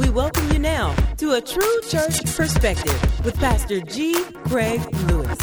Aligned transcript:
We 0.00 0.08
welcome 0.08 0.50
you 0.50 0.58
now 0.58 0.94
to 1.18 1.32
a 1.32 1.42
true 1.42 1.80
church 1.86 2.24
perspective 2.34 3.22
with 3.22 3.36
Pastor 3.36 3.82
G. 3.82 4.14
Craig 4.46 4.80
Lewis. 5.08 5.38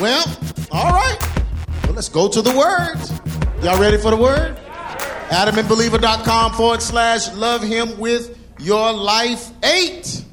Well, 0.00 0.24
all 0.70 0.92
right. 0.92 1.18
Well, 1.84 1.92
let's 1.92 2.08
go 2.08 2.30
to 2.30 2.40
the 2.40 2.56
word. 2.56 2.96
Y'all 3.62 3.78
ready 3.78 3.98
for 3.98 4.10
the 4.12 4.16
word? 4.16 4.56
AdamandBeliever.com 5.28 6.52
forward 6.54 6.80
slash 6.80 7.30
love 7.34 7.62
him 7.62 7.98
with 7.98 8.38
your 8.60 8.94
life 8.94 9.50
eight. 9.62 10.24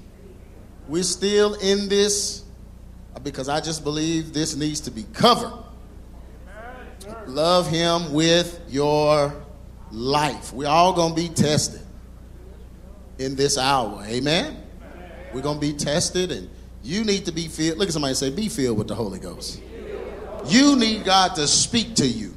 We're 0.88 1.04
still 1.04 1.56
in 1.56 1.90
this 1.90 2.46
because 3.24 3.50
I 3.50 3.60
just 3.60 3.84
believe 3.84 4.32
this 4.32 4.56
needs 4.56 4.80
to 4.82 4.92
be 4.92 5.04
covered. 5.12 5.52
Love 7.28 7.70
him 7.70 8.14
with 8.14 8.58
your 8.70 9.36
life. 9.92 10.54
We're 10.54 10.70
all 10.70 10.94
going 10.94 11.14
to 11.14 11.22
be 11.22 11.28
tested 11.28 11.82
in 13.20 13.36
this 13.36 13.58
hour. 13.58 14.04
Amen? 14.08 14.58
We're 15.34 15.42
going 15.42 15.60
to 15.60 15.62
be 15.62 15.74
tested, 15.74 16.32
and 16.32 16.50
you 16.84 17.04
need 17.04 17.26
to 17.26 17.32
be 17.32 17.48
filled. 17.48 17.78
Look 17.78 17.90
at 17.90 17.94
somebody 17.94 18.14
say, 18.14 18.30
Be 18.30 18.50
filled 18.50 18.78
with 18.78 18.88
the 18.88 18.96
Holy 18.96 19.20
Ghost. 19.20 19.62
You 20.48 20.76
need 20.76 21.04
God 21.04 21.36
to 21.36 21.48
speak 21.48 21.96
to 21.96 22.08
you. 22.08 22.36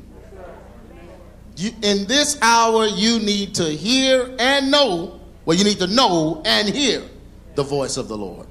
you. 1.57 1.71
In 1.83 2.07
this 2.07 2.39
hour, 2.41 2.87
you 2.87 3.19
need 3.19 3.55
to 3.57 3.65
hear 3.65 4.35
and 4.39 4.71
know. 4.71 5.21
Well, 5.45 5.57
you 5.57 5.65
need 5.65 5.79
to 5.79 5.87
know 5.87 6.43
and 6.45 6.69
hear 6.69 7.03
the 7.55 7.63
voice 7.63 7.97
of 7.97 8.09
the 8.09 8.17
Lord. 8.17 8.47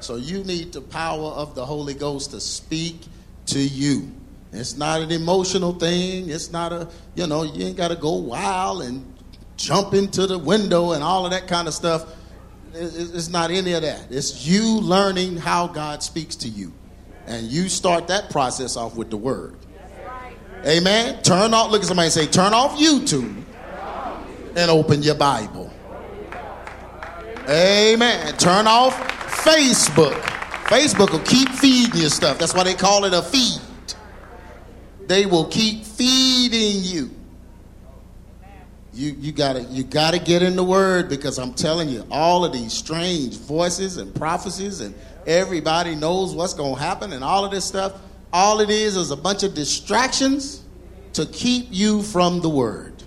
So 0.00 0.16
you 0.16 0.44
need 0.44 0.72
the 0.72 0.80
power 0.80 1.30
of 1.30 1.54
the 1.54 1.66
Holy 1.66 1.94
Ghost 1.94 2.30
to 2.30 2.40
speak 2.40 3.00
to 3.46 3.58
you. 3.58 4.12
It's 4.52 4.76
not 4.76 5.00
an 5.02 5.10
emotional 5.10 5.72
thing. 5.72 6.30
It's 6.30 6.52
not 6.52 6.72
a, 6.72 6.88
you 7.14 7.26
know, 7.26 7.42
you 7.42 7.66
ain't 7.66 7.76
got 7.76 7.88
to 7.88 7.96
go 7.96 8.14
wild 8.14 8.82
and 8.82 9.17
jump 9.58 9.92
into 9.92 10.26
the 10.26 10.38
window 10.38 10.92
and 10.92 11.04
all 11.04 11.26
of 11.26 11.32
that 11.32 11.46
kind 11.46 11.68
of 11.68 11.74
stuff. 11.74 12.14
It's 12.72 13.28
not 13.28 13.50
any 13.50 13.72
of 13.74 13.82
that. 13.82 14.06
It's 14.10 14.46
you 14.46 14.80
learning 14.80 15.36
how 15.36 15.66
God 15.66 16.02
speaks 16.02 16.36
to 16.36 16.48
you. 16.48 16.72
And 17.26 17.46
you 17.48 17.68
start 17.68 18.06
that 18.06 18.30
process 18.30 18.76
off 18.76 18.96
with 18.96 19.10
the 19.10 19.18
word. 19.18 19.56
Amen. 20.64 21.22
Turn 21.22 21.52
off, 21.52 21.70
look 21.70 21.82
at 21.82 21.88
somebody 21.88 22.08
say, 22.08 22.26
turn 22.26 22.54
off 22.54 22.78
YouTube 22.78 23.44
and 24.56 24.70
open 24.70 25.02
your 25.02 25.14
Bible. 25.14 25.72
Amen. 27.48 28.34
Turn 28.36 28.66
off 28.66 28.96
Facebook. 29.44 30.14
Facebook 30.68 31.10
will 31.10 31.20
keep 31.20 31.48
feeding 31.50 32.00
you 32.00 32.08
stuff. 32.08 32.38
That's 32.38 32.54
why 32.54 32.64
they 32.64 32.74
call 32.74 33.04
it 33.04 33.12
a 33.12 33.22
feed. 33.22 33.60
They 35.06 35.26
will 35.26 35.46
keep 35.46 35.84
feeding 35.84 36.82
you. 36.82 37.17
You, 38.98 39.14
you 39.20 39.30
gotta 39.30 39.62
you 39.62 39.84
gotta 39.84 40.18
get 40.18 40.42
in 40.42 40.56
the 40.56 40.64
word 40.64 41.08
because 41.08 41.38
I'm 41.38 41.54
telling 41.54 41.88
you, 41.88 42.04
all 42.10 42.44
of 42.44 42.52
these 42.52 42.72
strange 42.72 43.36
voices 43.36 43.96
and 43.96 44.12
prophecies 44.12 44.80
and 44.80 44.92
everybody 45.24 45.94
knows 45.94 46.34
what's 46.34 46.52
gonna 46.52 46.74
happen 46.74 47.12
and 47.12 47.22
all 47.22 47.44
of 47.44 47.52
this 47.52 47.64
stuff. 47.64 48.00
All 48.32 48.58
it 48.58 48.70
is 48.70 48.96
is 48.96 49.12
a 49.12 49.16
bunch 49.16 49.44
of 49.44 49.54
distractions 49.54 50.64
to 51.12 51.26
keep 51.26 51.68
you 51.70 52.02
from 52.02 52.40
the 52.40 52.48
word. 52.48 53.04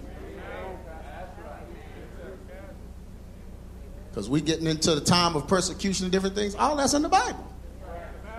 Because 4.10 4.30
we're 4.30 4.42
getting 4.42 4.68
into 4.68 4.96
the 4.96 5.02
time 5.02 5.36
of 5.36 5.46
persecution 5.46 6.06
and 6.06 6.12
different 6.14 6.36
things. 6.36 6.56
All 6.56 6.78
that's 6.78 6.94
in 6.94 7.02
the 7.02 7.10
Bible. 7.10 7.54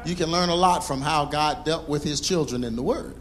You 0.06 0.14
can 0.14 0.30
learn 0.30 0.48
a 0.48 0.56
lot 0.56 0.86
from 0.86 1.03
how 1.03 1.27
God 1.27 1.67
dealt 1.67 1.86
with 1.86 2.03
his 2.03 2.23
children 2.23 2.64
in 2.64 2.77
the 2.77 2.83
word. 2.83 3.14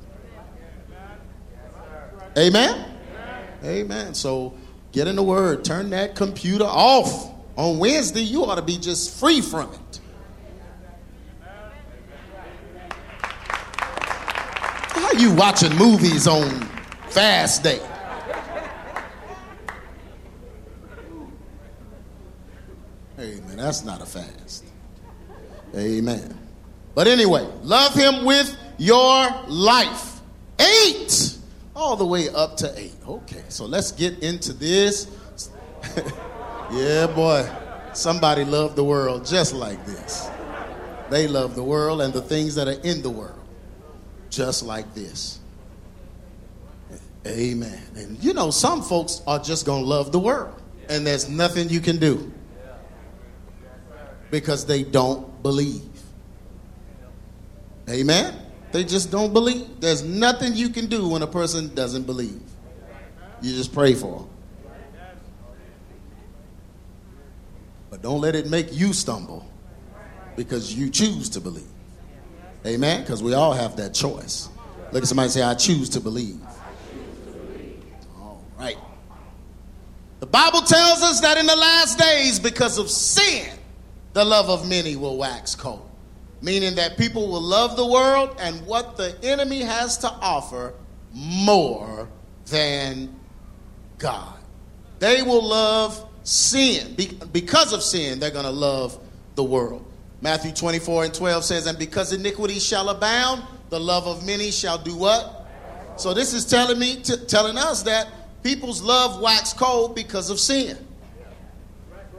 Amen? 2.37 2.99
Amen. 3.63 4.13
So 4.13 4.53
get 4.91 5.07
in 5.07 5.15
the 5.15 5.23
word. 5.23 5.63
Turn 5.63 5.89
that 5.91 6.15
computer 6.15 6.65
off. 6.65 7.31
On 7.57 7.77
Wednesday, 7.79 8.21
you 8.21 8.45
ought 8.45 8.55
to 8.55 8.61
be 8.61 8.77
just 8.77 9.19
free 9.19 9.41
from 9.41 9.71
it. 9.71 9.99
How 14.93 15.07
are 15.07 15.15
you 15.15 15.33
watching 15.33 15.75
movies 15.75 16.27
on 16.27 16.49
fast 17.09 17.63
day? 17.63 17.81
Amen. 23.19 23.57
That's 23.57 23.83
not 23.83 24.01
a 24.01 24.05
fast. 24.05 24.65
Amen. 25.75 26.37
But 26.95 27.07
anyway, 27.07 27.47
love 27.61 27.93
him 27.93 28.25
with 28.25 28.57
your 28.77 29.29
life. 29.47 30.19
Eight 30.59 31.37
all 31.81 31.95
the 31.95 32.05
way 32.05 32.29
up 32.29 32.57
to 32.57 32.79
eight. 32.79 32.95
Okay, 33.07 33.43
so 33.49 33.65
let's 33.65 33.91
get 33.91 34.19
into 34.19 34.53
this. 34.53 35.07
yeah, 36.71 37.07
boy. 37.07 37.49
Somebody 37.93 38.45
loved 38.45 38.75
the 38.75 38.83
world 38.83 39.25
just 39.25 39.53
like 39.53 39.85
this. 39.85 40.29
They 41.09 41.27
love 41.27 41.55
the 41.55 41.63
world 41.63 42.01
and 42.01 42.13
the 42.13 42.21
things 42.21 42.55
that 42.55 42.67
are 42.67 42.79
in 42.83 43.01
the 43.01 43.09
world 43.09 43.41
just 44.29 44.63
like 44.63 44.93
this. 44.93 45.39
Amen. 47.27 47.83
And 47.95 48.23
you 48.23 48.33
know, 48.33 48.49
some 48.49 48.81
folks 48.81 49.21
are 49.27 49.39
just 49.39 49.65
going 49.65 49.83
to 49.83 49.87
love 49.87 50.11
the 50.11 50.19
world, 50.19 50.59
and 50.89 51.05
there's 51.05 51.29
nothing 51.29 51.69
you 51.69 51.81
can 51.81 51.97
do 51.97 52.31
because 54.31 54.65
they 54.65 54.83
don't 54.83 55.43
believe. 55.43 55.83
Amen. 57.89 58.40
They 58.71 58.83
just 58.83 59.11
don't 59.11 59.33
believe. 59.33 59.79
There's 59.79 60.03
nothing 60.03 60.55
you 60.55 60.69
can 60.69 60.87
do 60.87 61.07
when 61.07 61.21
a 61.21 61.27
person 61.27 61.73
doesn't 61.75 62.03
believe. 62.03 62.41
You 63.41 63.55
just 63.55 63.73
pray 63.73 63.93
for 63.93 64.19
them. 64.19 64.29
But 67.89 68.01
don't 68.01 68.21
let 68.21 68.35
it 68.35 68.49
make 68.49 68.71
you 68.71 68.93
stumble 68.93 69.45
because 70.37 70.73
you 70.73 70.89
choose 70.89 71.27
to 71.29 71.41
believe. 71.41 71.67
Amen? 72.65 73.01
Because 73.01 73.21
we 73.21 73.33
all 73.33 73.53
have 73.53 73.75
that 73.77 73.93
choice. 73.93 74.47
Look 74.91 75.03
at 75.03 75.07
somebody 75.09 75.29
say, 75.29 75.41
I 75.41 75.55
choose 75.55 75.89
to 75.89 75.99
believe. 75.99 76.39
All 78.17 78.41
right. 78.57 78.77
The 80.19 80.27
Bible 80.27 80.61
tells 80.61 81.01
us 81.01 81.19
that 81.21 81.37
in 81.37 81.47
the 81.47 81.55
last 81.55 81.97
days, 81.97 82.39
because 82.39 82.77
of 82.77 82.89
sin, 82.89 83.49
the 84.13 84.23
love 84.23 84.49
of 84.49 84.69
many 84.69 84.95
will 84.95 85.17
wax 85.17 85.55
cold 85.55 85.90
meaning 86.41 86.75
that 86.75 86.97
people 86.97 87.27
will 87.27 87.41
love 87.41 87.75
the 87.75 87.85
world 87.85 88.35
and 88.39 88.65
what 88.65 88.97
the 88.97 89.15
enemy 89.23 89.61
has 89.61 89.97
to 89.99 90.09
offer 90.09 90.73
more 91.13 92.07
than 92.47 93.13
God. 93.97 94.37
They 94.99 95.21
will 95.21 95.43
love 95.43 96.07
sin. 96.23 96.95
because 97.31 97.73
of 97.73 97.83
sin, 97.83 98.19
they're 98.19 98.31
going 98.31 98.45
to 98.45 98.51
love 98.51 98.99
the 99.35 99.43
world. 99.43 99.85
Matthew 100.21 100.51
24 100.51 101.05
and 101.05 101.13
12 101.13 101.43
says, 101.43 101.65
And 101.65 101.77
because 101.77 102.13
iniquity 102.13 102.59
shall 102.59 102.89
abound, 102.89 103.43
the 103.69 103.79
love 103.79 104.07
of 104.07 104.25
many 104.25 104.51
shall 104.51 104.77
do 104.77 104.95
what? 104.95 105.47
So 105.97 106.13
this 106.13 106.33
is 106.33 106.45
telling 106.45 106.77
me, 106.77 106.97
t- 106.97 107.17
telling 107.27 107.57
us 107.57 107.83
that 107.83 108.07
people's 108.43 108.81
love 108.81 109.21
wax 109.21 109.53
cold 109.53 109.95
because 109.95 110.29
of 110.29 110.39
sin. 110.39 110.77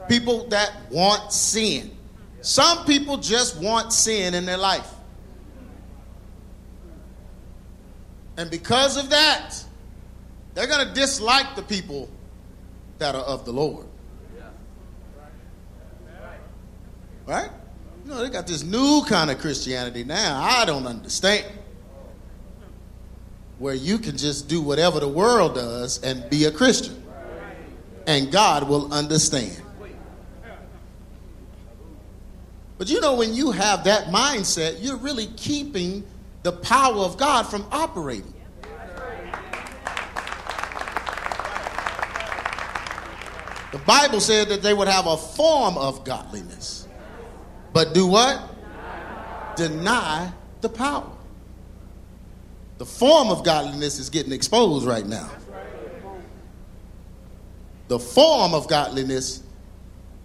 People 0.09 0.47
that 0.49 0.73
want 0.91 1.31
sin. 1.31 1.92
Some 2.43 2.85
people 2.85 3.15
just 3.15 3.57
want 3.57 3.93
sin 3.93 4.33
in 4.33 4.45
their 4.45 4.57
life. 4.57 4.89
And 8.35 8.51
because 8.51 8.97
of 8.97 9.09
that, 9.11 9.55
they're 10.53 10.67
going 10.67 10.85
to 10.85 10.93
dislike 10.93 11.55
the 11.55 11.61
people 11.61 12.09
that 12.99 13.15
are 13.15 13.23
of 13.23 13.45
the 13.45 13.53
Lord. 13.53 13.87
Right? 17.25 17.49
You 18.03 18.11
know, 18.11 18.21
they 18.21 18.29
got 18.29 18.45
this 18.45 18.61
new 18.61 19.03
kind 19.07 19.31
of 19.31 19.39
Christianity 19.39 20.03
now. 20.03 20.41
I 20.43 20.65
don't 20.65 20.85
understand. 20.85 21.45
Where 23.57 23.73
you 23.73 23.97
can 23.97 24.17
just 24.17 24.49
do 24.49 24.61
whatever 24.61 24.99
the 24.99 25.07
world 25.07 25.55
does 25.55 26.03
and 26.03 26.29
be 26.29 26.43
a 26.43 26.51
Christian. 26.51 27.01
And 28.05 28.29
God 28.33 28.67
will 28.67 28.93
understand. 28.93 29.62
But 32.77 32.89
you 32.89 32.99
know, 32.99 33.15
when 33.15 33.33
you 33.33 33.51
have 33.51 33.83
that 33.85 34.07
mindset, 34.07 34.77
you're 34.81 34.97
really 34.97 35.27
keeping 35.37 36.03
the 36.43 36.51
power 36.51 36.97
of 36.97 37.17
God 37.17 37.43
from 37.43 37.65
operating. 37.71 38.33
The 43.71 43.79
Bible 43.79 44.19
said 44.19 44.49
that 44.49 44.61
they 44.61 44.73
would 44.73 44.87
have 44.87 45.07
a 45.07 45.17
form 45.17 45.77
of 45.77 46.03
godliness, 46.03 46.87
but 47.73 47.93
do 47.93 48.05
what? 48.05 48.39
Deny 49.55 50.31
the 50.61 50.69
power. 50.69 51.09
The 52.77 52.85
form 52.85 53.29
of 53.29 53.43
godliness 53.43 53.97
is 53.97 54.09
getting 54.09 54.31
exposed 54.31 54.85
right 54.85 55.05
now. 55.05 55.31
The 57.87 57.99
form 57.99 58.53
of 58.53 58.67
godliness 58.67 59.41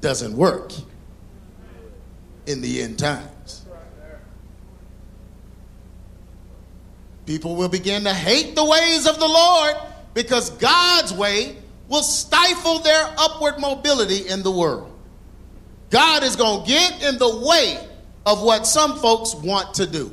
doesn't 0.00 0.36
work 0.36 0.72
in 2.48 2.60
the 2.60 2.82
end 2.82 2.98
times. 2.98 3.66
People 7.26 7.56
will 7.56 7.68
begin 7.68 8.04
to 8.04 8.14
hate 8.14 8.54
the 8.54 8.64
ways 8.64 9.06
of 9.06 9.18
the 9.20 9.28
Lord 9.28 9.76
because 10.14 10.48
God's 10.50 11.12
way 11.12 11.56
will 11.88 12.02
stifle 12.02 12.78
their 12.78 13.14
upward 13.18 13.58
mobility 13.58 14.28
in 14.28 14.42
the 14.42 14.50
world. 14.50 14.90
God 15.90 16.22
is 16.22 16.36
going 16.36 16.64
to 16.64 16.68
get 16.68 17.02
in 17.02 17.18
the 17.18 17.46
way 17.46 17.86
of 18.24 18.42
what 18.42 18.66
some 18.66 18.98
folks 18.98 19.34
want 19.34 19.74
to 19.74 19.86
do. 19.86 20.10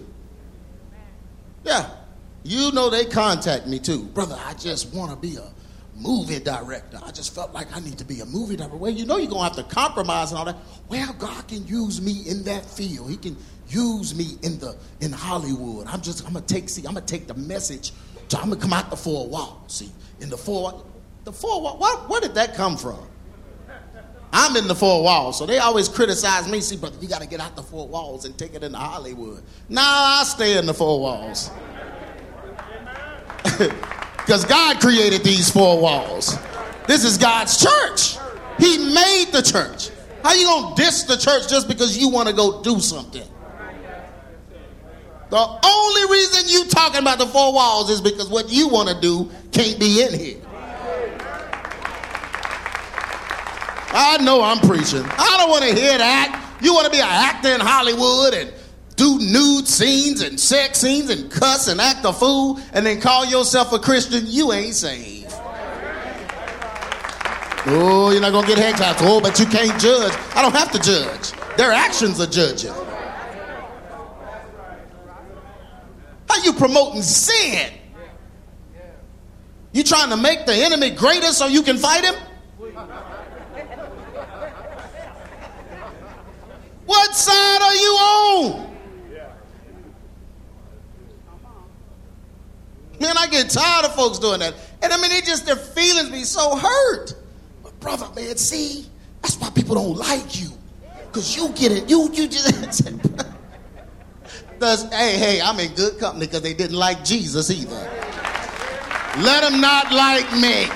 Yeah, 1.64 1.90
you 2.44 2.72
know 2.74 2.90
they 2.90 3.06
contact 3.06 3.66
me 3.66 3.80
too. 3.80 4.04
Brother, 4.04 4.38
I 4.46 4.54
just 4.54 4.94
want 4.94 5.12
to 5.12 5.18
be 5.18 5.38
a 5.38 5.52
movie 5.96 6.40
director. 6.40 7.00
I 7.04 7.12
just 7.12 7.34
felt 7.34 7.54
like 7.54 7.76
I 7.76 7.80
need 7.80 7.98
to 7.98 8.06
be 8.06 8.20
a 8.20 8.26
movie 8.26 8.56
director. 8.56 8.76
Well, 8.78 8.92
you 8.92 9.06
know 9.06 9.18
you're 9.18 9.30
going 9.30 9.50
to 9.50 9.56
have 9.56 9.68
to 9.68 9.74
compromise 9.74 10.32
and 10.32 10.40
all 10.40 10.46
that. 10.46 10.58
Well, 10.90 11.14
God 11.14 11.48
can 11.48 11.66
use 11.68 12.02
me 12.02 12.24
in 12.28 12.44
that 12.44 12.66
field. 12.66 13.10
He 13.10 13.18
can 13.18 13.38
use 13.68 14.16
me 14.16 14.38
in 14.44 14.60
the 14.60 14.76
in 15.02 15.12
Hollywood. 15.12 15.88
I'm 15.88 16.02
just 16.02 16.26
I'm 16.26 16.34
gonna 16.34 16.46
take 16.46 16.70
see 16.70 16.86
I'm 16.86 16.94
gonna 16.94 17.06
take 17.06 17.28
the 17.28 17.34
message. 17.34 17.94
To, 18.30 18.38
I'm 18.38 18.50
gonna 18.50 18.62
come 18.62 18.74
out 18.74 18.90
the 18.90 18.98
four 18.98 19.28
walls. 19.28 19.74
See, 19.74 19.92
in 20.20 20.30
the 20.30 20.38
four 20.38 20.84
the 21.24 21.32
four 21.34 21.62
walls. 21.62 21.80
What 21.80 22.10
where 22.10 22.22
did 22.22 22.36
that 22.36 22.54
come 22.56 22.78
from? 22.78 23.00
I'm 24.32 24.58
in 24.58 24.68
the 24.68 24.76
four 24.76 25.02
walls, 25.02 25.38
so 25.40 25.46
they 25.46 25.60
always 25.60 25.88
criticize 25.88 26.52
me. 26.52 26.60
See, 26.60 26.76
brother, 26.76 26.98
you 27.00 27.08
got 27.08 27.22
to 27.22 27.28
get 27.28 27.40
out 27.40 27.56
the 27.56 27.64
four 27.64 27.88
walls 27.88 28.26
and 28.26 28.38
take 28.38 28.54
it 28.54 28.64
into 28.64 28.78
Hollywood. 28.78 29.42
Nah, 29.70 29.82
I 29.82 30.24
stay 30.26 30.58
in 30.58 30.66
the 30.66 30.74
four 30.74 31.00
walls. 31.00 31.50
Because 34.26 34.44
God 34.44 34.82
created 34.82 35.24
these 35.24 35.52
four 35.52 35.80
walls. 35.80 36.36
This 36.88 37.04
is 37.04 37.18
God's 37.18 37.64
church. 37.64 38.18
He 38.58 38.78
made 38.78 39.26
the 39.32 39.44
church. 39.44 39.92
How 40.24 40.34
you 40.34 40.46
gonna 40.46 40.76
diss 40.76 41.04
the 41.04 41.16
church 41.16 41.48
just 41.48 41.68
because 41.68 41.96
you 41.96 42.10
want 42.10 42.28
to 42.28 42.34
go 42.34 42.64
do 42.64 42.80
something? 42.80 43.28
The 45.30 45.38
only 45.38 46.12
reason 46.12 46.50
you 46.50 46.66
talking 46.70 47.02
about 47.02 47.20
the 47.20 47.28
four 47.28 47.54
walls 47.54 47.92
is 47.92 48.02
because 48.02 48.28
what 48.30 48.50
you 48.50 48.68
want 48.68 48.90
to 48.90 49.00
do 49.00 49.30
can't 49.52 49.80
be 49.80 50.02
in 50.02 50.14
here. 50.18 50.42
I 53.92 54.18
know 54.22 54.42
I'm 54.42 54.60
preaching. 54.60 55.04
I 55.06 55.38
don't 55.40 55.50
want 55.50 55.64
to 55.64 55.74
hear 55.76 55.98
that. 55.98 56.58
You 56.62 56.74
want 56.74 56.86
to 56.86 56.92
be 56.92 57.00
an 57.00 57.08
actor 57.08 57.54
in 57.54 57.60
Hollywood 57.60 58.34
and 58.34 58.52
do 58.96 59.20
nude 59.20 59.68
scenes 59.68 60.22
and 60.22 60.40
sex 60.40 60.80
scenes 60.80 61.10
and 61.10 61.30
cuss 61.30 61.68
and 61.68 61.82
act 61.82 62.06
a 62.06 62.14
fool 62.14 62.60
and 62.74 62.86
then 62.86 63.02
call 63.02 63.26
yourself 63.26 63.74
a 63.74 63.80
Christian, 63.80 64.24
you 64.26 64.54
ain't 64.54 64.74
saved. 64.74 65.34
Oh, 67.68 68.12
you're 68.12 68.22
not 68.22 68.40
to 68.40 68.48
get 68.48 68.58
head 68.60 68.76
claps. 68.76 69.02
Oh, 69.04 69.20
but 69.20 69.40
you 69.40 69.46
can't 69.48 69.80
judge. 69.82 70.14
I 70.36 70.42
don't 70.42 70.56
have 70.56 70.72
to 70.72 70.80
judge. 70.80 71.32
Their 71.58 71.72
actions 71.72 72.20
are 72.20 72.28
judging. 72.28 72.72
How 76.30 76.44
you 76.44 76.54
promoting 76.54 77.02
sin? 77.02 77.74
You 79.72 79.84
trying 79.84 80.10
to 80.10 80.18
make 80.18 80.46
the 80.46 80.54
enemy 80.54 80.92
greater 80.92 81.28
so 81.28 81.48
you 81.48 81.64
can 81.64 81.78
fight 81.78 82.04
him? 82.04 82.16
What 86.86 87.16
side 87.16 87.62
are 87.62 87.76
you 87.76 87.92
on? 87.92 88.75
Man, 93.00 93.18
I 93.18 93.28
get 93.28 93.50
tired 93.50 93.86
of 93.86 93.96
folks 93.96 94.20
doing 94.20 94.40
that. 94.40 94.54
And 94.82 94.92
I 94.94 94.98
mean, 94.98 95.10
they 95.10 95.22
just, 95.22 95.46
their 95.46 95.56
feelings 95.56 96.10
be 96.10 96.24
so 96.24 96.56
hurt. 96.56 97.14
But 97.64 97.80
brother, 97.80 98.08
man, 98.16 98.38
see, 98.38 98.86
that's 99.22 99.38
why 99.38 99.50
people 99.50 99.76
don't 99.76 99.98
like 99.98 100.40
you. 100.40 100.50
Because 101.08 101.36
you 101.36 101.50
get 101.50 101.72
it, 101.72 101.90
you, 101.90 102.10
you 102.14 102.28
just, 102.28 102.92
Does, 104.60 104.84
hey, 104.94 105.18
hey, 105.18 105.42
I'm 105.42 105.60
in 105.60 105.74
good 105.74 106.00
company 106.00 106.28
because 106.28 106.42
they 106.42 106.54
didn't 106.54 106.78
like 106.78 107.04
Jesus 107.04 107.52
either. 107.52 107.76
Let 109.22 109.42
them 109.42 109.60
not 109.60 109.92
like 109.92 110.32
me. 110.34 110.68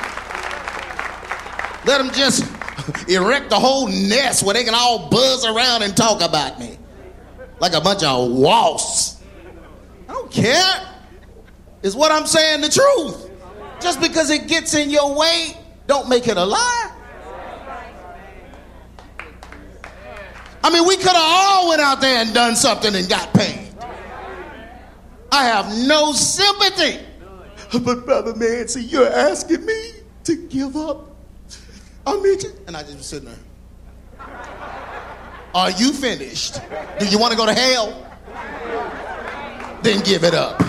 Let 1.85 1.99
them 1.99 2.11
just 2.11 2.43
erect 3.09 3.51
a 3.53 3.55
whole 3.55 3.87
nest 3.87 4.43
where 4.43 4.53
they 4.53 4.63
can 4.65 4.73
all 4.75 5.09
buzz 5.09 5.45
around 5.45 5.83
and 5.83 5.95
talk 5.95 6.21
about 6.21 6.59
me 6.59 6.77
like 7.59 7.73
a 7.73 7.81
bunch 7.81 8.03
of 8.03 8.31
wasps. 8.31 9.21
I 10.07 10.13
don't 10.13 10.31
care. 10.31 10.98
Is 11.81 11.95
what 11.95 12.11
I'm 12.11 12.25
saying 12.25 12.61
the 12.61 12.69
truth? 12.69 13.31
Just 13.81 14.01
because 14.01 14.29
it 14.29 14.47
gets 14.47 14.73
in 14.73 14.89
your 14.89 15.15
way, 15.15 15.57
don't 15.87 16.09
make 16.09 16.27
it 16.27 16.37
a 16.37 16.43
lie. 16.43 16.95
I 20.61 20.69
mean, 20.71 20.85
we 20.85 20.97
could 20.97 21.07
have 21.07 21.15
all 21.17 21.69
went 21.69 21.81
out 21.81 22.01
there 22.01 22.21
and 22.21 22.33
done 22.33 22.55
something 22.55 22.93
and 22.93 23.07
got 23.07 23.33
paid. 23.33 23.69
I 25.31 25.45
have 25.45 25.67
no 25.87 26.11
sympathy. 26.11 26.99
But 27.81 28.05
brother 28.05 28.35
man, 28.35 28.67
see, 28.67 28.81
you're 28.81 29.07
asking 29.07 29.65
me 29.65 29.91
to 30.25 30.35
give 30.47 30.75
up. 30.75 31.15
I 32.05 32.19
mean, 32.19 32.39
and 32.67 32.75
I 32.75 32.83
just 32.83 33.03
sitting 33.03 33.29
there. 33.29 34.27
Are 35.53 35.71
you 35.71 35.93
finished? 35.93 36.59
Do 36.99 37.07
you 37.07 37.19
want 37.19 37.31
to 37.31 37.37
go 37.37 37.45
to 37.45 37.53
hell? 37.53 38.05
Then 39.81 40.03
give 40.03 40.23
it 40.23 40.33
up. 40.33 40.61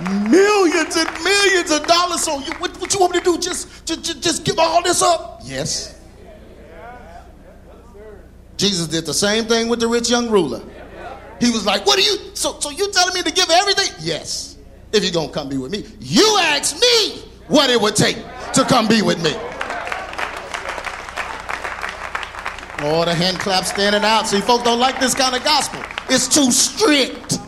Millions 0.00 0.96
and 0.96 1.24
millions 1.24 1.70
of 1.70 1.86
dollars. 1.86 2.22
So 2.22 2.38
you, 2.38 2.52
what, 2.54 2.80
what 2.80 2.92
you 2.94 3.00
want 3.00 3.12
me 3.12 3.18
to 3.18 3.24
do? 3.24 3.38
Just, 3.38 3.86
just, 3.86 4.22
just 4.22 4.44
give 4.44 4.58
all 4.58 4.82
this 4.82 5.02
up? 5.02 5.40
Yes. 5.44 5.98
Jesus 8.56 8.86
did 8.88 9.06
the 9.06 9.14
same 9.14 9.44
thing 9.44 9.68
with 9.68 9.80
the 9.80 9.88
rich 9.88 10.10
young 10.10 10.30
ruler. 10.30 10.62
He 11.40 11.50
was 11.50 11.64
like, 11.64 11.86
What 11.86 11.98
are 11.98 12.02
you? 12.02 12.16
So, 12.34 12.60
so 12.60 12.70
you 12.70 12.90
telling 12.92 13.14
me 13.14 13.22
to 13.22 13.32
give 13.32 13.48
everything? 13.50 13.94
Yes. 14.00 14.58
If 14.92 15.04
you're 15.04 15.12
gonna 15.12 15.32
come 15.32 15.48
be 15.48 15.56
with 15.56 15.72
me. 15.72 15.84
You 16.00 16.36
ask 16.40 16.78
me 16.80 17.22
what 17.48 17.70
it 17.70 17.80
would 17.80 17.96
take 17.96 18.16
to 18.54 18.64
come 18.64 18.88
be 18.88 19.02
with 19.02 19.22
me. 19.22 19.32
Oh, 22.82 23.04
the 23.04 23.14
hand 23.14 23.38
clap 23.38 23.64
standing 23.64 24.04
out. 24.04 24.26
See, 24.26 24.40
folks 24.40 24.64
don't 24.64 24.80
like 24.80 24.98
this 24.98 25.14
kind 25.14 25.36
of 25.36 25.44
gospel. 25.44 25.82
It's 26.08 26.26
too 26.26 26.50
strict. 26.50 27.38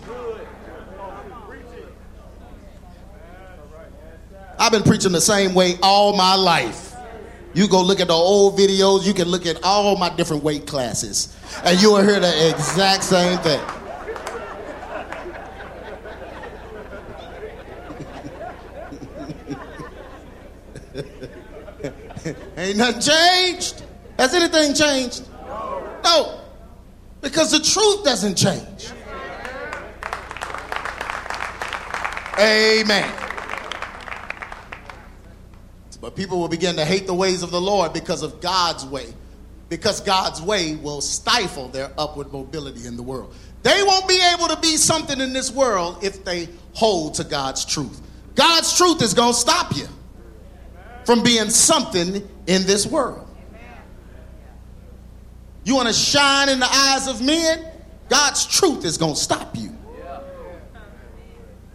I've 4.62 4.70
been 4.70 4.84
preaching 4.84 5.10
the 5.10 5.20
same 5.20 5.54
way 5.54 5.74
all 5.82 6.16
my 6.16 6.36
life. 6.36 6.94
You 7.52 7.66
go 7.66 7.82
look 7.82 7.98
at 7.98 8.06
the 8.06 8.14
old 8.14 8.56
videos, 8.56 9.04
you 9.04 9.12
can 9.12 9.26
look 9.26 9.44
at 9.44 9.58
all 9.64 9.96
my 9.96 10.08
different 10.14 10.44
weight 10.44 10.68
classes, 10.68 11.36
and 11.64 11.82
you 11.82 11.90
will 11.90 12.02
hear 12.04 12.20
the 12.20 12.48
exact 12.48 13.02
same 13.02 13.38
thing. 13.40 13.60
Ain't 22.56 22.76
nothing 22.76 23.00
changed. 23.00 23.82
Has 24.16 24.32
anything 24.32 24.74
changed? 24.74 25.28
No. 26.04 26.40
Because 27.20 27.50
the 27.50 27.58
truth 27.58 28.04
doesn't 28.04 28.36
change. 28.36 28.92
Amen. 32.38 33.31
But 36.02 36.16
people 36.16 36.40
will 36.40 36.48
begin 36.48 36.74
to 36.76 36.84
hate 36.84 37.06
the 37.06 37.14
ways 37.14 37.44
of 37.44 37.52
the 37.52 37.60
Lord 37.60 37.92
because 37.92 38.24
of 38.24 38.40
God's 38.40 38.84
way. 38.84 39.06
Because 39.68 40.00
God's 40.00 40.42
way 40.42 40.74
will 40.74 41.00
stifle 41.00 41.68
their 41.68 41.92
upward 41.96 42.32
mobility 42.32 42.86
in 42.88 42.96
the 42.96 43.04
world. 43.04 43.32
They 43.62 43.82
won't 43.84 44.08
be 44.08 44.20
able 44.34 44.48
to 44.48 44.60
be 44.60 44.76
something 44.76 45.20
in 45.20 45.32
this 45.32 45.52
world 45.52 46.02
if 46.02 46.24
they 46.24 46.48
hold 46.72 47.14
to 47.14 47.24
God's 47.24 47.64
truth. 47.64 48.02
God's 48.34 48.76
truth 48.76 49.00
is 49.00 49.14
going 49.14 49.32
to 49.32 49.38
stop 49.38 49.76
you 49.76 49.86
from 51.04 51.22
being 51.22 51.48
something 51.50 52.28
in 52.48 52.66
this 52.66 52.84
world. 52.84 53.28
You 55.62 55.76
want 55.76 55.86
to 55.86 55.94
shine 55.94 56.48
in 56.48 56.58
the 56.58 56.66
eyes 56.66 57.06
of 57.06 57.22
men? 57.22 57.64
God's 58.08 58.44
truth 58.44 58.84
is 58.84 58.98
going 58.98 59.14
to 59.14 59.20
stop 59.20 59.56
you. 59.56 59.70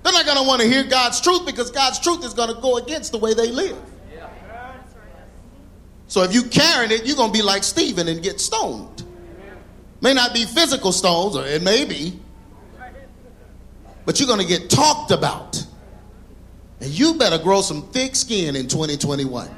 They're 0.03 0.13
not 0.13 0.25
going 0.25 0.37
to 0.37 0.43
want 0.43 0.61
to 0.61 0.67
hear 0.67 0.83
God's 0.83 1.21
truth 1.21 1.45
because 1.45 1.71
God's 1.71 1.99
truth 1.99 2.25
is 2.25 2.33
going 2.33 2.53
to 2.53 2.61
go 2.61 2.75
against 2.75 3.13
the 3.13 3.17
way 3.17 3.33
they 3.33 3.51
live. 3.51 3.77
So 6.07 6.23
if 6.23 6.33
you 6.33 6.43
carrying 6.43 6.91
it, 6.91 7.05
you're 7.05 7.17
to 7.31 7.37
be 7.37 7.43
like 7.43 7.63
Stephen 7.63 8.07
and 8.07 8.23
get 8.23 8.39
stoned. 8.39 9.03
May 10.01 10.13
not 10.13 10.33
be 10.33 10.45
physical 10.45 10.91
stones, 10.91 11.35
or 11.35 11.45
it 11.45 11.61
may 11.63 11.83
be, 11.83 12.19
but 14.05 14.19
you're 14.19 14.27
to 14.39 14.47
get 14.47 14.69
talked 14.69 15.11
about. 15.11 15.65
And 16.79 16.91
you 16.91 17.15
better 17.15 17.37
grow 17.37 17.61
some 17.61 17.87
thick 17.89 18.15
skin 18.15 18.55
in 18.55 18.67
2021. 18.67 19.49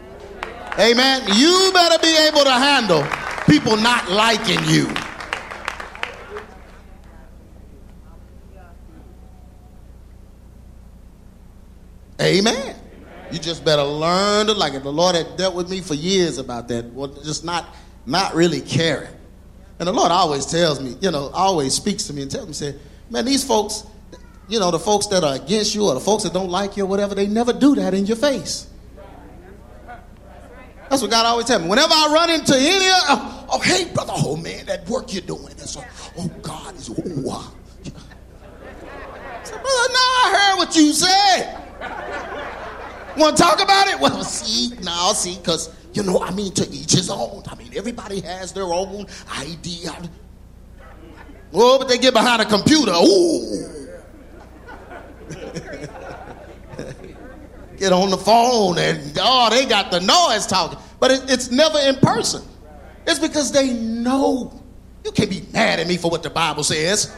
Amen. 0.79 1.22
You 1.36 1.72
better 1.74 2.00
be 2.01 2.15
able 2.27 2.44
to 2.46 2.51
handle 2.51 3.06
people 3.46 3.75
not 3.75 4.10
liking 4.10 4.60
you. 4.65 4.88
Amen. 12.22 12.79
You 13.32 13.38
just 13.40 13.64
better 13.64 13.84
learn 13.84 14.48
to 14.48 14.54
like 14.54 14.74
it. 14.74 14.84
The 14.84 14.92
Lord 14.92 15.16
had 15.16 15.38
dealt 15.38 15.56
with 15.56 15.70
me 15.70 15.82
for 15.82 15.94
years 15.94 16.38
about 16.38 16.68
that. 16.70 16.86
Well, 16.86 17.08
just 17.08 17.46
not 17.46 17.76
not 18.06 18.34
really 18.34 18.62
caring. 18.62 19.14
And 19.78 19.88
the 19.88 19.94
Lord 19.94 20.12
always 20.12 20.46
tells 20.46 20.82
me, 20.82 20.96
you 21.00 21.12
know, 21.12 21.30
always 21.34 21.74
speaks 21.74 22.06
to 22.06 22.14
me 22.14 22.24
and 22.24 22.32
tells 22.32 22.48
me, 22.48 22.54
say, 22.54 22.76
man, 23.10 23.24
these 23.24 23.46
folks, 23.46 23.86
you 24.50 24.60
know, 24.60 24.72
the 24.72 24.80
folks 24.80 25.08
that 25.08 25.24
are 25.24 25.36
against 25.36 25.76
you 25.76 25.86
or 25.86 25.94
the 25.94 26.00
folks 26.00 26.24
that 26.24 26.34
don't 26.34 26.50
like 26.50 26.76
you 26.76 26.84
or 26.84 26.88
whatever, 26.88 27.16
they 27.16 27.28
never 27.28 27.54
do 27.54 27.76
that 27.76 27.94
in 27.94 28.06
your 28.06 28.18
face. 28.18 28.68
That's 30.90 31.04
what 31.04 31.12
God 31.12 31.26
always 31.28 31.46
tells 31.46 31.62
me. 31.62 31.70
Whenever 31.70 31.94
I 31.94 32.12
run 32.12 32.32
into 32.32 32.56
any, 32.56 32.90
oh, 33.10 33.48
oh 33.52 33.60
hey 33.60 33.94
brother, 33.94 34.14
oh 34.16 34.36
man, 34.36 34.66
that 34.66 34.90
work 34.90 35.14
you're 35.14 35.22
doing, 35.22 35.54
that's 35.56 35.78
oh, 35.78 35.86
oh 36.18 36.28
God 36.42 36.76
is. 36.76 36.90
Uh. 36.90 36.94
I 36.96 37.04
said, 39.44 39.62
brother, 39.62 39.94
no, 39.94 40.00
I 40.00 40.36
heard 40.36 40.58
what 40.58 40.76
you 40.76 40.94
said. 40.94 42.49
Want 43.20 43.36
to 43.36 43.44
talk 43.44 43.62
about 43.62 43.88
it? 43.88 44.00
Well, 44.00 44.24
see, 44.24 44.76
now 44.82 45.12
see, 45.12 45.36
because 45.36 45.76
you 45.94 46.04
know, 46.04 46.22
I 46.22 46.32
mean, 46.32 46.54
to 46.54 46.70
each 46.70 46.94
his 46.94 47.10
own. 47.10 47.44
I 47.50 47.56
mean, 47.56 47.72
everybody 47.76 48.22
has 48.22 48.54
their 48.54 48.72
own 48.72 49.08
idea. 49.38 49.92
Oh, 51.54 51.80
but 51.80 51.90
they 51.90 51.98
get 51.98 52.14
behind 52.14 52.42
a 52.42 52.46
computer. 52.46 52.94
Ooh. 52.94 53.76
get 57.78 57.92
on 57.92 58.10
the 58.10 58.18
phone 58.18 58.78
and 58.78 59.18
oh, 59.22 59.50
they 59.50 59.66
got 59.66 59.92
the 59.92 60.00
noise 60.00 60.46
talking. 60.46 60.80
But 61.00 61.12
it, 61.12 61.30
it's 61.30 61.52
never 61.52 61.80
in 61.80 61.96
person. 61.98 62.44
It's 63.06 63.20
because 63.20 63.52
they 63.52 63.74
know. 63.74 64.54
You 65.04 65.12
can't 65.12 65.30
be 65.30 65.46
mad 65.52 65.80
at 65.80 65.88
me 65.88 65.98
for 65.98 66.10
what 66.12 66.24
the 66.24 66.30
Bible 66.30 66.64
says. 66.64 67.14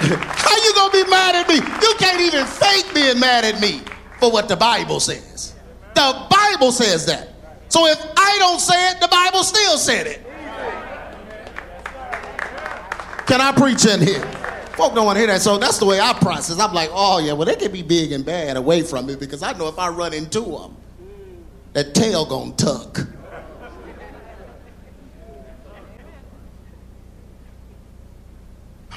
How 0.00 0.56
you 0.56 0.74
gonna 0.74 0.92
be 0.92 1.10
mad 1.10 1.34
at 1.34 1.48
me? 1.48 1.56
You 1.56 1.94
can't 1.98 2.20
even 2.20 2.46
fake 2.46 2.92
being 2.94 3.20
mad 3.20 3.44
at 3.44 3.60
me 3.60 3.82
for 4.18 4.32
what 4.32 4.48
the 4.48 4.56
Bible 4.56 5.00
says. 5.00 5.54
The 5.94 6.26
Bible 6.30 6.72
says 6.72 7.06
that. 7.06 7.34
So 7.68 7.86
if 7.86 7.98
I 8.16 8.36
don't 8.38 8.60
say 8.60 8.90
it, 8.90 9.00
the 9.00 9.08
Bible 9.08 9.44
still 9.44 9.76
said 9.76 10.06
it. 10.06 10.26
Can 13.26 13.40
I 13.40 13.52
preach 13.52 13.86
in 13.86 14.00
here? 14.00 14.22
Folk 14.72 14.94
don't 14.94 15.04
want 15.04 15.16
to 15.16 15.20
hear 15.20 15.28
that. 15.28 15.42
So 15.42 15.58
that's 15.58 15.78
the 15.78 15.86
way 15.86 16.00
I 16.00 16.14
process. 16.14 16.58
I'm 16.58 16.72
like, 16.72 16.90
oh 16.92 17.18
yeah, 17.18 17.32
well 17.32 17.46
they 17.46 17.54
can 17.54 17.70
be 17.70 17.82
big 17.82 18.12
and 18.12 18.24
bad 18.24 18.56
away 18.56 18.82
from 18.82 19.06
me 19.06 19.16
because 19.16 19.42
I 19.42 19.52
know 19.52 19.68
if 19.68 19.78
I 19.78 19.88
run 19.88 20.14
into 20.14 20.40
them, 20.40 20.76
that 21.74 21.94
tail 21.94 22.24
gonna 22.24 22.52
tuck. 22.54 23.06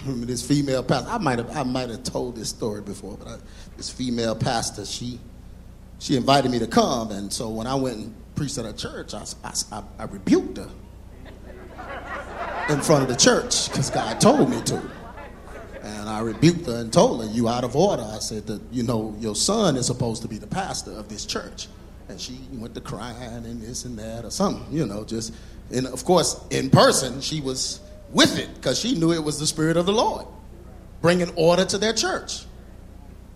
Remember 0.05 0.25
this 0.25 0.45
female 0.45 0.83
pastor. 0.83 1.09
I 1.09 1.17
might 1.17 1.39
have 1.39 1.55
I 1.55 1.63
might 1.63 1.89
have 1.89 2.03
told 2.03 2.35
this 2.35 2.49
story 2.49 2.81
before, 2.81 3.17
but 3.17 3.27
I, 3.27 3.37
this 3.77 3.89
female 3.89 4.35
pastor, 4.35 4.85
she 4.85 5.19
she 5.99 6.15
invited 6.15 6.51
me 6.51 6.59
to 6.59 6.67
come, 6.67 7.11
and 7.11 7.31
so 7.31 7.49
when 7.49 7.67
I 7.67 7.75
went 7.75 7.97
and 7.97 8.15
preached 8.35 8.57
at 8.57 8.65
her 8.65 8.73
church, 8.73 9.13
I, 9.13 9.25
I, 9.71 9.83
I 9.99 10.03
rebuked 10.05 10.57
her 10.57 10.69
in 12.69 12.81
front 12.81 13.03
of 13.03 13.09
the 13.09 13.15
church 13.15 13.69
because 13.69 13.89
God 13.89 14.19
told 14.19 14.49
me 14.49 14.61
to. 14.63 14.81
And 15.81 16.09
I 16.09 16.21
rebuked 16.21 16.65
her 16.67 16.77
and 16.77 16.91
told 16.91 17.23
her, 17.23 17.29
You 17.29 17.49
out 17.49 17.63
of 17.63 17.75
order. 17.75 18.03
I 18.03 18.19
said 18.19 18.47
that, 18.47 18.61
you 18.71 18.83
know, 18.83 19.15
your 19.19 19.35
son 19.35 19.75
is 19.75 19.85
supposed 19.85 20.21
to 20.21 20.27
be 20.27 20.37
the 20.37 20.47
pastor 20.47 20.91
of 20.91 21.09
this 21.09 21.25
church. 21.25 21.67
And 22.07 22.19
she 22.19 22.39
went 22.53 22.73
to 22.75 22.81
crying 22.81 23.45
and 23.45 23.61
this 23.61 23.85
and 23.85 23.97
that 23.99 24.25
or 24.25 24.31
something, 24.31 24.65
you 24.71 24.85
know, 24.85 25.03
just, 25.03 25.33
and 25.71 25.87
of 25.87 26.03
course, 26.05 26.39
in 26.51 26.69
person, 26.69 27.21
she 27.21 27.41
was 27.41 27.79
with 28.13 28.37
it 28.37 28.53
because 28.55 28.79
she 28.79 28.95
knew 28.95 29.11
it 29.11 29.23
was 29.23 29.39
the 29.39 29.47
Spirit 29.47 29.77
of 29.77 29.85
the 29.85 29.93
Lord 29.93 30.25
bringing 31.03 31.29
order 31.35 31.65
to 31.65 31.77
their 31.77 31.93
church. 31.93 32.45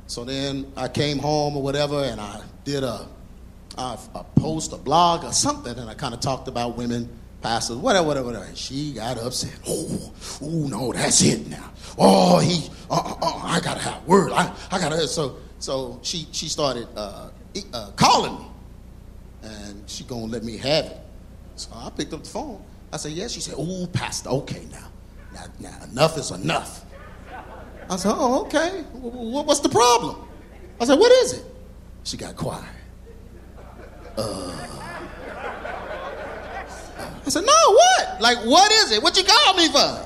So 0.07 0.23
then 0.23 0.71
I 0.77 0.87
came 0.87 1.19
home 1.19 1.57
or 1.57 1.61
whatever 1.61 2.01
and 2.03 2.19
I 2.19 2.41
did 2.63 2.83
a, 2.83 3.05
a, 3.77 3.99
a 4.15 4.25
post, 4.37 4.71
a 4.71 4.77
blog 4.77 5.25
or 5.25 5.33
something, 5.33 5.77
and 5.77 5.89
I 5.89 5.93
kind 5.93 6.13
of 6.13 6.21
talked 6.21 6.47
about 6.47 6.77
women 6.77 7.09
pastors, 7.41 7.75
whatever, 7.75 8.07
whatever, 8.07 8.27
whatever. 8.27 8.45
And 8.45 8.57
she 8.57 8.93
got 8.93 9.17
upset. 9.17 9.59
Oh, 9.67 10.13
oh, 10.41 10.67
no, 10.67 10.93
that's 10.93 11.21
it 11.21 11.47
now. 11.47 11.71
Oh, 11.97 12.39
he, 12.39 12.69
uh, 12.89 12.95
uh, 12.95 13.15
uh, 13.21 13.41
I 13.43 13.59
gotta 13.59 13.81
have 13.81 14.05
word. 14.07 14.31
I, 14.31 14.53
I 14.71 14.79
gotta. 14.79 15.05
So, 15.07 15.37
so 15.59 15.99
she, 16.03 16.27
she 16.31 16.47
started 16.47 16.87
uh, 16.95 17.29
uh, 17.73 17.91
calling 17.97 18.35
me, 18.39 18.47
and 19.43 19.89
she 19.89 20.05
gonna 20.05 20.25
let 20.25 20.43
me 20.43 20.57
have 20.57 20.85
it. 20.85 20.97
So 21.57 21.69
I 21.75 21.89
picked 21.89 22.13
up 22.13 22.23
the 22.23 22.29
phone. 22.29 22.63
I 22.91 22.97
said, 22.97 23.11
yes. 23.11 23.31
She 23.31 23.41
said, 23.41 23.55
oh, 23.57 23.87
pastor, 23.91 24.29
okay 24.29 24.65
now, 24.71 24.87
now, 25.33 25.45
now 25.59 25.83
enough 25.91 26.17
is 26.17 26.31
enough. 26.31 26.85
I 27.89 27.95
said, 27.95 28.13
oh, 28.15 28.45
okay. 28.45 28.83
What's 28.93 29.61
the 29.61 29.69
problem? 29.69 30.27
I 30.79 30.85
said, 30.85 30.99
what 30.99 31.11
is 31.11 31.33
it? 31.33 31.45
She 32.03 32.17
got 32.17 32.35
quiet. 32.35 32.63
Uh, 34.17 34.67
I 37.25 37.29
said, 37.29 37.45
no, 37.45 37.73
what? 37.73 38.21
Like, 38.21 38.37
what 38.39 38.71
is 38.71 38.91
it? 38.91 39.03
What 39.03 39.17
you 39.17 39.23
called 39.23 39.57
me 39.57 39.67
for? 39.69 40.03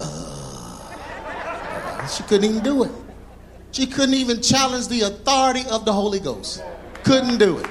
Uh, 0.00 2.06
she 2.06 2.22
couldn't 2.24 2.50
even 2.50 2.62
do 2.62 2.84
it. 2.84 2.90
She 3.72 3.86
couldn't 3.86 4.14
even 4.14 4.40
challenge 4.40 4.88
the 4.88 5.02
authority 5.02 5.64
of 5.70 5.84
the 5.84 5.92
Holy 5.92 6.20
Ghost. 6.20 6.62
Couldn't 7.04 7.38
do 7.38 7.58
it. 7.58 7.66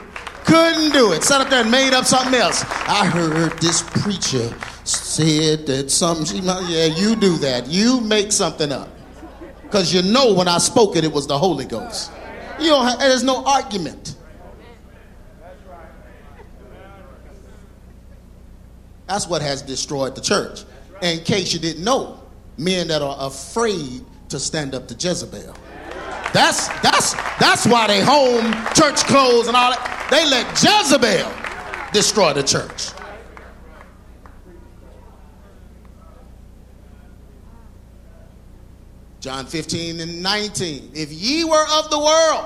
Couldn't 0.46 0.92
do 0.92 1.12
it. 1.14 1.24
Sat 1.24 1.42
up 1.42 1.50
there 1.50 1.62
and 1.62 1.72
made 1.72 1.94
up 1.94 2.06
something 2.06 2.36
else. 2.36 2.64
I 2.88 3.06
heard 3.06 3.60
this 3.60 3.82
preacher 3.82 4.54
said 4.84 5.66
that 5.66 5.90
something. 5.90 6.44
Yeah, 6.44 6.86
you 6.86 7.16
do 7.16 7.38
that. 7.38 7.68
You 7.68 8.00
make 8.02 8.32
something 8.32 8.72
up. 8.72 8.90
Because 9.64 9.94
you 9.94 10.04
know 10.04 10.34
when 10.34 10.48
I 10.48 10.60
spoke 10.60 10.96
it, 10.96 11.04
it 11.04 11.12
was 11.12 11.25
the 11.28 11.38
Holy 11.38 11.66
Ghost. 11.66 12.12
You 12.60 12.68
don't 12.68 12.86
have, 12.86 13.00
there's 13.00 13.24
no 13.24 13.44
argument. 13.44 14.16
That's 19.08 19.28
what 19.28 19.42
has 19.42 19.62
destroyed 19.62 20.16
the 20.16 20.22
church. 20.22 20.64
In 21.02 21.20
case 21.24 21.54
you 21.54 21.60
didn't 21.60 21.84
know, 21.84 22.20
men 22.58 22.88
that 22.88 23.02
are 23.02 23.18
afraid 23.20 24.06
to 24.30 24.40
stand 24.40 24.74
up 24.74 24.88
to 24.88 24.96
Jezebel. 24.96 25.56
That's 26.36 26.68
that's 26.82 27.13
that's 27.39 27.65
why 27.65 27.88
they 27.88 28.01
home 28.01 28.51
church 28.74 29.04
clothes 29.06 29.48
and 29.48 29.56
all 29.56 29.72
that. 29.72 30.08
They 30.12 30.30
let 30.30 30.46
Jezebel 30.51 31.32
destroy 31.94 32.34
the 32.34 32.44
church. 32.44 32.89
John 39.22 39.46
15 39.48 40.01
and 40.01 40.22
19. 40.22 40.92
If 40.94 41.12
ye 41.12 41.46
were 41.46 41.65
of 41.80 41.89
the 41.89 41.98
world, 41.98 42.46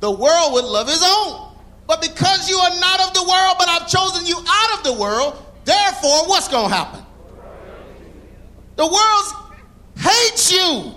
the 0.00 0.10
world 0.10 0.54
would 0.54 0.64
love 0.64 0.88
his 0.88 1.02
own. 1.04 1.52
But 1.86 2.02
because 2.02 2.50
you 2.50 2.56
are 2.56 2.80
not 2.80 3.00
of 3.06 3.14
the 3.14 3.22
world, 3.22 3.56
but 3.58 3.68
I've 3.68 3.86
chosen 3.86 4.26
you 4.26 4.36
out 4.36 4.78
of 4.78 4.84
the 4.84 5.00
world, 5.00 5.36
Therefore, 5.68 6.26
what's 6.28 6.48
going 6.48 6.70
to 6.70 6.74
happen? 6.74 7.04
The 8.76 8.86
world 8.86 9.52
hates 9.98 10.50
you. 10.50 10.94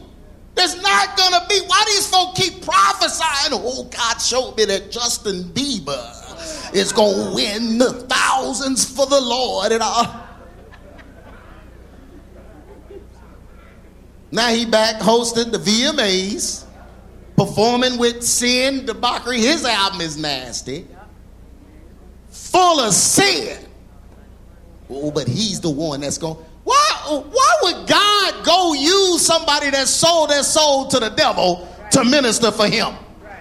There's 0.55 0.81
not 0.81 1.17
to 1.31 1.47
be. 1.47 1.59
Why 1.67 1.83
these 1.87 2.07
folk 2.07 2.35
keep 2.35 2.63
prophesying? 2.63 3.51
Oh, 3.53 3.85
God 3.85 4.17
showed 4.17 4.57
me 4.57 4.65
that 4.65 4.91
Justin 4.91 5.43
Bieber 5.43 6.73
is 6.73 6.91
to 6.91 7.33
win 7.33 7.77
the 7.77 7.93
thousands 8.07 8.85
for 8.85 9.05
the 9.05 9.19
Lord 9.19 9.71
and 9.71 9.81
all. 9.81 10.27
Now 14.31 14.47
he 14.47 14.65
back 14.65 15.01
hosting 15.01 15.51
the 15.51 15.57
VMAs, 15.57 16.63
performing 17.35 17.97
with 17.97 18.23
Sin 18.23 18.85
Debauchery. 18.85 19.41
His 19.41 19.65
album 19.65 19.99
is 19.99 20.17
nasty, 20.17 20.87
full 22.29 22.79
of 22.79 22.93
sin. 22.93 23.65
Oh, 24.89 25.11
but 25.11 25.27
he's 25.27 25.59
the 25.59 25.69
one 25.69 26.01
that's 26.01 26.17
going. 26.17 26.37
Why, 26.71 27.23
why 27.29 27.53
would 27.63 27.85
God 27.85 28.45
go 28.45 28.73
use 28.73 29.25
somebody 29.25 29.69
that 29.71 29.89
sold 29.89 30.29
their 30.29 30.43
soul 30.43 30.87
to 30.87 30.99
the 30.99 31.09
devil 31.09 31.67
to 31.91 32.05
minister 32.05 32.49
for 32.49 32.65
him 32.65 32.93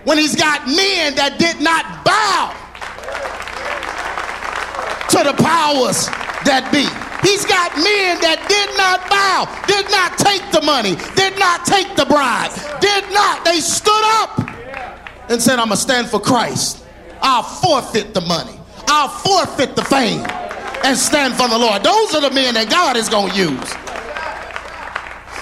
when 0.02 0.18
he's 0.18 0.34
got 0.34 0.66
men 0.66 1.14
that 1.14 1.38
did 1.38 1.60
not 1.60 2.04
bow 2.04 2.50
to 5.10 5.30
the 5.30 5.34
powers 5.40 6.06
that 6.42 6.72
be? 6.72 6.82
He's 7.22 7.46
got 7.46 7.70
men 7.76 8.18
that 8.18 8.42
did 8.50 8.70
not 8.76 8.99
bow, 9.06 9.46
did 9.68 9.88
not 9.92 10.18
take 10.18 10.50
the 10.50 10.62
money, 10.62 10.96
did 11.14 11.38
not 11.38 11.64
take 11.64 11.94
the 11.94 12.06
bribe, 12.06 12.50
did 12.80 13.04
not. 13.14 13.44
They 13.44 13.60
stood 13.60 14.04
up 14.18 14.40
and 15.30 15.40
said, 15.40 15.60
I'm 15.60 15.68
going 15.68 15.76
to 15.76 15.82
stand 15.82 16.08
for 16.08 16.18
Christ. 16.18 16.84
I'll 17.22 17.44
forfeit 17.44 18.12
the 18.12 18.22
money, 18.22 18.58
I'll 18.88 19.08
forfeit 19.08 19.76
the 19.76 19.84
fame 19.84 20.26
and 20.84 20.96
stand 20.96 21.34
for 21.34 21.49
the 21.49 21.58
Lord. 21.58 21.82
Those 21.82 22.14
are 22.14 22.20
the 22.20 22.30
men 22.30 22.54
that 22.54 22.70
God 22.70 22.96
is 22.96 23.08
going 23.08 23.32
to 23.32 23.37
use. 23.37 23.75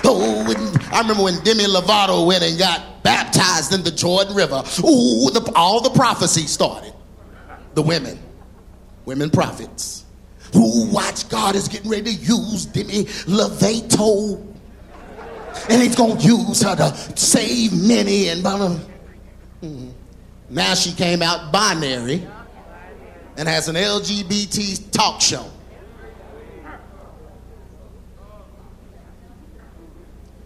Oh, 0.04 0.44
I 0.92 1.00
remember 1.00 1.24
when 1.24 1.42
Demi 1.44 1.64
Lovato 1.64 2.26
went 2.26 2.42
and 2.42 2.58
got 2.58 3.02
baptized 3.02 3.74
in 3.74 3.82
the 3.82 3.90
Jordan 3.90 4.34
River. 4.34 4.62
Ooh, 4.80 5.30
the, 5.30 5.52
all 5.54 5.80
the 5.80 5.90
prophecy 5.90 6.46
started. 6.46 6.94
The 7.74 7.82
women, 7.82 8.18
women 9.04 9.30
prophets. 9.30 10.04
Who 10.54 10.90
watch 10.90 11.28
God 11.28 11.56
is 11.56 11.68
getting 11.68 11.90
ready 11.90 12.14
to 12.14 12.20
use 12.20 12.64
Demi 12.66 13.04
Lovato. 13.26 14.44
And 15.68 15.82
he's 15.82 15.96
going 15.96 16.16
to 16.18 16.26
use 16.26 16.62
her 16.62 16.74
to 16.76 16.96
save 17.16 17.72
many 17.72 18.28
and 18.28 18.42
blah, 18.42 18.56
blah. 18.56 18.78
Hmm. 19.60 19.90
Now 20.48 20.74
she 20.74 20.92
came 20.92 21.20
out 21.20 21.52
binary 21.52 22.26
and 23.38 23.48
has 23.48 23.68
an 23.68 23.76
LGBT 23.76 24.90
talk 24.90 25.20
show. 25.20 25.48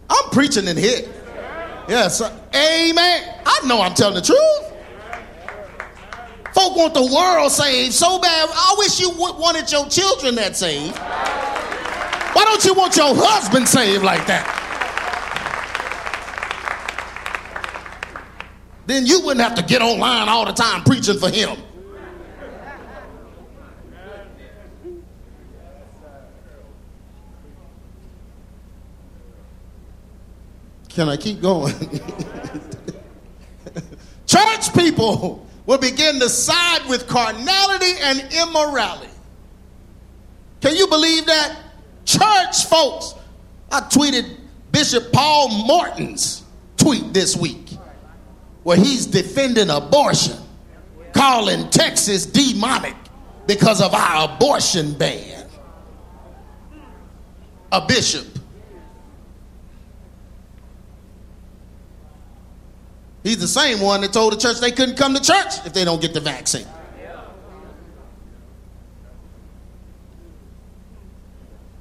I'm 0.09 0.29
preaching 0.29 0.67
in 0.67 0.77
here. 0.77 1.01
Yes, 1.89 2.21
amen. 2.21 3.35
I 3.45 3.59
know 3.65 3.81
I'm 3.81 3.95
telling 3.95 4.13
the 4.13 4.21
truth. 4.21 4.69
Folk 6.53 6.77
want 6.77 6.93
the 6.93 7.03
world 7.03 7.51
saved 7.51 7.93
so 7.93 8.19
bad. 8.19 8.47
I 8.53 8.75
wish 8.77 8.99
you 8.99 9.09
wanted 9.17 9.71
your 9.71 9.89
children 9.89 10.35
that 10.35 10.55
saved. 10.55 10.95
Why 10.97 12.45
don't 12.45 12.63
you 12.63 12.75
want 12.75 12.95
your 12.95 13.15
husband 13.15 13.67
saved 13.67 14.03
like 14.03 14.25
that? 14.27 14.59
Then 18.85 19.07
you 19.07 19.21
wouldn't 19.21 19.41
have 19.41 19.55
to 19.55 19.63
get 19.63 19.81
online 19.81 20.29
all 20.29 20.45
the 20.45 20.51
time 20.51 20.83
preaching 20.83 21.17
for 21.17 21.29
him. 21.29 21.57
Can 30.93 31.09
I 31.09 31.17
keep 31.17 31.41
going? 31.41 31.73
Church 34.27 34.73
people 34.73 35.45
will 35.65 35.79
begin 35.79 36.19
to 36.19 36.29
side 36.29 36.87
with 36.87 37.07
carnality 37.07 37.93
and 38.01 38.19
immorality. 38.33 39.09
Can 40.61 40.75
you 40.75 40.87
believe 40.87 41.25
that? 41.25 41.57
Church 42.05 42.65
folks. 42.65 43.15
I 43.71 43.81
tweeted 43.81 44.37
Bishop 44.71 45.11
Paul 45.11 45.65
Morton's 45.65 46.43
tweet 46.77 47.11
this 47.13 47.35
week 47.35 47.71
where 48.61 48.77
he's 48.77 49.05
defending 49.07 49.69
abortion, 49.69 50.37
calling 51.13 51.69
Texas 51.69 52.25
demonic 52.25 52.95
because 53.47 53.81
of 53.81 53.93
our 53.93 54.35
abortion 54.35 54.93
ban. 54.93 55.47
A 57.71 57.85
bishop 57.85 58.32
He's 63.23 63.37
the 63.39 63.47
same 63.47 63.79
one 63.79 64.01
that 64.01 64.11
told 64.11 64.33
the 64.33 64.37
church 64.37 64.59
they 64.59 64.71
couldn't 64.71 64.97
come 64.97 65.13
to 65.15 65.21
church 65.21 65.65
if 65.65 65.73
they 65.73 65.85
don't 65.85 66.01
get 66.01 66.13
the 66.13 66.19
vaccine. 66.19 66.67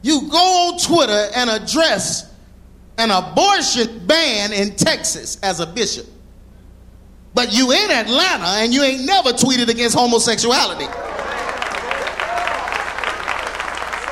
You 0.03 0.29
go 0.29 0.37
on 0.39 0.79
Twitter 0.79 1.29
and 1.37 1.51
address 1.51 2.33
an 2.99 3.11
abortion 3.11 4.07
ban 4.07 4.53
in 4.53 4.77
Texas 4.77 5.39
as 5.43 5.61
a 5.61 5.67
bishop. 5.67 6.07
But 7.35 7.53
you 7.53 7.73
in 7.73 7.91
Atlanta 7.91 8.63
and 8.63 8.75
you 8.75 8.83
ain't 8.83 9.05
never 9.05 9.31
tweeted 9.31 9.69
against 9.69 9.97
homosexuality. 9.97 10.85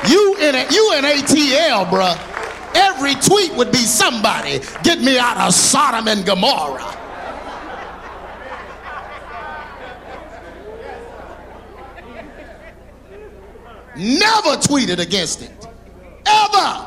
You 0.09 0.37
in 0.41 0.55
a, 0.55 0.67
you 0.73 0.95
in 0.97 1.05
ATL, 1.05 1.87
bruh. 1.91 2.19
Every 2.75 3.15
tweet 3.17 3.53
would 3.55 3.71
be 3.71 3.79
somebody 3.79 4.61
get 4.83 5.01
me 5.01 5.19
out 5.19 5.37
of 5.37 5.53
Sodom 5.53 6.09
and 6.09 6.25
Gomorrah. 6.25 7.00
Never 14.01 14.57
tweeted 14.57 14.99
against 14.99 15.43
it. 15.43 15.51
Ever. 16.27 16.87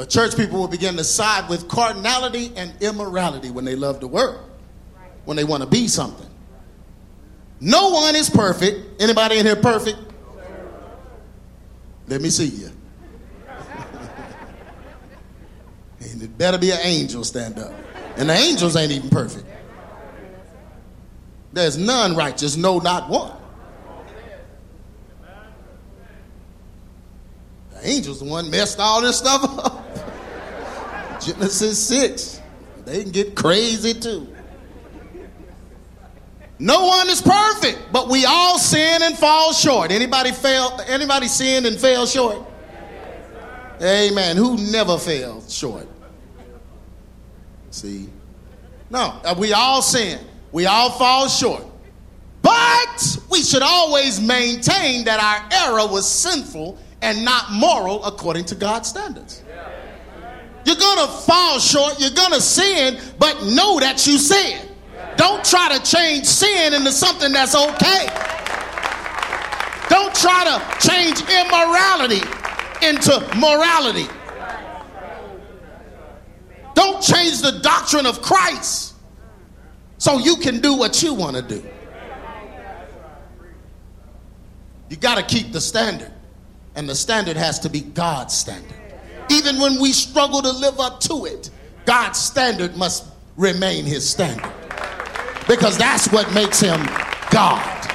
But 0.00 0.08
church 0.08 0.34
people 0.34 0.58
will 0.58 0.66
begin 0.66 0.96
to 0.96 1.04
side 1.04 1.50
with 1.50 1.68
cardinality 1.68 2.54
and 2.56 2.72
immorality 2.80 3.50
when 3.50 3.66
they 3.66 3.76
love 3.76 4.00
the 4.00 4.08
word, 4.08 4.40
when 5.26 5.36
they 5.36 5.44
want 5.44 5.62
to 5.62 5.68
be 5.68 5.88
something. 5.88 6.26
No 7.60 7.90
one 7.90 8.16
is 8.16 8.30
perfect. 8.30 9.02
Anybody 9.02 9.38
in 9.38 9.44
here 9.44 9.56
perfect? 9.56 9.98
Let 12.08 12.22
me 12.22 12.30
see 12.30 12.46
you. 12.46 12.70
And 16.10 16.22
it 16.22 16.36
better 16.36 16.58
be 16.58 16.70
an 16.70 16.80
angel 16.82 17.24
stand 17.24 17.58
up. 17.58 17.72
And 18.16 18.28
the 18.28 18.34
angels 18.34 18.76
ain't 18.76 18.92
even 18.92 19.10
perfect. 19.10 19.46
There's 21.52 21.76
none 21.76 22.14
righteous, 22.14 22.56
no, 22.56 22.78
not 22.78 23.08
one. 23.08 23.36
The 27.72 27.88
angels 27.88 28.20
the 28.20 28.26
one 28.26 28.50
messed 28.50 28.78
all 28.78 29.00
this 29.00 29.18
stuff 29.18 29.42
up. 29.58 31.20
Genesis 31.20 31.86
6. 31.86 32.40
They 32.84 33.02
can 33.02 33.12
get 33.12 33.34
crazy 33.34 33.94
too. 33.94 34.28
No 36.58 36.86
one 36.86 37.08
is 37.08 37.22
perfect, 37.22 37.78
but 37.90 38.08
we 38.08 38.26
all 38.26 38.58
sin 38.58 39.02
and 39.02 39.16
fall 39.16 39.52
short. 39.54 39.90
Anybody 39.90 40.30
fail? 40.30 40.78
Anybody 40.86 41.26
sin 41.26 41.64
and 41.64 41.78
fail 41.78 42.04
short? 42.04 42.36
Amen. 43.80 44.36
Who 44.36 44.58
never 44.70 44.98
fails 44.98 45.54
short? 45.54 45.88
See? 47.70 48.08
No, 48.90 49.20
uh, 49.24 49.34
we 49.38 49.52
all 49.52 49.82
sin. 49.82 50.18
We 50.52 50.66
all 50.66 50.90
fall 50.90 51.28
short. 51.28 51.64
But 52.42 53.18
we 53.30 53.42
should 53.42 53.62
always 53.62 54.20
maintain 54.20 55.04
that 55.04 55.20
our 55.20 55.68
error 55.68 55.86
was 55.86 56.10
sinful 56.10 56.78
and 57.02 57.24
not 57.24 57.52
moral 57.52 58.04
according 58.04 58.46
to 58.46 58.54
God's 58.54 58.88
standards. 58.88 59.42
You're 60.64 60.76
going 60.76 61.06
to 61.06 61.12
fall 61.12 61.58
short, 61.58 61.98
you're 62.00 62.10
going 62.10 62.32
to 62.32 62.40
sin, 62.40 63.00
but 63.18 63.42
know 63.44 63.80
that 63.80 64.06
you 64.06 64.18
sin. 64.18 64.68
Don't 65.16 65.44
try 65.44 65.76
to 65.76 65.82
change 65.82 66.26
sin 66.26 66.74
into 66.74 66.92
something 66.92 67.32
that's 67.32 67.54
okay. 67.54 68.06
Don't 69.88 70.14
try 70.14 70.44
to 70.44 70.88
change 70.88 71.20
immorality 71.22 72.20
into 72.82 73.20
morality. 73.36 74.06
Don't 76.80 77.02
change 77.02 77.42
the 77.42 77.60
doctrine 77.62 78.06
of 78.06 78.22
Christ 78.22 78.94
so 79.98 80.18
you 80.18 80.36
can 80.36 80.62
do 80.62 80.74
what 80.74 81.02
you 81.02 81.12
want 81.12 81.36
to 81.36 81.42
do. 81.42 81.62
You 84.88 84.96
got 84.96 85.18
to 85.18 85.22
keep 85.22 85.52
the 85.52 85.60
standard, 85.60 86.10
and 86.74 86.88
the 86.88 86.94
standard 86.94 87.36
has 87.36 87.58
to 87.58 87.68
be 87.68 87.82
God's 87.82 88.32
standard. 88.32 88.74
Even 89.30 89.60
when 89.60 89.78
we 89.78 89.92
struggle 89.92 90.40
to 90.40 90.50
live 90.50 90.80
up 90.80 91.00
to 91.00 91.26
it, 91.26 91.50
God's 91.84 92.18
standard 92.18 92.74
must 92.78 93.04
remain 93.36 93.84
his 93.84 94.08
standard 94.08 94.50
because 95.46 95.76
that's 95.76 96.10
what 96.10 96.32
makes 96.32 96.60
him 96.60 96.80
God. 97.30 97.92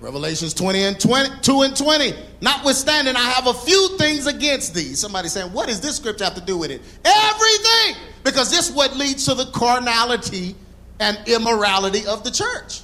Revelations 0.00 0.54
20 0.54 0.82
and 0.82 1.00
20, 1.00 1.40
2 1.40 1.62
and 1.62 1.76
20. 1.76 2.14
Notwithstanding, 2.40 3.16
I 3.16 3.30
have 3.30 3.46
a 3.46 3.54
few 3.54 3.98
things 3.98 4.26
against 4.26 4.74
thee. 4.74 4.94
Somebody 4.94 5.28
saying, 5.28 5.52
what 5.52 5.68
does 5.68 5.80
this 5.80 5.96
scripture 5.96 6.24
have 6.24 6.34
to 6.36 6.40
do 6.40 6.56
with 6.56 6.70
it? 6.70 6.80
Everything! 7.04 8.02
Because 8.24 8.50
this 8.50 8.70
is 8.70 8.74
what 8.74 8.96
leads 8.96 9.26
to 9.26 9.34
the 9.34 9.46
carnality 9.46 10.54
and 11.00 11.18
immorality 11.26 12.06
of 12.06 12.24
the 12.24 12.30
church. 12.30 12.80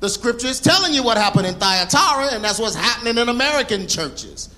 The 0.00 0.08
scripture 0.08 0.48
is 0.48 0.60
telling 0.60 0.94
you 0.94 1.02
what 1.02 1.16
happened 1.16 1.46
in 1.46 1.54
Thyatira, 1.54 2.34
and 2.34 2.42
that's 2.42 2.58
what's 2.58 2.74
happening 2.74 3.18
in 3.18 3.28
American 3.28 3.86
churches. 3.86 4.48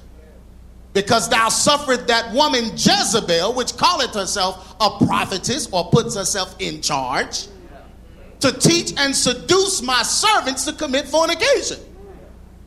Because 0.92 1.28
thou 1.28 1.48
suffered 1.48 2.06
that 2.06 2.32
woman 2.32 2.70
Jezebel, 2.76 3.52
which 3.54 3.76
calleth 3.76 4.14
herself 4.14 4.76
a 4.80 5.04
prophetess 5.04 5.68
or 5.72 5.90
puts 5.90 6.16
herself 6.16 6.54
in 6.60 6.80
charge 6.80 7.48
to 8.40 8.52
teach 8.52 8.94
and 8.96 9.14
seduce 9.14 9.82
my 9.82 10.02
servants 10.02 10.64
to 10.66 10.72
commit 10.72 11.08
fornication. 11.08 11.78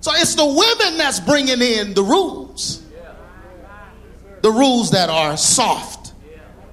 So 0.08 0.14
it's 0.14 0.36
the 0.36 0.46
women 0.46 0.98
that's 0.98 1.20
bringing 1.20 1.62
in 1.62 1.94
the 1.94 2.02
rules. 2.02 2.82
The 4.42 4.50
rules 4.50 4.92
that 4.92 5.10
are 5.10 5.36
soft, 5.36 6.14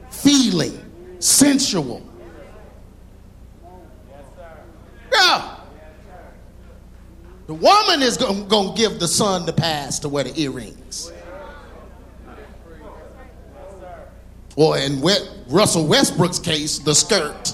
feeling, 0.09 0.81
sensual. 1.19 2.09
Yeah. 5.13 5.57
The 7.49 7.55
woman 7.55 8.03
is 8.03 8.17
going 8.17 8.49
to 8.49 8.73
give 8.77 9.01
the 9.01 9.09
son 9.09 9.47
the 9.47 9.53
pass 9.53 9.99
to 9.99 10.09
wear 10.09 10.23
the 10.23 10.41
earrings. 10.41 11.13
Or 14.55 14.79
in 14.79 15.03
Russell 15.49 15.89
Westbrook's 15.89 16.39
case, 16.39 16.79
the 16.79 16.95
skirt. 16.95 17.53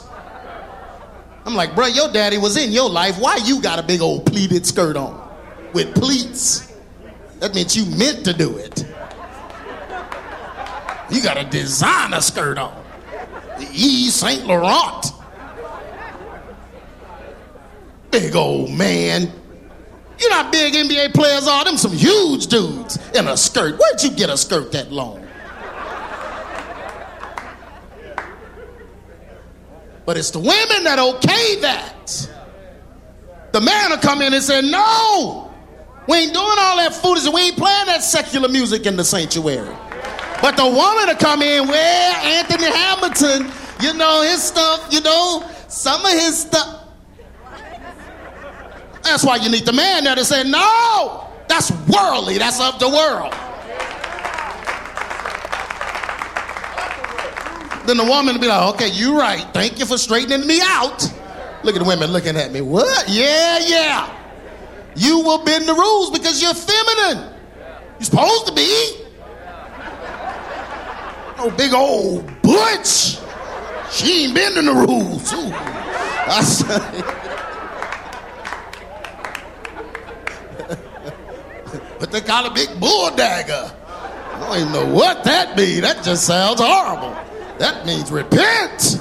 I'm 1.46 1.54
like, 1.54 1.74
bro, 1.74 1.86
your 1.86 2.12
daddy 2.12 2.36
was 2.36 2.58
in 2.58 2.70
your 2.70 2.90
life. 2.90 3.18
Why 3.18 3.36
you 3.36 3.62
got 3.62 3.78
a 3.78 3.82
big 3.82 4.02
old 4.02 4.26
pleated 4.26 4.66
skirt 4.66 4.98
on 4.98 5.29
with 5.72 5.94
pleats? 5.94 6.72
That 7.40 7.54
means 7.54 7.76
you 7.76 7.86
meant 7.96 8.24
to 8.24 8.32
do 8.32 8.56
it. 8.58 8.84
You 11.10 11.22
got 11.22 11.36
a 11.36 11.44
designer 11.44 12.20
skirt 12.20 12.58
on. 12.58 12.76
The 13.58 13.64
Yves 13.64 14.14
Saint 14.14 14.46
Laurent. 14.46 15.06
Big 18.10 18.34
old 18.34 18.70
man. 18.72 19.32
You 20.20 20.28
know 20.28 20.36
how 20.36 20.50
big 20.50 20.74
NBA 20.74 21.14
players 21.14 21.48
are? 21.48 21.64
Them 21.64 21.76
some 21.76 21.92
huge 21.92 22.46
dudes 22.48 22.98
in 23.14 23.26
a 23.26 23.36
skirt. 23.36 23.78
Where'd 23.78 24.02
you 24.02 24.10
get 24.10 24.28
a 24.28 24.36
skirt 24.36 24.72
that 24.72 24.92
long? 24.92 25.26
But 30.04 30.16
it's 30.16 30.30
the 30.30 30.40
women 30.40 30.84
that 30.84 30.98
okay 30.98 31.60
that. 31.60 32.28
The 33.52 33.60
man 33.60 33.90
will 33.90 33.98
come 33.98 34.22
in 34.22 34.34
and 34.34 34.42
say, 34.42 34.60
No, 34.60 35.49
We 36.08 36.16
ain't 36.16 36.32
doing 36.34 36.56
all 36.58 36.76
that 36.78 36.94
foolishness. 36.94 37.32
We 37.32 37.42
ain't 37.42 37.56
playing 37.56 37.86
that 37.86 38.02
secular 38.02 38.48
music 38.48 38.86
in 38.86 38.96
the 38.96 39.04
sanctuary. 39.04 39.76
But 40.42 40.56
the 40.56 40.64
woman 40.64 41.06
to 41.08 41.16
come 41.16 41.42
in, 41.42 41.68
well, 41.68 42.14
Anthony 42.24 42.64
Hamilton, 42.64 43.52
you 43.80 43.92
know, 43.94 44.22
his 44.22 44.42
stuff, 44.42 44.88
you 44.90 45.00
know, 45.02 45.44
some 45.68 46.04
of 46.04 46.12
his 46.12 46.40
stuff. 46.40 46.84
That's 49.02 49.24
why 49.24 49.36
you 49.36 49.50
need 49.50 49.66
the 49.66 49.72
man 49.72 50.04
there 50.04 50.14
to 50.14 50.24
say, 50.24 50.44
no, 50.44 51.26
that's 51.48 51.70
worldly, 51.88 52.38
that's 52.38 52.60
of 52.60 52.78
the 52.78 52.88
world. 52.88 53.32
Then 57.86 57.96
the 57.96 58.04
woman 58.04 58.34
will 58.34 58.40
be 58.40 58.46
like, 58.46 58.74
okay, 58.74 58.88
you're 58.88 59.16
right. 59.16 59.46
Thank 59.52 59.78
you 59.78 59.86
for 59.86 59.98
straightening 59.98 60.46
me 60.46 60.60
out. 60.62 61.02
Look 61.64 61.74
at 61.76 61.80
the 61.80 61.84
women 61.84 62.12
looking 62.12 62.36
at 62.36 62.52
me. 62.52 62.60
What? 62.60 63.08
Yeah, 63.08 63.58
yeah. 63.66 64.19
You 64.96 65.20
will 65.20 65.44
bend 65.44 65.68
the 65.68 65.74
rules 65.74 66.10
because 66.10 66.42
you're 66.42 66.54
feminine. 66.54 67.32
You're 67.98 68.04
supposed 68.04 68.46
to 68.46 68.54
be. 68.54 68.96
No 71.36 71.50
big 71.50 71.72
old 71.72 72.26
butch. 72.42 73.18
She 73.90 74.24
ain't 74.24 74.34
bending 74.34 74.66
the 74.66 74.74
rules. 74.74 75.32
Ooh. 75.32 75.52
I 75.52 76.42
say. 76.42 77.02
but 81.98 82.12
they 82.12 82.20
call 82.20 82.46
a 82.46 82.54
big 82.54 82.78
bull 82.78 83.10
dagger. 83.16 83.72
I 84.34 84.40
don't 84.40 84.58
even 84.58 84.72
know 84.72 84.94
what 84.94 85.24
that 85.24 85.56
means. 85.56 85.80
That 85.80 86.04
just 86.04 86.26
sounds 86.26 86.60
horrible. 86.60 87.16
That 87.58 87.84
means 87.86 88.10
repent. 88.10 88.98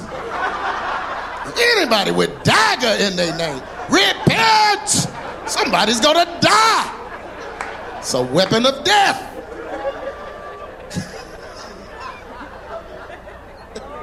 Anybody 1.76 2.10
with 2.10 2.42
dagger 2.42 3.04
in 3.04 3.16
their 3.16 3.36
name, 3.36 3.62
repent. 3.90 5.06
Somebody's 5.50 5.98
gonna 5.98 6.38
die. 6.40 7.98
It's 7.98 8.14
a 8.14 8.22
weapon 8.22 8.64
of 8.64 8.84
death. 8.84 9.18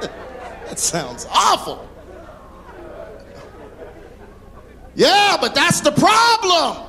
that 0.66 0.78
sounds 0.78 1.26
awful. 1.30 1.88
Yeah, 4.94 5.38
but 5.40 5.54
that's 5.54 5.80
the 5.80 5.92
problem. 5.92 6.86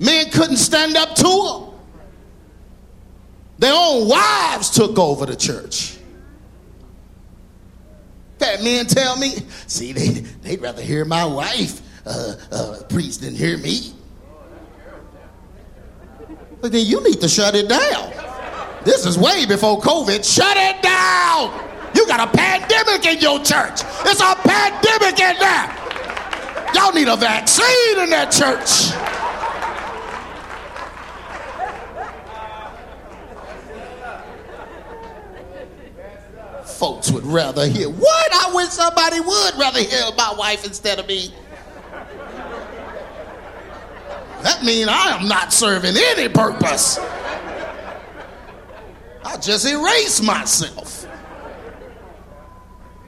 Men 0.00 0.28
couldn't 0.32 0.56
stand 0.56 0.96
up 0.96 1.14
to 1.14 1.22
them. 1.22 1.74
Their 3.60 3.74
own 3.74 4.08
wives 4.08 4.70
took 4.70 4.98
over 4.98 5.24
the 5.24 5.36
church. 5.36 5.98
That 8.38 8.64
men 8.64 8.86
tell 8.86 9.16
me, 9.16 9.34
see, 9.68 9.92
they, 9.92 10.08
they'd 10.42 10.60
rather 10.60 10.82
hear 10.82 11.04
my 11.04 11.24
wife 11.24 11.85
uh, 12.06 12.34
uh, 12.52 12.82
preach 12.88 13.18
than 13.18 13.34
hear 13.34 13.58
me. 13.58 13.92
But 16.60 16.72
then 16.72 16.86
you 16.86 17.02
need 17.02 17.20
to 17.20 17.28
shut 17.28 17.54
it 17.54 17.68
down. 17.68 18.12
This 18.84 19.04
is 19.04 19.18
way 19.18 19.46
before 19.46 19.80
COVID. 19.80 20.24
Shut 20.24 20.56
it 20.56 20.82
down. 20.82 21.52
You 21.94 22.06
got 22.06 22.28
a 22.28 22.36
pandemic 22.36 23.04
in 23.06 23.18
your 23.18 23.38
church. 23.38 23.82
It's 24.04 24.20
a 24.20 24.34
pandemic 24.36 25.18
in 25.18 25.36
there. 25.38 25.86
Y'all 26.74 26.92
need 26.92 27.08
a 27.08 27.16
vaccine 27.16 27.98
in 27.98 28.10
that 28.10 28.30
church. 28.30 28.94
Folks 36.64 37.10
would 37.10 37.24
rather 37.24 37.66
hear 37.66 37.88
what? 37.88 38.34
I 38.34 38.54
wish 38.54 38.68
somebody 38.68 39.20
would 39.20 39.54
rather 39.58 39.80
hear 39.80 40.04
my 40.16 40.34
wife 40.36 40.66
instead 40.66 40.98
of 40.98 41.08
me. 41.08 41.32
That 44.46 44.62
means 44.62 44.88
I 44.88 45.18
am 45.18 45.26
not 45.26 45.52
serving 45.52 45.96
any 45.96 46.28
purpose. 46.28 47.00
I 49.24 49.36
just 49.40 49.66
erase 49.66 50.22
myself. 50.22 51.04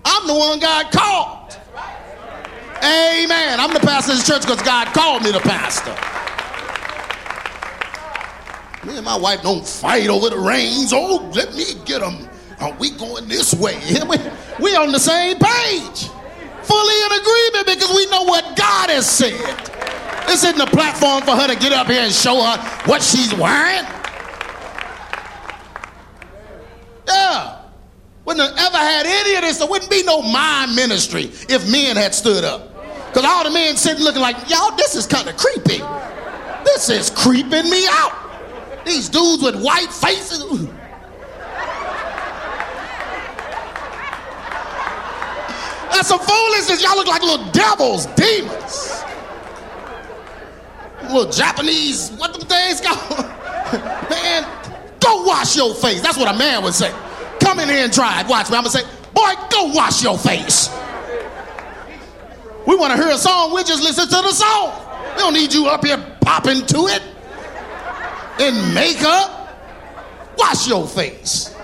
I'm 0.04 0.26
the 0.26 0.34
one 0.34 0.58
God 0.58 0.90
called. 0.90 1.56
Amen. 2.82 3.60
I'm 3.60 3.72
the 3.72 3.78
pastor 3.78 4.10
of 4.10 4.18
this 4.18 4.26
church 4.26 4.42
because 4.42 4.60
God 4.62 4.88
called 4.88 5.22
me 5.22 5.30
the 5.30 5.38
pastor. 5.38 5.94
Me 8.84 8.96
and 8.96 9.04
my 9.04 9.16
wife 9.16 9.40
don't 9.42 9.64
fight 9.64 10.08
over 10.08 10.30
the 10.30 10.38
reins. 10.40 10.92
Oh, 10.92 11.30
let 11.36 11.54
me 11.54 11.66
get 11.84 12.00
them. 12.00 12.28
Are 12.58 12.72
we 12.80 12.90
going 12.90 13.28
this 13.28 13.54
way? 13.54 13.80
We 14.60 14.74
on 14.74 14.90
the 14.90 14.98
same 14.98 15.36
page. 15.38 16.08
Fully 16.64 16.94
in 17.06 17.12
agreement 17.12 17.66
because 17.66 17.94
we 17.94 18.06
know 18.10 18.24
what 18.24 18.56
God 18.56 18.90
has 18.90 19.08
said. 19.08 19.77
This 20.28 20.44
isn't 20.44 20.60
a 20.60 20.66
platform 20.66 21.22
for 21.22 21.30
her 21.30 21.48
to 21.48 21.56
get 21.56 21.72
up 21.72 21.86
here 21.86 22.02
and 22.02 22.12
show 22.12 22.42
her 22.42 22.58
what 22.84 23.02
she's 23.02 23.34
wearing. 23.34 23.82
Yeah. 27.08 27.62
Wouldn't 28.26 28.46
have 28.46 28.58
ever 28.58 28.76
had 28.76 29.06
any 29.06 29.36
of 29.36 29.40
this. 29.40 29.56
There 29.56 29.66
wouldn't 29.66 29.90
be 29.90 30.02
no 30.02 30.20
mime 30.20 30.74
ministry 30.74 31.30
if 31.48 31.66
men 31.72 31.96
had 31.96 32.14
stood 32.14 32.44
up. 32.44 32.74
Because 33.06 33.24
all 33.24 33.42
the 33.42 33.50
men 33.50 33.78
sitting 33.78 34.04
looking 34.04 34.20
like, 34.20 34.36
y'all, 34.50 34.76
this 34.76 34.94
is 34.94 35.06
kind 35.06 35.26
of 35.30 35.36
creepy. 35.38 35.82
This 36.62 36.90
is 36.90 37.08
creeping 37.08 37.70
me 37.70 37.86
out. 37.88 38.12
These 38.84 39.08
dudes 39.08 39.42
with 39.42 39.56
white 39.62 39.90
faces. 39.90 40.44
That's 45.90 46.08
some 46.08 46.20
foolishness. 46.20 46.82
Y'all 46.82 46.96
look 46.96 47.06
like 47.06 47.22
little 47.22 47.50
devils, 47.50 48.04
demons. 48.14 48.87
Little 51.08 51.30
Japanese, 51.30 52.10
what 52.12 52.34
the 52.34 52.44
things 52.44 52.80
called? 52.80 53.26
man, 54.10 54.46
go 55.00 55.22
wash 55.24 55.56
your 55.56 55.74
face. 55.74 56.00
That's 56.00 56.16
what 56.16 56.34
a 56.34 56.38
man 56.38 56.62
would 56.64 56.74
say. 56.74 56.92
Come 57.40 57.60
in 57.60 57.68
here 57.68 57.84
and 57.84 57.92
try 57.92 58.20
it. 58.20 58.28
Watch 58.28 58.50
me. 58.50 58.56
I'm 58.56 58.64
to 58.64 58.70
say, 58.70 58.82
boy, 59.14 59.32
go 59.50 59.72
wash 59.72 60.02
your 60.02 60.18
face. 60.18 60.68
We 62.66 62.76
want 62.76 62.94
to 62.94 63.02
hear 63.02 63.14
a 63.14 63.18
song, 63.18 63.54
we 63.54 63.64
just 63.64 63.82
listen 63.82 64.04
to 64.04 64.22
the 64.22 64.32
song. 64.32 64.72
We 65.14 65.22
don't 65.22 65.32
need 65.32 65.54
you 65.54 65.66
up 65.66 65.84
here 65.84 65.96
popping 66.20 66.66
to 66.66 66.86
it 66.88 67.02
in 68.40 68.74
makeup. 68.74 69.56
Wash 70.36 70.68
your 70.68 70.86
face. 70.86 71.54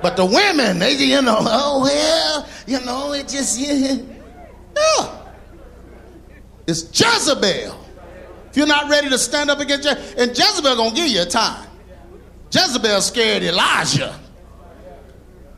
But 0.00 0.16
the 0.16 0.24
women, 0.24 0.78
they, 0.78 0.92
you 0.92 1.22
know, 1.22 1.38
oh, 1.40 1.82
well, 1.82 2.48
you 2.66 2.84
know, 2.84 3.12
it 3.12 3.26
just, 3.26 3.58
yeah. 3.58 3.96
yeah. 4.76 5.23
It's 6.66 6.82
Jezebel. 6.98 7.80
If 8.50 8.56
you're 8.56 8.66
not 8.66 8.88
ready 8.88 9.08
to 9.10 9.18
stand 9.18 9.50
up 9.50 9.60
against 9.60 9.84
Jezebel, 9.84 10.22
and 10.22 10.30
Jezebel 10.30 10.76
gonna 10.76 10.94
give 10.94 11.08
you 11.08 11.22
a 11.22 11.26
time. 11.26 11.68
Jezebel 12.50 13.00
scared 13.00 13.42
Elijah. 13.42 14.18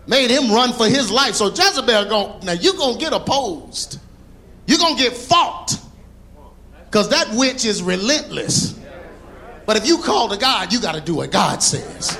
Made 0.06 0.30
him 0.30 0.50
run 0.50 0.72
for 0.72 0.86
his 0.86 1.10
life. 1.10 1.34
So 1.34 1.50
Jezebel 1.50 2.08
gonna 2.08 2.44
now 2.44 2.52
you're 2.52 2.74
gonna 2.74 2.98
get 2.98 3.12
opposed. 3.12 3.98
You're 4.66 4.78
gonna 4.78 4.96
get 4.96 5.16
fought. 5.16 5.78
Because 6.86 7.10
that 7.10 7.28
witch 7.34 7.64
is 7.64 7.82
relentless. 7.82 8.78
But 9.66 9.76
if 9.76 9.86
you 9.86 9.98
call 9.98 10.28
to 10.28 10.36
God, 10.36 10.72
you 10.72 10.80
gotta 10.80 11.00
do 11.00 11.16
what 11.16 11.30
God 11.30 11.62
says. 11.62 12.18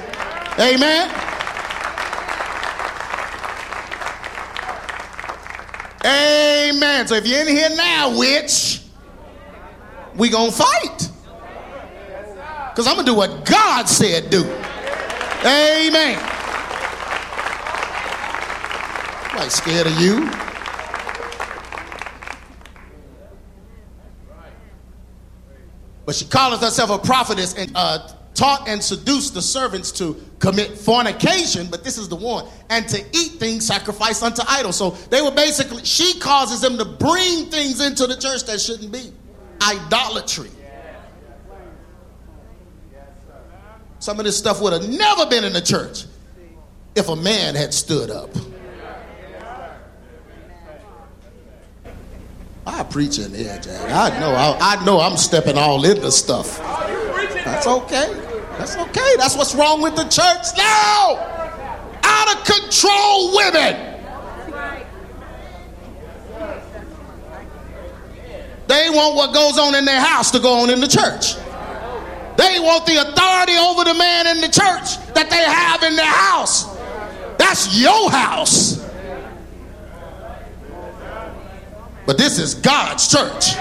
Amen. 0.58 1.35
Amen. 6.04 7.06
So 7.06 7.14
if 7.14 7.26
you're 7.26 7.40
in 7.40 7.48
here 7.48 7.70
now, 7.70 8.16
witch, 8.16 8.82
we 10.16 10.28
gonna 10.28 10.52
fight. 10.52 11.10
Because 12.70 12.86
I'm 12.86 12.96
gonna 12.96 13.06
do 13.06 13.14
what 13.14 13.44
God 13.44 13.88
said 13.88 14.30
do. 14.30 14.44
Amen. 15.44 16.18
I'm 19.38 19.50
scared 19.50 19.86
of 19.86 20.00
you. 20.00 20.30
But 26.06 26.14
she 26.14 26.24
calls 26.24 26.60
herself 26.60 26.90
a 26.90 26.98
prophetess 26.98 27.54
and 27.54 27.72
uh, 27.74 28.15
taught 28.36 28.68
and 28.68 28.82
seduced 28.82 29.34
the 29.34 29.42
servants 29.42 29.90
to 29.92 30.22
commit 30.38 30.78
fornication, 30.78 31.66
but 31.70 31.82
this 31.82 31.98
is 31.98 32.08
the 32.08 32.16
one, 32.16 32.44
and 32.70 32.86
to 32.88 32.98
eat 32.98 33.32
things 33.32 33.66
sacrificed 33.66 34.22
unto 34.22 34.42
idols. 34.46 34.76
So 34.76 34.90
they 34.90 35.22
were 35.22 35.30
basically, 35.30 35.84
she 35.84 36.20
causes 36.20 36.60
them 36.60 36.78
to 36.78 36.84
bring 36.84 37.46
things 37.46 37.80
into 37.80 38.06
the 38.06 38.16
church 38.16 38.44
that 38.44 38.60
shouldn't 38.60 38.92
be 38.92 39.12
idolatry. 39.62 40.50
Some 43.98 44.20
of 44.20 44.26
this 44.26 44.36
stuff 44.36 44.60
would 44.60 44.72
have 44.74 44.88
never 44.88 45.26
been 45.26 45.42
in 45.42 45.52
the 45.52 45.62
church 45.62 46.04
if 46.94 47.08
a 47.08 47.16
man 47.16 47.54
had 47.54 47.72
stood 47.72 48.10
up. 48.10 48.30
I 52.66 52.82
preach 52.82 53.18
in 53.18 53.32
here, 53.32 53.58
Jack. 53.62 53.90
I 53.90 54.18
know, 54.20 54.32
I, 54.32 54.58
I 54.60 54.84
know 54.84 55.00
I'm 55.00 55.16
stepping 55.16 55.56
all 55.56 55.84
into 55.84 56.10
stuff. 56.12 56.58
That's 56.58 57.66
okay. 57.66 58.25
That's 58.66 58.88
okay. 58.88 59.16
That's 59.16 59.36
what's 59.36 59.54
wrong 59.54 59.80
with 59.80 59.94
the 59.94 60.02
church 60.02 60.46
now. 60.56 61.18
Out 62.02 62.36
of 62.36 62.44
control 62.44 63.36
women. 63.36 63.94
They 68.66 68.90
want 68.90 69.14
what 69.14 69.32
goes 69.32 69.56
on 69.56 69.76
in 69.76 69.84
their 69.84 70.00
house 70.00 70.32
to 70.32 70.40
go 70.40 70.62
on 70.62 70.70
in 70.70 70.80
the 70.80 70.88
church. 70.88 71.36
They 72.36 72.58
want 72.58 72.86
the 72.86 72.96
authority 72.96 73.56
over 73.56 73.84
the 73.84 73.94
man 73.94 74.26
in 74.26 74.40
the 74.40 74.48
church 74.48 74.98
that 75.14 75.30
they 75.30 75.44
have 75.44 75.84
in 75.84 75.94
their 75.94 76.04
house. 76.04 76.76
That's 77.38 77.80
your 77.80 78.10
house. 78.10 78.84
But 82.04 82.18
this 82.18 82.40
is 82.40 82.54
God's 82.56 83.08
church. 83.08 83.56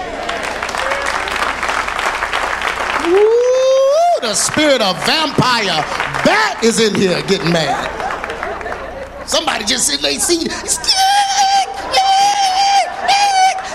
The 4.20 4.34
spirit 4.34 4.80
of 4.80 4.96
vampire 5.04 5.84
bat 6.24 6.64
is 6.64 6.80
in 6.80 6.94
here 6.94 7.20
getting 7.22 7.52
mad. 7.52 9.28
Somebody 9.28 9.66
just 9.66 9.86
said 9.86 10.00
they 10.00 10.16
see 10.16 10.44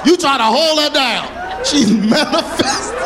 you 0.04 0.17
try 0.17 0.38
to 0.38 0.43
hold 0.43 0.80
her 0.80 0.89
down. 0.89 1.27
She's 1.63 1.91
manifesting. 1.91 2.97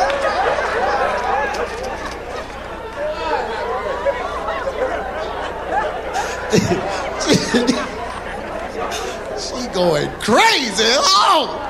she 9.38 9.66
going 9.74 10.10
crazy. 10.20 10.96
Oh. 11.04 11.62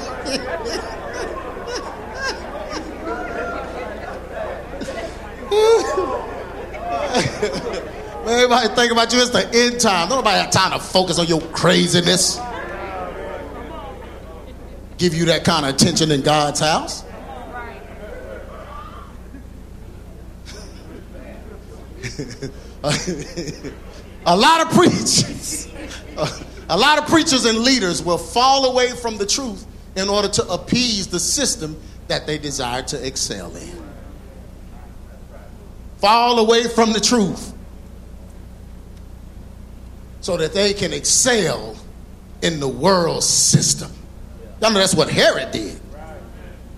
Everybody 8.28 8.68
think 8.74 8.92
about 8.92 9.12
you, 9.12 9.20
it's 9.20 9.30
the 9.30 9.48
end 9.52 9.80
time. 9.80 10.08
Nobody 10.08 10.38
have 10.38 10.50
time 10.50 10.72
to 10.72 10.78
focus 10.78 11.18
on 11.18 11.26
your 11.26 11.40
craziness. 11.40 12.38
Give 14.98 15.14
you 15.14 15.26
that 15.26 15.44
kind 15.44 15.64
of 15.64 15.74
attention 15.74 16.10
in 16.10 16.22
God's 16.22 16.60
house. 16.60 17.04
a 24.26 24.36
lot 24.36 24.62
of 24.62 24.70
preachers, 24.72 25.68
a 26.68 26.76
lot 26.76 26.98
of 26.98 27.06
preachers 27.06 27.44
and 27.44 27.58
leaders 27.58 28.02
will 28.02 28.18
fall 28.18 28.70
away 28.70 28.90
from 28.90 29.18
the 29.18 29.26
truth 29.26 29.66
in 29.96 30.08
order 30.08 30.28
to 30.28 30.48
appease 30.48 31.08
the 31.08 31.20
system 31.20 31.76
that 32.08 32.26
they 32.26 32.38
desire 32.38 32.82
to 32.82 33.06
excel 33.06 33.54
in. 33.56 33.85
Fall 36.06 36.38
away 36.38 36.68
from 36.68 36.92
the 36.92 37.00
truth 37.00 37.52
so 40.20 40.36
that 40.36 40.54
they 40.54 40.72
can 40.72 40.92
excel 40.92 41.76
in 42.42 42.60
the 42.60 42.68
world 42.68 43.24
system. 43.24 43.90
Y'all 44.62 44.70
know 44.70 44.78
that's 44.78 44.94
what 44.94 45.10
Herod 45.10 45.50
did. 45.50 45.80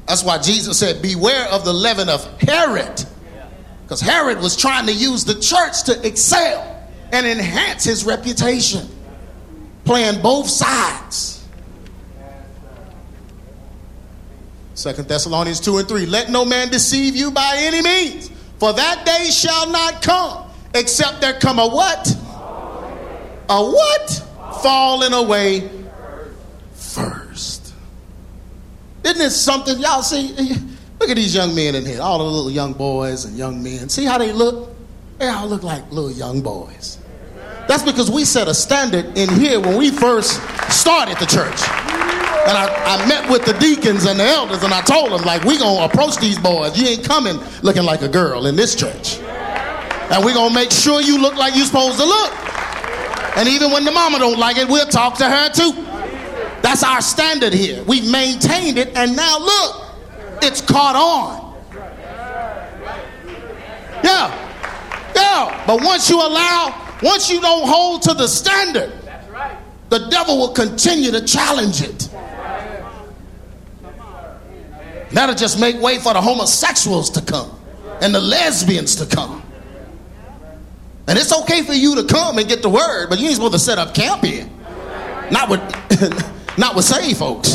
That's 0.07 0.25
why 0.25 0.39
Jesus 0.39 0.79
said, 0.79 1.03
Beware 1.03 1.45
of 1.49 1.67
the 1.67 1.75
leaven 1.75 2.09
of 2.09 2.25
Herod. 2.41 3.05
Because 3.83 4.01
Herod 4.01 4.39
was 4.39 4.57
trying 4.57 4.87
to 4.87 4.95
use 4.95 5.27
the 5.27 5.39
church 5.39 5.83
to 5.83 6.07
excel 6.07 6.89
and 7.13 7.27
enhance 7.27 7.85
his 7.85 8.07
reputation, 8.07 8.89
playing 9.85 10.23
both 10.23 10.49
sides. 10.49 11.47
Second 14.73 15.07
Thessalonians 15.07 15.61
2 15.61 15.77
and 15.77 15.87
3. 15.87 16.07
Let 16.07 16.31
no 16.31 16.47
man 16.47 16.71
deceive 16.71 17.15
you 17.15 17.31
by 17.31 17.57
any 17.59 17.83
means, 17.83 18.31
for 18.59 18.73
that 18.73 19.07
day 19.07 19.31
shall 19.31 19.71
not 19.71 20.03
come, 20.03 20.51
except 20.75 21.21
there 21.21 21.35
come 21.35 21.59
a 21.59 21.67
what? 21.69 22.09
A 23.49 23.65
what? 23.65 24.61
Falling 24.63 25.13
away 25.13 25.71
first. 26.75 27.73
Isn't 29.05 29.19
this 29.19 29.41
something? 29.41 29.79
Y'all 29.79 30.03
see, 30.03 30.35
look 31.01 31.09
at 31.09 31.17
these 31.17 31.35
young 31.35 31.55
men 31.55 31.75
in 31.75 31.87
here, 31.87 32.03
all 32.03 32.19
the 32.19 32.25
little 32.25 32.51
young 32.51 32.73
boys 32.73 33.25
and 33.25 33.37
young 33.39 33.63
men. 33.63 33.89
See 33.89 34.05
how 34.05 34.19
they 34.19 34.33
look? 34.33 34.75
They 35.19 35.29
all 35.29 35.49
look 35.49 35.63
like 35.63 35.91
little 35.91 36.13
young 36.13 36.41
boys. 36.41 36.99
That's 37.69 37.83
because 37.83 38.11
we 38.11 38.25
set 38.25 38.49
a 38.49 38.55
standard 38.55 39.17
in 39.17 39.29
here 39.29 39.61
when 39.61 39.77
we 39.77 39.91
first 39.91 40.41
started 40.71 41.19
the 41.19 41.27
church. 41.27 41.88
And 42.49 42.57
I, 42.57 42.65
I 42.97 43.07
met 43.07 43.31
with 43.31 43.45
the 43.45 43.53
deacons 43.59 44.07
and 44.07 44.19
the 44.19 44.25
elders 44.25 44.63
and 44.63 44.73
I 44.73 44.81
told 44.81 45.13
them, 45.13 45.21
like, 45.21 45.45
we 45.45 45.59
gonna 45.59 45.85
approach 45.85 46.17
these 46.17 46.39
boys. 46.39 46.81
You 46.81 46.89
ain't 46.89 47.05
coming 47.05 47.39
looking 47.61 47.83
like 47.83 48.01
a 48.01 48.09
girl 48.09 48.47
in 48.47 48.57
this 48.57 48.75
church. 48.75 49.19
And 50.11 50.25
we 50.25 50.33
gonna 50.33 50.55
make 50.55 50.71
sure 50.71 51.03
you 51.03 51.21
look 51.21 51.35
like 51.37 51.55
you're 51.55 51.67
supposed 51.67 51.99
to 51.99 52.07
look. 52.07 52.33
And 53.37 53.51
even 53.51 53.71
when 53.71 53.85
the 53.85 53.91
mama 53.91 54.19
don't 54.19 54.39
like 54.39 54.57
it, 54.57 54.67
we'll 54.67 54.87
talk 54.87 55.19
to 55.19 55.29
her 55.29 55.51
too. 55.51 55.73
That's 56.63 56.83
our 56.83 57.03
standard 57.03 57.53
here. 57.53 57.85
We've 57.85 58.11
maintained 58.11 58.79
it, 58.79 58.97
and 58.97 59.15
now 59.15 59.39
look, 59.39 59.85
it's 60.43 60.63
caught 60.63 60.97
on. 60.97 61.55
Yeah. 64.03 65.13
Yeah. 65.15 65.65
But 65.67 65.83
once 65.83 66.09
you 66.09 66.17
allow, 66.19 66.97
once 67.03 67.31
you 67.31 67.43
don't 67.43 67.69
hold 67.69 68.01
to 68.03 68.15
the 68.15 68.27
standard, 68.27 68.91
the 69.91 70.09
devil 70.09 70.39
will 70.39 70.53
continue 70.55 71.11
to 71.11 71.21
challenge 71.21 71.83
it. 71.83 72.08
That'll 75.13 75.35
just 75.35 75.59
make 75.61 75.81
way 75.81 75.99
for 75.99 76.13
the 76.13 76.21
homosexuals 76.21 77.11
to 77.11 77.23
come 77.23 77.51
and 78.01 78.15
the 78.15 78.21
lesbians 78.21 78.97
to 78.97 79.07
come. 79.07 79.43
And 81.07 81.19
it's 81.19 81.33
okay 81.43 81.63
for 81.63 81.73
you 81.73 81.95
to 81.97 82.05
come 82.05 82.39
and 82.39 82.47
get 82.47 82.61
the 82.61 82.69
word, 82.69 83.09
but 83.09 83.19
you 83.19 83.27
ain't 83.27 83.37
supposed 83.37 83.55
to 83.55 83.59
set 83.59 83.79
up 83.79 83.95
camp 83.95 84.23
here. 84.23 84.49
Not 85.31 85.49
with 85.49 85.61
not 86.59 86.77
with 86.77 86.85
saved 86.85 87.19
folks. 87.19 87.55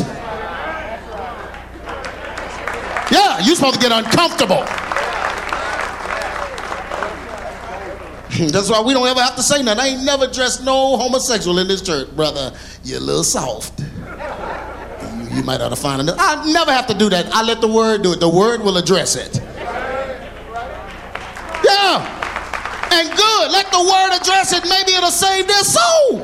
Yeah, 3.11 3.39
you're 3.41 3.55
supposed 3.55 3.75
to 3.75 3.81
get 3.81 3.91
uncomfortable. 3.91 4.65
That's 8.51 8.69
why 8.69 8.81
we 8.81 8.93
don't 8.93 9.07
ever 9.07 9.21
have 9.21 9.35
to 9.35 9.43
say 9.43 9.61
nothing. 9.61 9.79
I 9.79 9.87
ain't 9.89 10.03
never 10.03 10.25
dressed 10.25 10.63
no 10.63 10.97
homosexual 10.97 11.59
in 11.59 11.67
this 11.67 11.83
church, 11.83 12.09
brother. 12.15 12.51
You're 12.83 12.97
a 12.97 13.01
little 13.01 13.23
soft. 13.23 13.83
You, 15.35 15.43
might 15.43 15.61
ought 15.61 15.69
to 15.69 15.75
find 15.75 16.01
another. 16.01 16.17
I 16.19 16.51
never 16.51 16.71
have 16.71 16.87
to 16.87 16.93
do 16.93 17.09
that. 17.09 17.33
I 17.33 17.43
let 17.43 17.61
the 17.61 17.67
word 17.67 18.03
do 18.03 18.13
it. 18.13 18.19
The 18.19 18.29
word 18.29 18.61
will 18.61 18.77
address 18.77 19.15
it. 19.15 19.41
Yeah. 21.65 22.89
And 22.91 23.09
good. 23.09 23.51
Let 23.51 23.71
the 23.71 23.79
word 23.79 24.15
address 24.21 24.53
it. 24.53 24.63
Maybe 24.69 24.93
it'll 24.93 25.09
save 25.09 25.47
their 25.47 25.63
soul. 25.63 26.19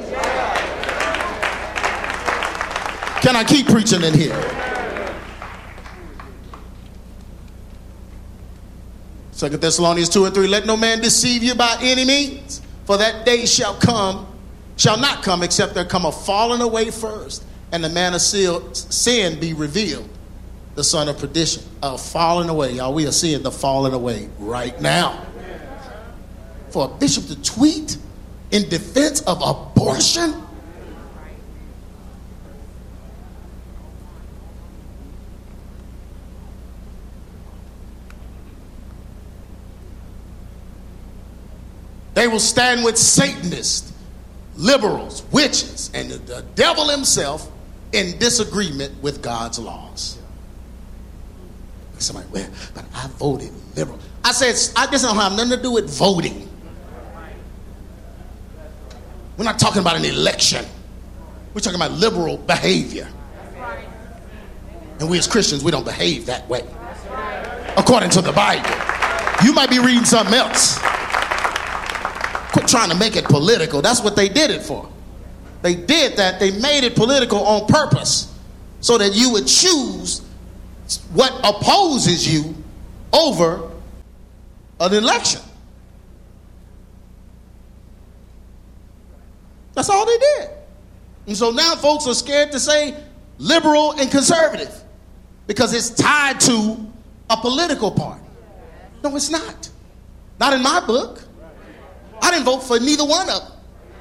Can 3.22 3.36
I 3.36 3.44
keep 3.44 3.68
preaching 3.68 4.02
in 4.04 4.14
here? 4.14 4.60
Second 9.32 9.62
Thessalonians 9.62 10.10
2 10.10 10.26
and 10.26 10.36
3. 10.36 10.48
Let 10.48 10.66
no 10.66 10.76
man 10.76 11.00
deceive 11.00 11.44
you 11.44 11.56
by 11.56 11.78
any 11.82 12.04
means, 12.04 12.62
for 12.86 12.98
that 12.98 13.26
day 13.26 13.46
shall 13.46 13.74
come, 13.76 14.28
shall 14.76 14.98
not 14.98 15.24
come, 15.24 15.44
except 15.44 15.74
there 15.74 15.86
come 15.86 16.06
a 16.06 16.12
falling 16.12 16.62
away 16.62 16.92
first, 16.92 17.46
and 17.72 17.84
the 17.84 17.90
man 17.90 18.14
of 18.14 18.22
sin 18.22 19.40
be 19.40 19.54
revealed, 19.54 20.10
the 20.76 20.84
son 20.84 21.08
of 21.08 21.18
perdition. 21.18 21.64
of 21.82 22.02
falling 22.02 22.50
away. 22.50 22.74
Y'all, 22.74 22.94
we 22.94 23.08
are 23.08 23.12
seeing 23.12 23.44
the 23.44 23.52
falling 23.52 23.94
away 23.94 24.30
right 24.40 24.80
now. 24.82 25.26
For 26.72 26.86
a 26.86 26.88
bishop 27.00 27.26
to 27.28 27.42
tweet 27.42 27.98
in 28.52 28.68
defense 28.70 29.22
of 29.22 29.42
abortion. 29.42 30.34
They 42.14 42.28
will 42.28 42.40
stand 42.40 42.84
with 42.84 42.98
Satanists, 42.98 43.94
liberals, 44.58 45.24
witches, 45.32 45.90
and 45.94 46.12
the 46.12 46.44
devil 46.56 46.90
himself 46.90 47.50
in 47.92 48.18
disagreement 48.20 49.02
with 49.02 49.22
God's 49.22 49.60
laws. 49.60 50.18
Somebody, 51.98 52.28
well, 52.32 52.50
but 52.74 52.86
I 52.96 53.08
voted 53.18 53.52
liberal. 53.76 54.00
I 54.24 54.32
said, 54.32 54.56
I 54.78 54.90
just 54.90 55.04
don't 55.04 55.16
have 55.18 55.34
nothing 55.34 55.58
to 55.58 55.62
do 55.62 55.72
with 55.72 55.90
voting. 55.90 56.48
We're 59.38 59.46
not 59.46 59.60
talking 59.60 59.82
about 59.82 59.96
an 59.96 60.06
election. 60.06 60.66
We're 61.54 61.62
talking 61.62 61.80
about 61.80 61.92
liberal 61.92 62.38
behavior. 62.38 63.08
And 65.00 65.10
we 65.10 65.18
as 65.18 65.28
Christians, 65.28 65.64
we 65.64 65.72
don't 65.72 65.86
behave 65.86 66.26
that 66.26 66.48
way. 66.50 66.66
According 67.78 68.10
to 68.12 68.22
the 68.22 68.34
Bible. 68.34 68.70
You 69.44 69.54
might 69.54 69.70
be 69.70 69.80
reading 69.80 70.04
something 70.04 70.34
else. 70.36 70.78
Quit 72.52 72.68
trying 72.68 72.90
to 72.90 72.98
make 72.98 73.16
it 73.16 73.26
political. 73.26 73.82
That's 73.82 74.02
what 74.02 74.16
they 74.16 74.28
did 74.28 74.52
it 74.52 74.62
for. 74.62 74.89
They 75.62 75.76
did 75.76 76.18
that. 76.18 76.40
They 76.40 76.52
made 76.52 76.84
it 76.84 76.96
political 76.96 77.40
on 77.40 77.68
purpose 77.68 78.34
so 78.82 78.98
that 78.98 79.14
you 79.14 79.32
would 79.32 79.48
choose 79.48 80.22
what 81.14 81.34
opposes 81.44 82.32
you 82.32 82.56
over 83.12 83.70
an 84.80 84.94
election. 84.94 85.42
That's 89.74 89.90
all 89.90 90.06
they 90.06 90.18
did. 90.18 90.50
And 91.28 91.38
so 91.38 91.52
now 91.52 91.76
folks 91.76 92.08
are 92.08 92.14
scared 92.14 92.52
to 92.54 92.60
say 92.60 92.96
liberal 93.38 93.92
and 93.94 94.10
conservative 94.10 94.74
because 95.48 95.74
it's 95.74 95.90
tied 95.90 96.40
to 96.42 96.78
a 97.30 97.38
political 97.38 97.92
party. 97.92 98.26
No, 99.04 99.16
it's 99.16 99.30
not. 99.30 99.70
Not 100.40 100.54
in 100.54 100.62
my 100.62 100.80
book. 100.86 101.24
I 102.22 102.32
didn't 102.32 102.46
vote 102.46 102.62
for 102.62 102.80
neither 102.80 103.06
one 103.06 103.30
of 103.30 103.48
them. 103.48 103.59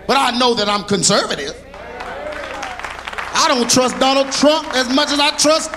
But 0.09 0.17
I 0.17 0.37
know 0.39 0.55
that 0.55 0.71
I'm 0.71 0.85
conservative. 0.85 1.55
I 3.35 3.45
don't 3.47 3.71
trust 3.71 4.01
Donald 4.01 4.33
Trump 4.33 4.75
as 4.75 4.93
much 4.93 5.11
as 5.13 5.21
I 5.21 5.37
trust, 5.37 5.71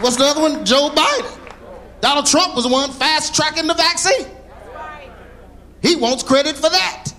what's 0.00 0.16
the 0.16 0.24
other 0.24 0.40
one? 0.40 0.64
Joe 0.64 0.88
Biden. 0.88 1.38
Donald 2.00 2.24
Trump 2.24 2.56
was 2.56 2.64
the 2.64 2.70
one 2.70 2.90
fast 2.90 3.34
tracking 3.34 3.66
the 3.66 3.74
vaccine. 3.74 4.26
He 5.82 5.96
wants 5.96 6.22
credit 6.22 6.56
for 6.56 6.70
that. 6.70 7.12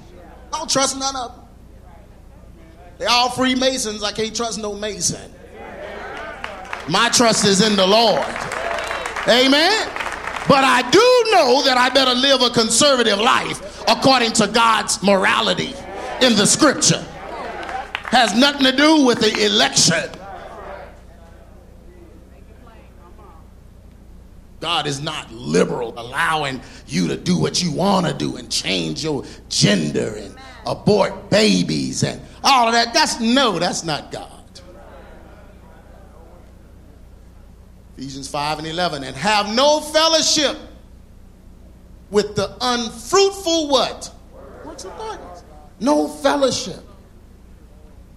I 0.52 0.58
don't 0.58 0.70
trust 0.70 0.98
none 0.98 1.16
of 1.16 1.36
them. 1.36 1.46
They're 2.98 3.10
all 3.10 3.30
Freemasons. 3.30 4.02
I 4.02 4.12
can't 4.12 4.36
trust 4.36 4.60
no 4.60 4.74
Mason. 4.74 5.32
My 6.90 7.10
trust 7.10 7.46
is 7.46 7.62
in 7.62 7.76
the 7.76 7.86
Lord. 7.86 8.26
Amen. 9.28 9.88
But 10.48 10.64
I 10.64 10.82
do 10.90 11.32
know 11.32 11.62
that 11.64 11.78
I 11.78 11.90
better 11.90 12.16
live 12.16 12.42
a 12.42 12.50
conservative 12.50 13.20
life 13.20 13.84
according 13.88 14.34
to 14.34 14.48
God's 14.48 15.04
morality 15.04 15.76
in 16.22 16.36
the 16.36 16.46
scripture. 16.46 17.04
Has 18.08 18.36
nothing 18.36 18.66
to 18.66 18.76
do 18.76 19.06
with 19.06 19.20
the 19.20 19.46
election. 19.46 20.10
God 24.60 24.88
is 24.88 25.02
not 25.02 25.32
liberal, 25.32 25.94
allowing 25.98 26.62
you 26.88 27.08
to 27.10 27.18
do 27.18 27.40
what 27.40 27.62
you 27.62 27.72
want 27.72 28.08
to 28.08 28.14
do 28.14 28.38
and 28.38 28.50
change 28.50 29.04
your 29.04 29.24
gender 29.50 30.16
and 30.18 30.36
abort 30.66 31.30
babies 31.30 32.04
and 32.04 32.22
all 32.44 32.68
of 32.68 32.74
that. 32.74 32.94
That's 32.94 33.20
no, 33.20 33.60
that's 33.60 33.84
not 33.84 34.12
God. 34.12 34.32
Ephesians 37.98 38.28
5 38.28 38.60
and 38.60 38.68
11. 38.68 39.04
And 39.04 39.16
have 39.16 39.54
no 39.56 39.80
fellowship 39.80 40.58
with 42.10 42.36
the 42.36 42.56
unfruitful 42.60 43.70
what? 43.70 44.12
Works 44.66 44.86
of 44.86 44.98
darkness. 44.98 45.25
No 45.80 46.08
fellowship. 46.08 46.82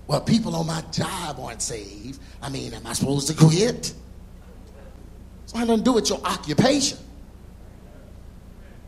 Well, 0.06 0.20
people 0.20 0.56
on 0.56 0.66
my 0.66 0.80
job 0.92 1.38
aren't 1.38 1.62
saved. 1.62 2.20
I 2.40 2.48
mean, 2.48 2.72
am 2.72 2.86
I 2.86 2.92
supposed 2.94 3.28
to 3.28 3.34
quit? 3.34 3.92
It's 5.44 5.54
nothing 5.54 5.76
to 5.76 5.82
do 5.82 5.92
with 5.92 6.08
your 6.08 6.20
occupation. 6.24 6.98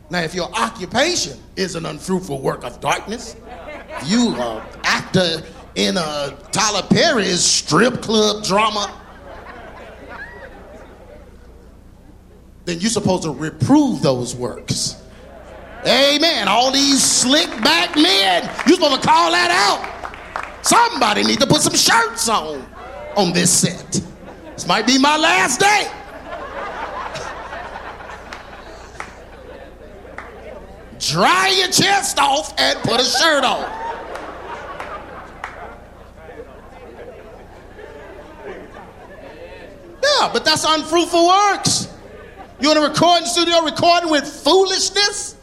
Now, 0.09 0.21
if 0.21 0.35
your 0.35 0.51
occupation 0.53 1.39
is 1.55 1.75
an 1.75 1.85
unfruitful 1.85 2.41
work 2.41 2.63
of 2.63 2.81
darkness, 2.81 3.35
you 4.05 4.35
are 4.37 4.65
actor 4.83 5.43
in 5.75 5.97
a 5.97 6.37
Tyler 6.51 6.85
Perry's 6.89 7.43
strip 7.43 8.01
club 8.01 8.43
drama, 8.43 8.93
then 12.65 12.79
you're 12.79 12.89
supposed 12.89 13.23
to 13.23 13.31
reprove 13.31 14.01
those 14.01 14.35
works. 14.35 15.00
Amen. 15.85 16.47
All 16.47 16.71
these 16.71 17.03
slick 17.03 17.49
back 17.63 17.95
men, 17.95 18.43
you're 18.67 18.75
supposed 18.75 19.01
to 19.01 19.07
call 19.07 19.31
that 19.31 19.49
out. 19.49 20.65
Somebody 20.65 21.23
need 21.23 21.39
to 21.39 21.47
put 21.47 21.61
some 21.61 21.75
shirts 21.75 22.29
on 22.29 22.65
on 23.17 23.33
this 23.33 23.51
set. 23.51 24.01
This 24.53 24.67
might 24.67 24.85
be 24.85 24.99
my 24.99 25.17
last 25.17 25.59
day. 25.59 25.89
Dry 30.99 31.49
your 31.57 31.69
chest 31.69 32.19
off 32.19 32.53
and 32.59 32.77
put 32.83 33.01
a 33.01 33.03
shirt 33.03 33.43
on. 33.43 33.61
Yeah, 40.03 40.29
but 40.31 40.45
that's 40.45 40.63
unfruitful 40.63 41.27
works. 41.27 41.91
You 42.59 42.71
in 42.71 42.77
a 42.77 42.81
recording 42.81 43.25
studio 43.25 43.61
recording 43.63 44.11
with 44.11 44.27
foolishness? 44.27 45.37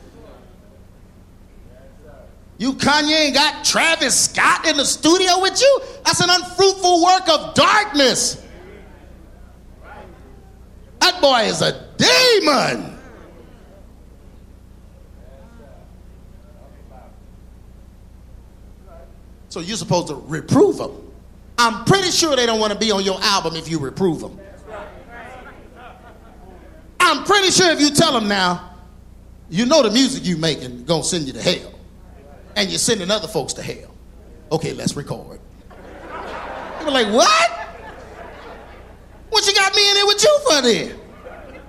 You 2.58 2.72
Kanye 2.72 3.26
ain't 3.26 3.34
got 3.34 3.64
Travis 3.64 4.24
Scott 4.24 4.66
in 4.66 4.76
the 4.76 4.84
studio 4.84 5.40
with 5.40 5.60
you? 5.60 5.80
That's 6.04 6.20
an 6.20 6.28
unfruitful 6.28 7.04
work 7.04 7.28
of 7.28 7.54
darkness. 7.54 8.44
That 11.00 11.20
boy 11.22 11.42
is 11.42 11.62
a 11.62 11.88
demon. 11.96 12.98
So 19.48 19.60
you're 19.60 19.76
supposed 19.76 20.08
to 20.08 20.16
reprove 20.26 20.78
them. 20.78 21.12
I'm 21.56 21.84
pretty 21.84 22.10
sure 22.10 22.36
they 22.36 22.44
don't 22.44 22.60
want 22.60 22.72
to 22.72 22.78
be 22.78 22.90
on 22.90 23.04
your 23.04 23.18
album 23.22 23.56
if 23.56 23.70
you 23.70 23.78
reprove 23.78 24.20
them. 24.20 24.38
I'm 27.00 27.24
pretty 27.24 27.50
sure 27.50 27.70
if 27.70 27.80
you 27.80 27.90
tell 27.90 28.12
them 28.12 28.28
now, 28.28 28.74
you 29.48 29.64
know 29.64 29.82
the 29.82 29.90
music 29.90 30.26
you 30.26 30.36
making 30.36 30.84
gonna 30.84 31.04
send 31.04 31.26
you 31.26 31.32
to 31.32 31.40
hell. 31.40 31.77
And 32.56 32.68
you're 32.70 32.78
sending 32.78 33.10
other 33.10 33.28
folks 33.28 33.52
to 33.54 33.62
hell. 33.62 33.94
Okay, 34.50 34.72
let's 34.72 34.96
record. 34.96 35.40
You're 36.80 36.90
like, 36.90 37.12
what? 37.12 37.50
What 39.30 39.46
you 39.46 39.54
got 39.54 39.74
me 39.74 39.90
in 39.90 39.96
here 39.96 40.06
with 40.06 40.22
you 40.22 40.38
for 40.48 40.62
then? 40.62 40.98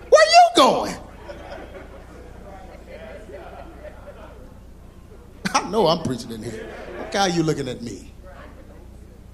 Where 0.09 0.25
you 0.25 0.49
going? 0.55 0.95
I 5.53 5.69
know 5.69 5.87
I'm 5.87 6.01
preaching 6.03 6.31
in 6.31 6.41
here. 6.41 6.73
Look 6.99 7.13
how 7.13 7.25
you 7.25 7.43
looking 7.43 7.67
at 7.67 7.81
me. 7.81 8.11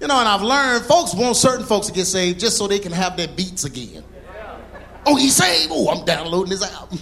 You 0.00 0.08
know, 0.08 0.18
and 0.18 0.28
I've 0.28 0.42
learned 0.42 0.84
folks 0.84 1.14
want 1.14 1.36
certain 1.36 1.64
folks 1.64 1.86
to 1.86 1.92
get 1.92 2.04
saved 2.04 2.40
just 2.40 2.58
so 2.58 2.66
they 2.66 2.78
can 2.78 2.92
have 2.92 3.16
their 3.16 3.28
beats 3.28 3.64
again. 3.64 4.04
Oh, 5.06 5.16
he's 5.16 5.36
saved. 5.36 5.70
Oh, 5.72 5.88
I'm 5.88 6.04
downloading 6.04 6.50
his 6.50 6.62
album. 6.62 6.98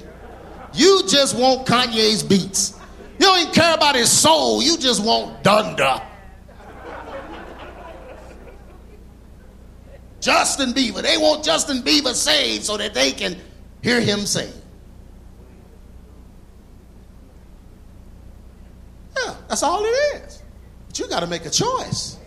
You 0.74 1.02
just 1.08 1.36
want 1.36 1.66
Kanye's 1.66 2.22
beats. 2.22 2.78
You 3.18 3.26
don't 3.26 3.40
even 3.40 3.52
care 3.54 3.74
about 3.74 3.94
his 3.94 4.10
soul. 4.10 4.62
You 4.62 4.76
just 4.76 5.04
want 5.04 5.42
Donda. 5.44 6.04
Justin 10.20 10.72
Bieber. 10.72 11.02
They 11.02 11.18
want 11.18 11.44
Justin 11.44 11.82
Bieber 11.82 12.14
saved 12.14 12.64
so 12.64 12.76
that 12.78 12.94
they 12.94 13.12
can 13.12 13.36
hear 13.82 14.00
him 14.00 14.20
sing. 14.20 14.50
Yeah, 19.16 19.36
that's 19.48 19.62
all 19.62 19.84
it 19.84 19.88
is. 19.88 20.42
But 20.88 20.98
you 20.98 21.08
got 21.08 21.20
to 21.20 21.26
make 21.26 21.44
a 21.44 21.50
choice. 21.50 22.18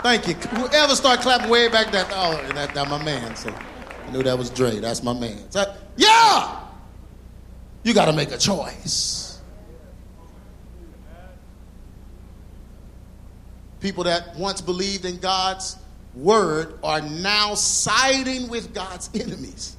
Thank 0.00 0.26
you. 0.26 0.34
Whoever 0.34 0.96
start 0.96 1.20
clapping 1.20 1.48
way 1.48 1.68
back 1.68 1.92
there, 1.92 2.04
oh, 2.10 2.44
that, 2.54 2.74
that 2.74 2.88
my 2.88 3.02
man. 3.04 3.36
So 3.36 3.54
I 4.04 4.10
knew 4.10 4.24
that 4.24 4.36
was 4.36 4.50
Dre. 4.50 4.80
That's 4.80 5.04
my 5.04 5.12
man. 5.12 5.48
So, 5.50 5.64
yeah! 5.96 6.61
You 7.82 7.94
got 7.94 8.06
to 8.06 8.12
make 8.12 8.30
a 8.30 8.38
choice. 8.38 9.40
People 13.80 14.04
that 14.04 14.36
once 14.36 14.60
believed 14.60 15.04
in 15.04 15.18
God's 15.18 15.76
word 16.14 16.78
are 16.84 17.00
now 17.00 17.54
siding 17.54 18.48
with 18.48 18.72
God's 18.72 19.10
enemies 19.14 19.76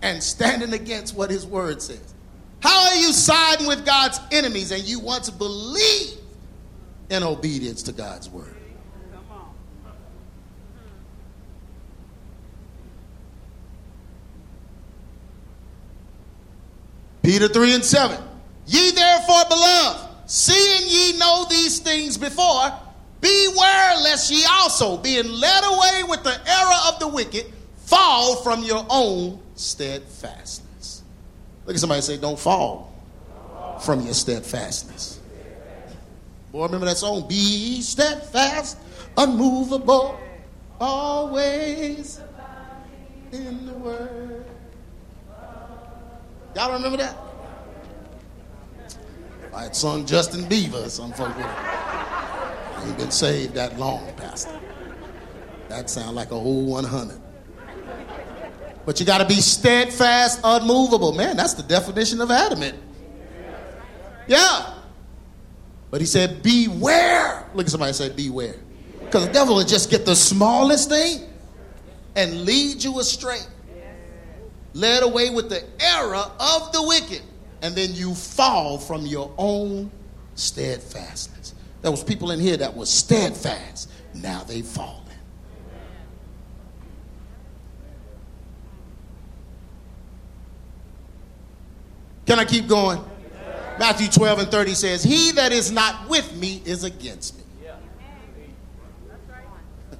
and 0.00 0.22
standing 0.22 0.72
against 0.72 1.14
what 1.14 1.30
his 1.30 1.46
word 1.46 1.82
says. 1.82 2.14
How 2.60 2.88
are 2.88 2.96
you 2.96 3.12
siding 3.12 3.66
with 3.66 3.84
God's 3.84 4.18
enemies 4.32 4.72
and 4.72 4.82
you 4.82 5.00
once 5.00 5.28
believed 5.28 6.18
in 7.10 7.22
obedience 7.22 7.82
to 7.84 7.92
God's 7.92 8.30
word? 8.30 8.55
Peter 17.26 17.48
3 17.48 17.74
and 17.74 17.84
7. 17.84 18.22
Ye 18.68 18.92
therefore, 18.92 19.42
beloved, 19.48 20.30
seeing 20.30 20.88
ye 20.88 21.18
know 21.18 21.44
these 21.50 21.80
things 21.80 22.16
before, 22.16 22.70
beware 23.20 23.96
lest 23.96 24.30
ye 24.30 24.44
also, 24.48 24.96
being 24.98 25.26
led 25.26 25.64
away 25.64 26.04
with 26.08 26.22
the 26.22 26.30
error 26.30 26.78
of 26.86 27.00
the 27.00 27.08
wicked, 27.08 27.46
fall 27.78 28.36
from 28.36 28.62
your 28.62 28.86
own 28.88 29.40
steadfastness. 29.56 31.02
Look 31.64 31.74
at 31.74 31.80
somebody 31.80 32.00
say, 32.02 32.16
Don't 32.16 32.38
fall 32.38 32.94
from 33.80 34.02
your 34.02 34.14
steadfastness. 34.14 35.18
Boy, 36.52 36.66
remember 36.66 36.86
that 36.86 36.96
song? 36.96 37.26
Be 37.26 37.82
steadfast, 37.82 38.78
unmovable, 39.16 40.16
always 40.78 42.20
in 43.32 43.66
the 43.66 43.72
word. 43.72 44.44
Y'all 46.56 46.72
remember 46.72 46.96
that? 46.96 47.14
I 49.54 49.64
had 49.64 49.76
sung 49.76 50.06
Justin 50.06 50.44
Bieber, 50.44 50.88
some 50.88 51.12
folk 51.12 51.36
would 51.36 51.44
have. 51.44 52.88
ain't 52.88 52.96
been 52.96 53.10
saved 53.10 53.52
that 53.56 53.78
long, 53.78 54.10
Pastor. 54.16 54.58
That 55.68 55.90
sound 55.90 56.16
like 56.16 56.30
a 56.30 56.38
whole 56.38 56.64
100. 56.64 57.20
But 58.86 58.98
you 58.98 59.04
got 59.04 59.18
to 59.18 59.26
be 59.26 59.42
steadfast, 59.42 60.40
unmovable. 60.42 61.12
Man, 61.12 61.36
that's 61.36 61.52
the 61.52 61.62
definition 61.62 62.22
of 62.22 62.30
adamant. 62.30 62.78
Yeah. 64.26 64.76
But 65.90 66.00
he 66.00 66.06
said, 66.06 66.42
beware. 66.42 67.50
Look 67.52 67.66
at 67.66 67.70
somebody 67.70 67.92
say, 67.92 68.08
beware. 68.08 68.56
Because 69.00 69.26
the 69.26 69.32
devil 69.32 69.56
will 69.56 69.64
just 69.64 69.90
get 69.90 70.06
the 70.06 70.16
smallest 70.16 70.88
thing 70.88 71.20
and 72.14 72.46
lead 72.46 72.82
you 72.82 72.98
astray. 72.98 73.40
Led 74.76 75.02
away 75.02 75.30
with 75.30 75.48
the 75.48 75.64
error 75.80 76.30
of 76.38 76.72
the 76.72 76.82
wicked. 76.82 77.22
And 77.62 77.74
then 77.74 77.94
you 77.94 78.14
fall 78.14 78.76
from 78.76 79.06
your 79.06 79.32
own 79.38 79.90
steadfastness. 80.34 81.54
There 81.80 81.90
was 81.90 82.04
people 82.04 82.30
in 82.30 82.38
here 82.38 82.58
that 82.58 82.76
was 82.76 82.90
steadfast. 82.90 83.90
Now 84.12 84.44
they've 84.44 84.66
fallen. 84.66 85.02
Can 92.26 92.38
I 92.38 92.44
keep 92.44 92.68
going? 92.68 93.02
Matthew 93.78 94.08
12 94.08 94.40
and 94.40 94.50
30 94.50 94.74
says, 94.74 95.02
He 95.02 95.32
that 95.32 95.52
is 95.52 95.72
not 95.72 96.06
with 96.06 96.36
me 96.36 96.60
is 96.66 96.84
against 96.84 97.38
me. 97.38 97.44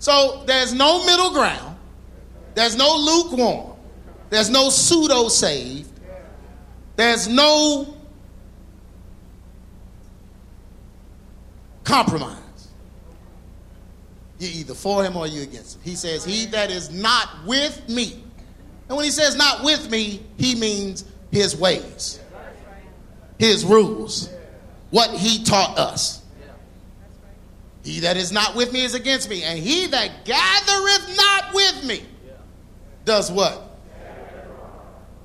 So 0.00 0.42
there's 0.46 0.74
no 0.74 1.06
middle 1.06 1.30
ground. 1.30 1.71
There's 2.54 2.76
no 2.76 2.96
lukewarm. 2.96 3.76
There's 4.30 4.50
no 4.50 4.70
pseudo 4.70 5.28
saved. 5.28 5.90
There's 6.96 7.28
no 7.28 7.96
compromise. 11.84 12.38
You're 14.38 14.50
either 14.52 14.74
for 14.74 15.04
him 15.04 15.16
or 15.16 15.26
you're 15.26 15.44
against 15.44 15.76
him. 15.76 15.82
He 15.84 15.94
says, 15.94 16.24
He 16.24 16.46
that 16.46 16.70
is 16.70 16.90
not 16.90 17.28
with 17.46 17.88
me. 17.88 18.22
And 18.88 18.96
when 18.96 19.04
he 19.04 19.10
says 19.10 19.36
not 19.36 19.64
with 19.64 19.90
me, 19.90 20.22
he 20.36 20.54
means 20.54 21.04
his 21.30 21.56
ways, 21.56 22.20
his 23.38 23.64
rules, 23.64 24.28
what 24.90 25.10
he 25.10 25.44
taught 25.44 25.78
us. 25.78 26.22
He 27.84 28.00
that 28.00 28.16
is 28.16 28.30
not 28.30 28.54
with 28.54 28.72
me 28.72 28.84
is 28.84 28.94
against 28.94 29.28
me, 29.28 29.42
and 29.42 29.58
he 29.58 29.86
that 29.88 30.24
gathereth 30.24 31.16
not 31.16 31.54
with 31.54 31.84
me 31.84 32.02
does 33.04 33.30
what? 33.30 33.76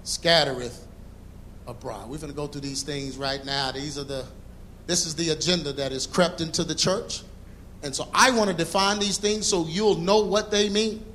Scattereth 0.03 0.87
abroad. 1.67 2.09
We're 2.09 2.17
going 2.17 2.31
to 2.31 2.35
go 2.35 2.47
through 2.47 2.61
these 2.61 2.83
things 2.83 3.17
right 3.17 3.43
now. 3.45 3.71
These 3.71 3.97
are 3.97 4.03
the 4.03 4.25
this 4.87 5.05
is 5.05 5.15
the 5.15 5.31
agenda 5.31 5.73
that 5.73 5.91
has 5.91 6.07
crept 6.07 6.39
into 6.39 6.63
the 6.63 6.73
church. 6.73 7.23
And 7.83 7.93
so 7.93 8.07
I 8.13 8.31
want 8.31 8.49
to 8.49 8.55
define 8.55 8.99
these 8.99 9.17
things 9.17 9.45
so 9.45 9.65
you'll 9.67 9.97
know 9.97 10.23
what 10.23 10.49
they 10.49 10.69
mean. 10.69 11.05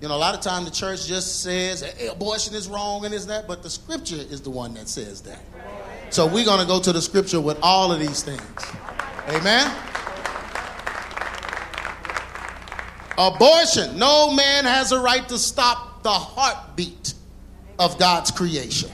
You 0.00 0.08
know, 0.08 0.16
a 0.16 0.18
lot 0.18 0.34
of 0.34 0.40
time 0.40 0.64
the 0.64 0.70
church 0.70 1.06
just 1.06 1.42
says 1.42 1.82
hey, 1.82 2.08
abortion 2.08 2.54
is 2.54 2.68
wrong 2.68 3.04
and 3.04 3.14
is 3.14 3.26
that, 3.28 3.46
but 3.46 3.62
the 3.62 3.70
scripture 3.70 4.16
is 4.16 4.40
the 4.40 4.50
one 4.50 4.74
that 4.74 4.88
says 4.88 5.20
that. 5.22 5.40
So 6.10 6.26
we're 6.26 6.44
going 6.44 6.60
to 6.60 6.66
go 6.66 6.80
to 6.80 6.92
the 6.92 7.00
scripture 7.00 7.40
with 7.40 7.58
all 7.62 7.90
of 7.90 8.00
these 8.00 8.22
things. 8.22 8.42
Amen. 9.28 9.72
Abortion. 13.16 13.96
No 13.96 14.32
man 14.32 14.64
has 14.64 14.92
a 14.92 14.98
right 14.98 15.26
to 15.28 15.38
stop 15.38 15.93
the 16.04 16.10
heartbeat 16.10 17.14
of 17.78 17.98
God's 17.98 18.30
creation. 18.30 18.90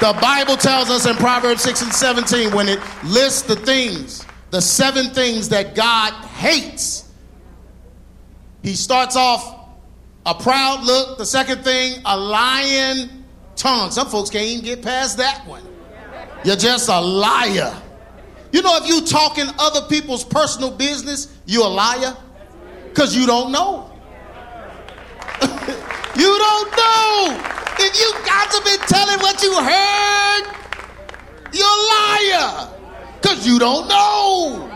The 0.00 0.18
Bible 0.18 0.56
tells 0.56 0.88
us 0.88 1.04
in 1.06 1.14
Proverbs 1.16 1.62
6 1.62 1.82
and 1.82 1.92
17 1.92 2.54
when 2.54 2.66
it 2.66 2.80
lists 3.04 3.42
the 3.42 3.54
things, 3.54 4.26
the 4.50 4.62
seven 4.62 5.10
things 5.10 5.50
that 5.50 5.74
God 5.74 6.14
hates. 6.28 7.06
He 8.62 8.74
starts 8.74 9.14
off 9.14 9.58
a 10.24 10.34
proud 10.34 10.84
look. 10.84 11.18
The 11.18 11.26
second 11.26 11.62
thing, 11.62 12.00
a 12.06 12.16
lying 12.16 13.10
tongue. 13.56 13.90
Some 13.90 14.08
folks 14.08 14.30
can't 14.30 14.46
even 14.46 14.64
get 14.64 14.82
past 14.82 15.18
that 15.18 15.46
one. 15.46 15.62
You're 16.44 16.56
just 16.56 16.88
a 16.88 16.98
liar. 16.98 17.76
You 18.52 18.62
know, 18.62 18.78
if 18.78 18.88
you 18.88 19.02
talking 19.02 19.48
other 19.58 19.86
people's 19.86 20.24
personal 20.24 20.70
business, 20.70 21.36
you're 21.44 21.66
a 21.66 21.68
liar 21.68 22.16
because 22.88 23.14
you 23.14 23.26
don't 23.26 23.52
know. 23.52 23.89
You 26.20 26.38
don't 26.38 26.70
know. 26.76 27.40
If 27.78 27.98
you 27.98 28.12
got 28.26 28.50
to 28.50 28.60
be 28.62 28.76
telling 28.86 29.20
what 29.20 29.42
you 29.42 29.54
heard, 29.56 30.42
you're 31.52 31.66
a 31.66 31.88
liar 31.94 32.68
because 33.14 33.46
you 33.46 33.58
don't 33.58 33.88
know. 33.88 34.66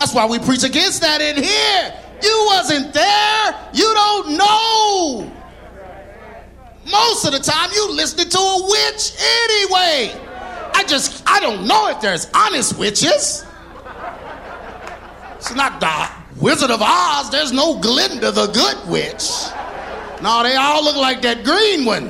That's 0.00 0.12
why 0.12 0.26
we 0.26 0.40
preach 0.40 0.64
against 0.64 1.00
that 1.02 1.20
in 1.20 1.36
here. 1.36 1.94
You 2.20 2.44
wasn't 2.48 2.92
there. 2.92 3.70
You 3.72 3.94
don't 3.94 4.36
know. 4.36 5.32
Most 6.90 7.24
of 7.24 7.32
the 7.32 7.38
time, 7.38 7.70
you 7.72 7.92
listening 7.92 8.28
to 8.28 8.38
a 8.38 8.62
witch 8.64 9.12
anyway. 9.20 10.20
I 10.74 10.84
just, 10.88 11.22
I 11.28 11.38
don't 11.38 11.64
know 11.68 11.88
if 11.90 12.00
there's 12.00 12.28
honest 12.34 12.76
witches. 12.76 13.46
It's 15.36 15.54
not 15.54 15.78
the 15.78 16.21
Wizard 16.42 16.72
of 16.72 16.82
Oz. 16.82 17.30
There's 17.30 17.52
no 17.52 17.78
Glinda 17.78 18.32
the 18.32 18.48
Good 18.48 18.88
Witch. 18.88 19.30
No, 20.20 20.42
they 20.42 20.56
all 20.56 20.82
look 20.82 20.96
like 20.96 21.22
that 21.22 21.44
green 21.44 21.84
one. 21.84 22.08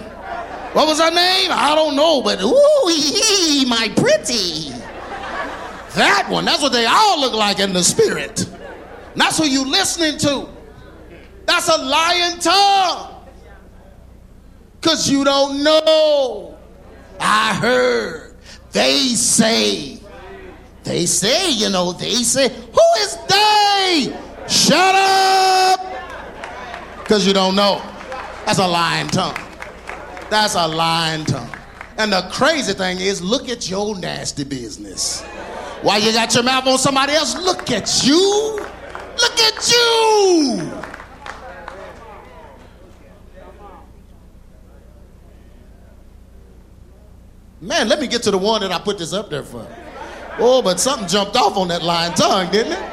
What 0.72 0.86
was 0.86 0.98
her 0.98 1.10
name? 1.10 1.50
I 1.52 1.74
don't 1.74 1.94
know, 1.94 2.22
but 2.22 2.40
ooh, 2.40 3.66
my 3.68 3.92
pretty. 3.94 4.70
That 5.94 6.28
one, 6.30 6.46
that's 6.46 6.62
what 6.62 6.72
they 6.72 6.86
all 6.86 7.20
look 7.20 7.34
like 7.34 7.58
in 7.58 7.74
the 7.74 7.84
spirit. 7.84 8.46
And 8.46 9.20
that's 9.20 9.36
who 9.36 9.44
you 9.44 9.66
listening 9.66 10.16
to. 10.20 10.48
That's 11.44 11.68
a 11.68 11.76
lying 11.76 12.38
tongue. 12.38 13.26
Because 14.80 15.10
you 15.10 15.24
don't 15.24 15.62
know. 15.62 16.58
I 17.20 17.54
heard. 17.54 18.34
They 18.72 19.08
say, 19.08 20.00
they 20.84 21.06
say, 21.06 21.50
you 21.50 21.70
know, 21.70 21.92
they 21.92 22.14
say, 22.14 22.48
who 22.48 23.02
is 23.02 23.16
they? 23.28 24.16
Shut 24.48 24.94
up! 24.94 25.80
Because 26.98 27.26
you 27.26 27.32
don't 27.32 27.54
know. 27.54 27.80
That's 28.46 28.58
a 28.58 28.66
lying 28.66 29.08
tongue. 29.08 29.38
That's 30.30 30.54
a 30.54 30.66
lying 30.66 31.24
tongue. 31.24 31.50
And 31.98 32.12
the 32.12 32.28
crazy 32.32 32.72
thing 32.72 32.98
is, 32.98 33.22
look 33.22 33.48
at 33.48 33.68
your 33.70 33.96
nasty 33.96 34.44
business. 34.44 35.22
Why 35.82 35.98
you 35.98 36.12
got 36.12 36.34
your 36.34 36.42
mouth 36.42 36.66
on 36.66 36.78
somebody 36.78 37.12
else, 37.12 37.36
look 37.36 37.70
at 37.70 38.04
you. 38.04 38.58
Look 39.18 39.38
at 39.38 39.70
you. 39.70 40.82
Man, 47.60 47.88
let 47.88 48.00
me 48.00 48.08
get 48.08 48.24
to 48.24 48.32
the 48.32 48.38
one 48.38 48.60
that 48.62 48.72
I 48.72 48.80
put 48.80 48.98
this 48.98 49.12
up 49.12 49.30
there 49.30 49.44
for. 49.44 49.64
Oh, 50.38 50.62
but 50.62 50.80
something 50.80 51.08
jumped 51.08 51.36
off 51.36 51.56
on 51.56 51.68
that 51.68 51.82
lying 51.82 52.14
tongue, 52.14 52.50
didn't 52.50 52.72
it? 52.72 52.92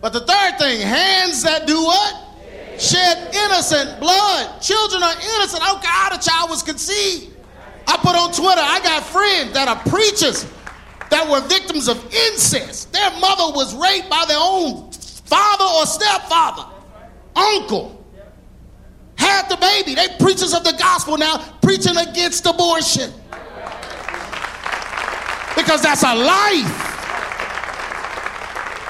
But 0.00 0.12
the 0.12 0.20
third 0.20 0.58
thing, 0.58 0.80
hands 0.80 1.42
that 1.42 1.66
do 1.66 1.82
what? 1.82 2.14
Shed 2.78 3.34
innocent 3.34 4.00
blood. 4.00 4.60
Children 4.60 5.02
are 5.02 5.12
innocent. 5.12 5.62
Oh 5.64 5.80
God, 5.82 6.18
a 6.18 6.22
child 6.22 6.50
was 6.50 6.62
conceived. 6.62 7.34
I 7.86 7.96
put 7.98 8.16
on 8.16 8.32
Twitter, 8.32 8.60
I 8.60 8.80
got 8.82 9.04
friends 9.04 9.52
that 9.52 9.68
are 9.68 9.76
preachers 9.88 10.46
that 11.10 11.28
were 11.28 11.40
victims 11.48 11.88
of 11.88 12.02
incest. 12.12 12.92
Their 12.92 13.10
mother 13.20 13.54
was 13.54 13.74
raped 13.74 14.08
by 14.08 14.24
their 14.26 14.40
own 14.40 14.90
father 14.90 15.64
or 15.64 15.86
stepfather, 15.86 16.66
uncle 17.36 18.04
had 19.16 19.48
the 19.48 19.56
baby. 19.56 19.94
They 19.94 20.08
preachers 20.18 20.54
of 20.54 20.64
the 20.64 20.74
gospel 20.78 21.16
now 21.16 21.38
preaching 21.62 21.96
against 21.96 22.46
abortion. 22.46 23.12
Because 25.56 25.82
that's 25.82 26.02
a 26.02 26.14
life. 26.14 26.94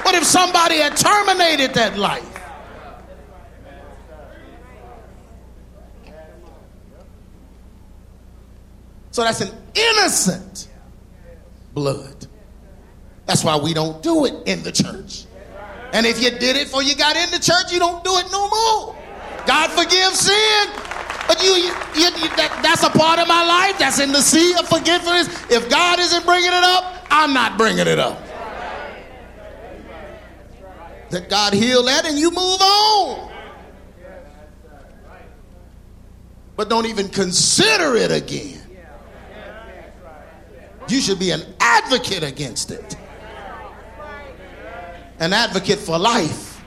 What 0.05 0.15
if 0.15 0.25
somebody 0.25 0.77
had 0.77 0.97
terminated 0.97 1.75
that 1.75 1.97
life? 1.97 2.31
So 9.11 9.23
that's 9.23 9.41
an 9.41 9.51
innocent 9.75 10.69
blood. 11.73 12.27
That's 13.27 13.45
why 13.45 13.57
we 13.57 13.73
don't 13.73 14.03
do 14.03 14.25
it 14.25 14.35
in 14.47 14.63
the 14.63 14.73
church. 14.73 15.25
And 15.93 16.05
if 16.05 16.21
you 16.21 16.31
did 16.31 16.57
it 16.57 16.65
before 16.65 16.83
you 16.83 16.97
got 16.97 17.17
in 17.17 17.31
the 17.31 17.39
church, 17.39 17.73
you 17.73 17.79
don't 17.79 18.03
do 18.03 18.11
it 18.19 18.27
no 18.33 18.49
more. 18.49 18.97
God 19.47 19.71
forgives 19.71 20.19
sin. 20.19 20.84
But 21.35 21.43
you, 21.43 21.51
you, 21.51 21.71
you, 21.97 22.29
that, 22.37 22.61
that's 22.63 22.85
a 22.85 22.91
part 22.91 23.19
of 23.19 23.27
my 23.27 23.45
life. 23.45 23.77
That's 23.77 23.99
in 23.99 24.13
the 24.13 24.21
sea 24.21 24.55
of 24.57 24.69
forgiveness. 24.69 25.27
If 25.51 25.69
God 25.69 25.99
isn't 25.99 26.25
bringing 26.25 26.53
it 26.53 26.63
up, 26.63 27.05
I'm 27.11 27.33
not 27.33 27.59
bringing 27.59 27.89
it 27.89 27.99
up. 27.99 28.23
That 31.11 31.29
God 31.29 31.53
heal 31.53 31.83
that 31.85 32.07
and 32.07 32.17
you 32.17 32.31
move 32.31 32.61
on. 32.61 33.33
But 36.57 36.71
don't 36.71 36.87
even 36.87 37.09
consider 37.09 37.97
it 37.97 38.13
again. 38.13 38.61
You 40.87 41.01
should 41.01 41.19
be 41.19 41.33
an 41.33 41.43
advocate 41.59 42.23
against 42.23 42.71
it. 42.71 42.97
An 45.19 45.33
advocate 45.33 45.81
for 45.81 45.99
life. 45.99 46.63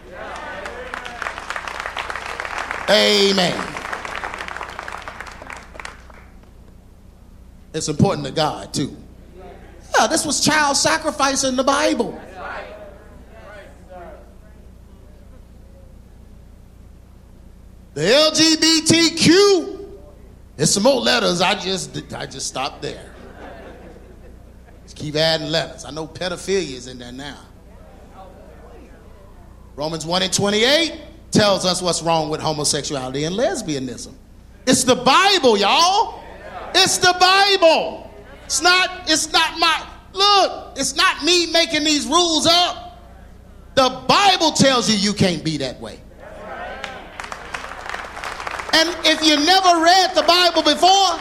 Amen. 2.89 3.76
It's 7.73 7.87
important 7.89 8.25
to 8.27 8.33
God, 8.33 8.73
too. 8.73 8.95
Yeah, 9.97 10.07
this 10.07 10.25
was 10.25 10.43
child 10.43 10.77
sacrifice 10.77 11.43
in 11.43 11.55
the 11.55 11.63
Bible. 11.63 12.19
The 17.93 18.03
LGBTQ. 18.03 19.89
There's 20.55 20.71
some 20.71 20.83
more 20.83 21.01
letters. 21.01 21.41
I 21.41 21.55
just 21.55 22.13
I 22.13 22.27
just 22.27 22.47
stopped 22.47 22.83
there. 22.83 23.11
Just 24.83 24.95
keep 24.95 25.15
adding 25.15 25.47
letters. 25.47 25.83
I 25.83 25.89
know 25.89 26.05
pedophilia 26.05 26.75
is 26.75 26.85
in 26.85 26.99
there 26.99 27.11
now. 27.11 27.39
Romans 29.75 30.05
1 30.05 30.21
and 30.21 30.33
28 30.33 31.01
tells 31.31 31.65
us 31.65 31.81
what's 31.81 32.03
wrong 32.03 32.29
with 32.29 32.39
homosexuality 32.39 33.23
and 33.23 33.35
lesbianism. 33.35 34.13
It's 34.67 34.83
the 34.83 34.95
Bible, 34.95 35.57
y'all. 35.57 36.21
It's 36.75 36.97
the 36.97 37.15
Bible. 37.19 38.11
It's 38.45 38.61
not, 38.61 39.09
it's 39.09 39.31
not 39.31 39.59
my 39.59 39.85
look, 40.13 40.77
it's 40.77 40.95
not 40.95 41.23
me 41.23 41.51
making 41.51 41.83
these 41.83 42.05
rules 42.07 42.47
up. 42.47 43.01
The 43.75 44.03
Bible 44.07 44.51
tells 44.51 44.89
you 44.89 44.97
you 44.97 45.13
can't 45.13 45.43
be 45.43 45.57
that 45.57 45.79
way. 45.79 45.99
And 48.73 48.89
if 49.05 49.23
you 49.23 49.35
never 49.37 49.83
read 49.83 50.15
the 50.15 50.23
Bible 50.23 50.63
before, 50.63 51.19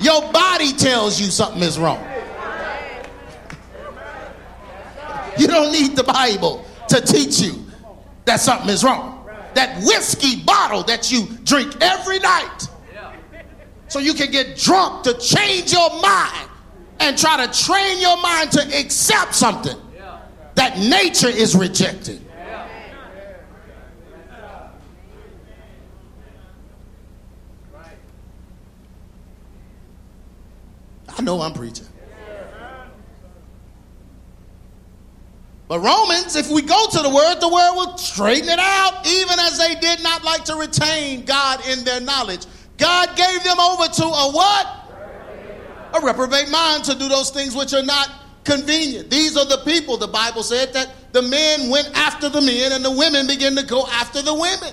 your 0.00 0.32
body 0.32 0.72
tells 0.72 1.20
you 1.20 1.26
something 1.26 1.62
is 1.62 1.78
wrong. 1.78 2.04
You 5.38 5.46
don't 5.46 5.72
need 5.72 5.96
the 5.96 6.04
Bible 6.04 6.64
to 6.88 7.00
teach 7.00 7.40
you 7.40 7.64
that 8.24 8.40
something 8.40 8.68
is 8.68 8.82
wrong. 8.82 9.26
That 9.54 9.82
whiskey 9.84 10.42
bottle 10.42 10.82
that 10.84 11.10
you 11.10 11.26
drink 11.44 11.74
every 11.80 12.18
night 12.18 12.68
so 13.88 13.98
you 13.98 14.14
can 14.14 14.30
get 14.30 14.56
drunk 14.56 15.04
to 15.04 15.14
change 15.14 15.72
your 15.72 15.90
mind 16.00 16.50
and 17.00 17.16
try 17.16 17.44
to 17.46 17.64
train 17.64 18.00
your 18.00 18.20
mind 18.20 18.52
to 18.52 18.78
accept 18.78 19.34
something 19.34 19.76
that 20.54 20.78
nature 20.78 21.28
is 21.28 21.54
rejecting. 21.54 22.24
I 31.16 31.22
know 31.22 31.40
I'm 31.40 31.52
preaching. 31.52 31.86
But 35.66 35.80
Romans, 35.80 36.34
if 36.34 36.48
we 36.50 36.62
go 36.62 36.86
to 36.90 36.98
the 37.02 37.10
word, 37.10 37.40
the 37.40 37.48
word 37.48 37.74
will 37.74 37.98
straighten 37.98 38.48
it 38.48 38.58
out, 38.58 39.06
even 39.06 39.38
as 39.38 39.58
they 39.58 39.74
did 39.74 40.02
not 40.02 40.24
like 40.24 40.44
to 40.44 40.54
retain 40.54 41.24
God 41.24 41.66
in 41.68 41.84
their 41.84 42.00
knowledge. 42.00 42.46
God 42.78 43.16
gave 43.16 43.44
them 43.44 43.60
over 43.60 43.86
to 43.86 44.04
a 44.04 44.32
what? 44.32 44.66
A 45.94 46.00
reprobate 46.00 46.48
mind 46.48 46.84
to 46.84 46.94
do 46.94 47.08
those 47.08 47.30
things 47.30 47.54
which 47.54 47.74
are 47.74 47.82
not 47.82 48.10
convenient. 48.44 49.10
These 49.10 49.36
are 49.36 49.44
the 49.44 49.58
people, 49.64 49.96
the 49.96 50.08
Bible 50.08 50.42
said, 50.42 50.72
that 50.72 50.94
the 51.12 51.22
men 51.22 51.68
went 51.68 51.90
after 51.94 52.28
the 52.28 52.40
men 52.40 52.72
and 52.72 52.84
the 52.84 52.90
women 52.90 53.26
began 53.26 53.56
to 53.56 53.64
go 53.64 53.86
after 53.88 54.22
the 54.22 54.34
women. 54.34 54.72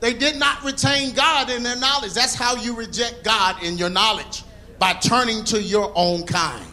They 0.00 0.14
did 0.14 0.36
not 0.36 0.64
retain 0.64 1.14
God 1.14 1.50
in 1.50 1.62
their 1.62 1.76
knowledge. 1.76 2.14
That's 2.14 2.34
how 2.34 2.56
you 2.56 2.74
reject 2.74 3.22
God 3.22 3.62
in 3.62 3.76
your 3.76 3.90
knowledge 3.90 4.44
by 4.78 4.94
turning 4.94 5.44
to 5.44 5.62
your 5.62 5.92
own 5.94 6.26
kind. 6.26 6.66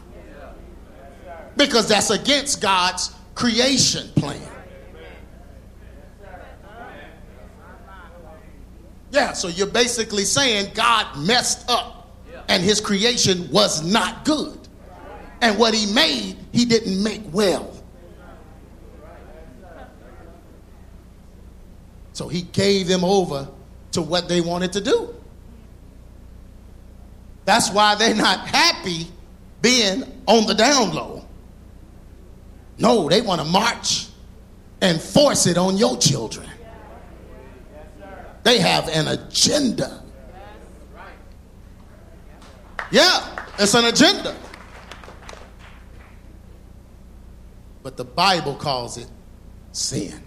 Because 1.57 1.89
that's 1.89 2.09
against 2.09 2.61
God's 2.61 3.13
creation 3.35 4.07
plan. 4.15 4.41
Yeah, 9.11 9.33
so 9.33 9.47
you're 9.47 9.67
basically 9.67 10.25
saying 10.25 10.71
God 10.73 11.17
messed 11.17 11.69
up 11.69 11.97
and 12.49 12.63
his 12.63 12.81
creation 12.81 13.49
was 13.51 13.83
not 13.83 14.25
good. 14.25 14.57
And 15.41 15.57
what 15.57 15.73
he 15.73 15.91
made, 15.93 16.37
he 16.51 16.65
didn't 16.65 17.01
make 17.03 17.21
well. 17.31 17.73
So 22.13 22.27
he 22.27 22.41
gave 22.41 22.87
them 22.87 23.03
over 23.03 23.47
to 23.91 24.01
what 24.01 24.27
they 24.27 24.41
wanted 24.41 24.73
to 24.73 24.81
do. 24.81 25.13
That's 27.45 27.69
why 27.69 27.95
they're 27.95 28.15
not 28.15 28.47
happy 28.47 29.07
being 29.61 30.03
on 30.25 30.47
the 30.47 30.53
down 30.53 30.93
low. 30.93 31.25
No, 32.79 33.07
they 33.07 33.21
want 33.21 33.41
to 33.41 33.47
march 33.47 34.07
and 34.81 34.99
force 35.01 35.47
it 35.47 35.57
on 35.57 35.77
your 35.77 35.97
children. 35.97 36.47
They 38.47 38.59
have 38.59 38.87
an 38.87 39.09
agenda. 39.09 40.01
Yeah, 42.91 43.43
it's 43.59 43.73
an 43.73 43.83
agenda. 43.83 44.37
But 47.83 47.97
the 47.97 48.05
Bible 48.05 48.55
calls 48.55 48.95
it 48.95 49.07
sin. 49.73 50.23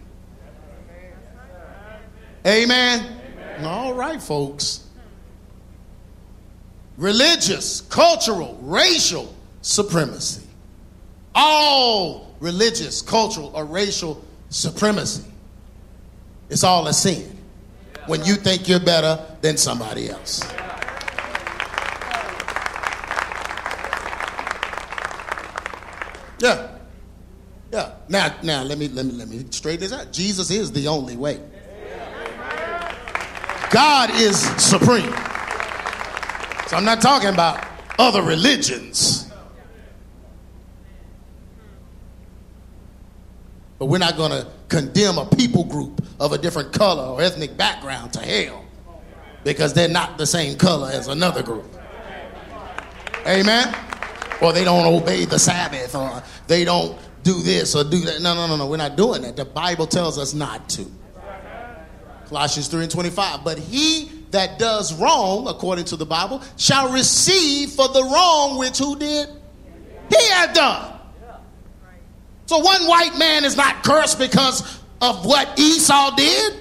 Amen. 2.47 3.23
Amen. 3.57 3.65
All 3.65 3.95
right, 3.95 4.21
folks 4.21 4.85
religious, 6.99 7.81
cultural, 7.81 8.59
racial 8.61 9.35
supremacy. 9.63 10.47
All 11.35 12.35
religious, 12.39 13.01
cultural, 13.01 13.51
or 13.55 13.65
racial 13.65 14.23
supremacy. 14.51 15.25
It's 16.51 16.65
all 16.65 16.87
a 16.87 16.93
sin 16.93 17.40
when 18.07 18.25
you 18.25 18.35
think 18.35 18.69
you're 18.69 18.81
better 18.81 19.25
than 19.41 19.57
somebody 19.57 20.11
else. 20.11 20.43
Yeah. 26.41 26.77
Yeah. 27.73 27.93
Now, 28.09 28.35
now 28.43 28.63
let 28.63 28.79
me 28.79 28.89
let 28.89 29.07
me 29.07 29.13
let 29.13 29.29
me 29.29 29.45
straighten 29.51 29.81
this 29.81 29.93
out. 29.93 30.13
Jesus 30.13 30.51
is 30.51 30.73
the 30.73 30.89
only 30.89 31.17
way. 31.17 31.41
God 33.71 34.11
is 34.15 34.41
supreme. 34.61 35.15
So 36.67 36.77
I'm 36.77 36.85
not 36.85 37.01
talking 37.01 37.29
about 37.29 37.65
other 37.99 38.23
religions. 38.23 39.31
But 43.79 43.87
we're 43.87 43.99
not 43.99 44.17
going 44.17 44.33
to 44.33 44.47
condemn 44.71 45.19
a 45.19 45.27
people 45.27 45.65
group 45.65 46.03
of 46.19 46.33
a 46.33 46.39
different 46.39 46.73
color 46.73 47.03
or 47.03 47.21
ethnic 47.21 47.57
background 47.57 48.13
to 48.15 48.21
hell 48.21 48.65
because 49.45 49.75
they're 49.75 49.89
not 49.89 50.17
the 50.17 50.27
same 50.27 50.57
color 50.57 50.91
as 50.91 51.09
another 51.09 51.43
group. 51.43 51.67
Amen? 53.27 53.75
Or 54.41 54.53
they 54.53 54.65
don't 54.65 54.87
obey 54.87 55.27
the 55.27 55.39
Sabbath 55.39 55.95
or 55.95 56.23
they 56.47 56.65
don't 56.65 56.99
do 57.23 57.43
this 57.43 57.75
or 57.75 57.85
do 57.85 58.01
that. 58.01 58.23
No, 58.23 58.35
no, 58.35 58.47
no, 58.47 58.57
no. 58.57 58.67
We're 58.67 58.79
not 58.79 58.97
doing 58.97 59.23
that. 59.23 59.37
The 59.37 59.45
Bible 59.45 59.87
tells 59.87 60.19
us 60.19 60.33
not 60.33 60.69
to. 60.71 60.87
Colossians 62.27 62.69
3 62.69 62.83
and 62.83 62.91
25. 62.91 63.45
But 63.45 63.59
he 63.59 64.11
that 64.31 64.59
does 64.59 64.95
wrong, 64.95 65.49
according 65.49 65.87
to 65.87 65.97
the 65.97 66.07
Bible, 66.07 66.43
shall 66.57 66.93
receive 66.93 67.71
for 67.71 67.89
the 67.89 68.03
wrong 68.03 68.59
which 68.59 68.79
who 68.79 68.97
did? 68.97 69.29
He 70.09 70.29
had 70.31 70.53
done. 70.55 71.00
So 72.51 72.59
one 72.59 72.89
white 72.89 73.17
man 73.17 73.45
is 73.45 73.57
not 73.57 73.85
cursed 73.85 74.19
because 74.19 74.81
of 75.01 75.25
what 75.25 75.57
Esau 75.57 76.17
did. 76.17 76.59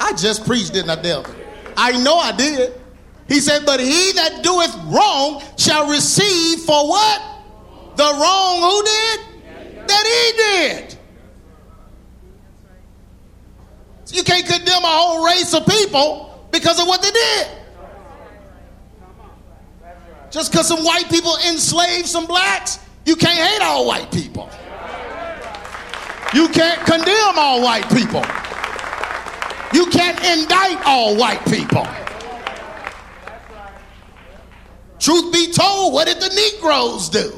I 0.00 0.14
just 0.14 0.44
preached, 0.44 0.72
didn't 0.72 0.90
I, 0.90 1.00
Delvin? 1.00 1.36
I 1.76 1.92
know 2.02 2.16
I 2.16 2.32
did. 2.32 2.72
He 3.28 3.38
said, 3.38 3.64
But 3.64 3.78
he 3.78 4.10
that 4.14 4.42
doeth 4.42 4.74
wrong 4.86 5.44
shall 5.56 5.88
receive 5.88 6.62
for 6.62 6.88
what? 6.88 7.22
The 7.94 8.02
wrong 8.02 8.62
who 8.62 8.82
did? 8.82 9.86
That 9.86 10.06
he 10.06 10.36
did. 10.42 10.98
You 14.12 14.24
can't 14.24 14.44
condemn 14.44 14.82
a 14.82 14.88
whole 14.88 15.24
race 15.24 15.54
of 15.54 15.64
people 15.68 16.48
because 16.50 16.80
of 16.80 16.88
what 16.88 17.00
they 17.00 17.12
did. 17.12 17.46
Just 20.32 20.50
because 20.50 20.66
some 20.66 20.82
white 20.84 21.08
people 21.08 21.36
enslaved 21.48 22.08
some 22.08 22.26
blacks, 22.26 22.80
you 23.04 23.16
can't 23.16 23.38
hate 23.38 23.62
all 23.62 23.86
white 23.86 24.10
people. 24.12 24.50
You 26.32 26.48
can't 26.48 26.80
condemn 26.86 27.38
all 27.38 27.62
white 27.62 27.88
people. 27.90 28.22
You 29.72 29.86
can't 29.86 30.18
indict 30.18 30.84
all 30.86 31.16
white 31.16 31.44
people. 31.46 31.86
Truth 34.98 35.32
be 35.32 35.52
told, 35.52 35.94
what 35.94 36.06
did 36.06 36.18
the 36.18 36.28
Negroes 36.28 37.08
do? 37.08 37.32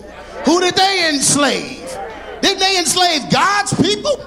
Who 0.45 0.61
did 0.61 0.75
they 0.75 1.09
enslave? 1.09 1.97
Didn't 2.41 2.59
they 2.59 2.79
enslave 2.79 3.31
God's 3.31 3.73
people? 3.81 4.21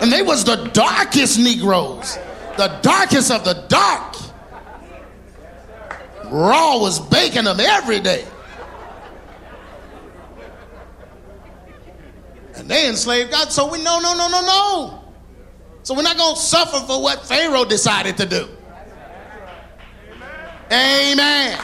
And 0.00 0.12
they 0.12 0.22
was 0.22 0.44
the 0.44 0.70
darkest 0.72 1.38
Negroes, 1.38 2.18
the 2.56 2.78
darkest 2.82 3.30
of 3.30 3.44
the 3.44 3.64
dark. 3.68 4.14
Ra 6.26 6.78
was 6.78 7.00
baking 7.00 7.44
them 7.44 7.58
every 7.58 8.00
day. 8.00 8.24
And 12.58 12.68
they 12.68 12.88
enslaved 12.88 13.30
God. 13.30 13.52
So 13.52 13.70
we 13.70 13.82
no, 13.82 14.00
no, 14.00 14.14
no, 14.14 14.28
no, 14.28 14.40
no. 14.40 15.04
So 15.84 15.94
we're 15.94 16.02
not 16.02 16.16
going 16.16 16.34
to 16.34 16.40
suffer 16.40 16.84
for 16.86 17.00
what 17.00 17.24
Pharaoh 17.24 17.64
decided 17.64 18.16
to 18.18 18.26
do. 18.26 18.48
Amen. 20.70 21.58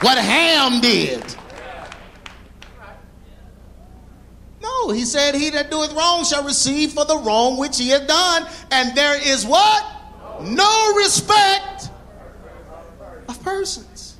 what 0.00 0.16
Ham 0.16 0.80
did. 0.80 1.22
No, 4.62 4.90
he 4.90 5.04
said, 5.04 5.34
He 5.34 5.50
that 5.50 5.70
doeth 5.70 5.92
wrong 5.92 6.24
shall 6.24 6.44
receive 6.44 6.92
for 6.92 7.04
the 7.04 7.18
wrong 7.18 7.58
which 7.58 7.76
he 7.76 7.90
hath 7.90 8.06
done. 8.06 8.46
And 8.70 8.96
there 8.96 9.20
is 9.20 9.44
what? 9.44 9.84
No 10.40 10.94
respect 10.96 11.90
of 13.28 13.42
persons. 13.42 14.16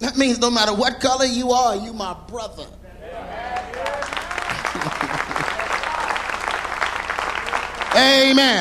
That 0.00 0.16
means 0.16 0.38
no 0.38 0.50
matter 0.50 0.74
what 0.74 1.00
color 1.00 1.24
you 1.24 1.52
are, 1.52 1.74
you 1.76 1.92
my 1.92 2.14
brother. 2.28 2.66
Amen. 3.12 3.57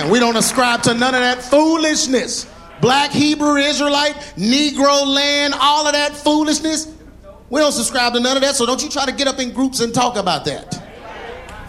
We 0.10 0.20
don't 0.22 0.38
ascribe 0.38 0.84
to 0.84 0.94
none 0.94 1.14
of 1.14 1.22
that 1.22 1.44
foolishness. 1.44 2.48
Black 2.82 3.12
Hebrew 3.12 3.58
Israelite, 3.58 4.16
Negro 4.36 5.06
land, 5.06 5.54
all 5.60 5.86
of 5.86 5.94
that 5.94 6.16
foolishness. 6.16 6.92
We 7.50 7.60
don't 7.60 7.72
subscribe 7.72 8.14
to 8.14 8.20
none 8.20 8.38
of 8.38 8.44
that, 8.44 8.56
so 8.56 8.66
don't 8.66 8.82
you 8.82 8.90
try 8.90 9.06
to 9.06 9.12
get 9.12 9.28
up 9.28 9.40
in 9.40 9.52
groups 9.52 9.80
and 9.80 9.94
talk 9.94 10.16
about 10.16 10.46
that. 10.46 10.74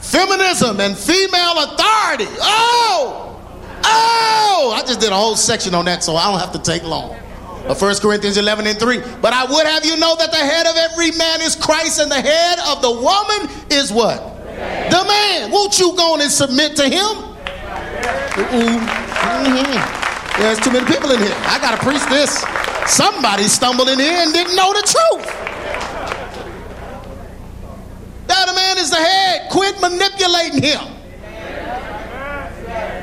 Feminism 0.01 0.81
and 0.81 0.97
female 0.97 1.59
authority. 1.59 2.27
Oh! 2.41 3.39
Oh! 3.85 4.73
I 4.75 4.83
just 4.87 5.01
did 5.01 5.11
a 5.11 5.16
whole 5.16 5.37
section 5.37 5.75
on 5.75 5.85
that, 5.87 6.03
so 6.05 6.16
I 6.16 6.31
don't 6.31 6.41
have 6.41 6.53
to 6.53 6.62
take 6.62 6.85
long. 6.85 7.11
1 7.66 7.97
Corinthians 7.97 8.37
11 8.37 8.66
and 8.66 8.79
3. 8.79 8.99
But 9.21 9.33
I 9.35 9.45
would 9.45 9.66
have 9.66 9.85
you 9.85 9.99
know 9.99 10.16
that 10.16 10.31
the 10.31 10.39
head 10.39 10.66
of 10.66 10.77
every 10.77 11.11
man 11.19 11.43
is 11.43 11.55
Christ, 11.57 12.01
and 12.01 12.11
the 12.11 12.21
head 12.21 12.59
of 12.66 12.83
the 12.83 12.93
woman 12.93 13.55
is 13.71 13.93
what? 13.93 14.37
The 14.47 15.05
man. 15.07 15.51
Won't 15.51 15.79
you 15.79 15.95
go 15.97 16.14
and 16.14 16.31
submit 16.31 16.77
to 16.77 16.89
him? 16.89 17.28
Mm-hmm. 18.38 20.40
There's 20.40 20.61
too 20.61 20.70
many 20.70 20.86
people 20.86 21.11
in 21.11 21.18
here. 21.18 21.34
I 21.46 21.59
got 21.61 21.78
to 21.78 21.84
preach 21.84 22.05
this. 22.07 22.44
Somebody 22.86 23.42
stumbled 23.44 23.88
in 23.88 23.99
here 23.99 24.22
and 24.22 24.32
didn't 24.32 24.55
know 24.55 24.72
the 24.72 24.82
truth. 24.82 25.26
That 28.28 28.49
a 28.49 28.55
man 28.55 28.78
is 28.78 28.90
the 28.90 28.96
head. 28.96 29.51
Quit 29.51 29.80
manipulating 29.80 30.62
him. 30.62 30.78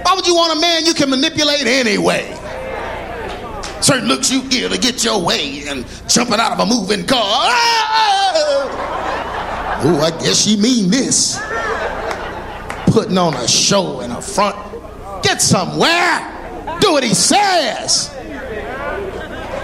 Why 0.03 0.13
would 0.15 0.25
you 0.25 0.35
want 0.35 0.57
a 0.57 0.61
man 0.61 0.85
you 0.85 0.93
can 0.93 1.09
manipulate 1.09 1.67
anyway? 1.67 2.31
Certain 3.81 4.07
looks 4.07 4.31
you 4.31 4.41
give 4.49 4.71
to 4.71 4.79
get 4.79 5.03
your 5.03 5.21
way 5.21 5.67
and 5.67 5.85
jumping 6.07 6.39
out 6.39 6.53
of 6.53 6.59
a 6.59 6.65
moving 6.65 7.05
car. 7.05 7.51
Oh, 9.87 9.99
I 10.01 10.09
guess 10.23 10.45
she 10.45 10.55
mean 10.55 10.89
this. 10.89 11.37
Putting 12.87 13.17
on 13.17 13.33
a 13.35 13.47
show 13.47 13.99
in 13.99 14.11
a 14.11 14.21
front. 14.21 14.55
Get 15.25 15.41
somewhere. 15.41 16.77
Do 16.79 16.91
what 16.91 17.03
he 17.03 17.15
says. 17.15 18.09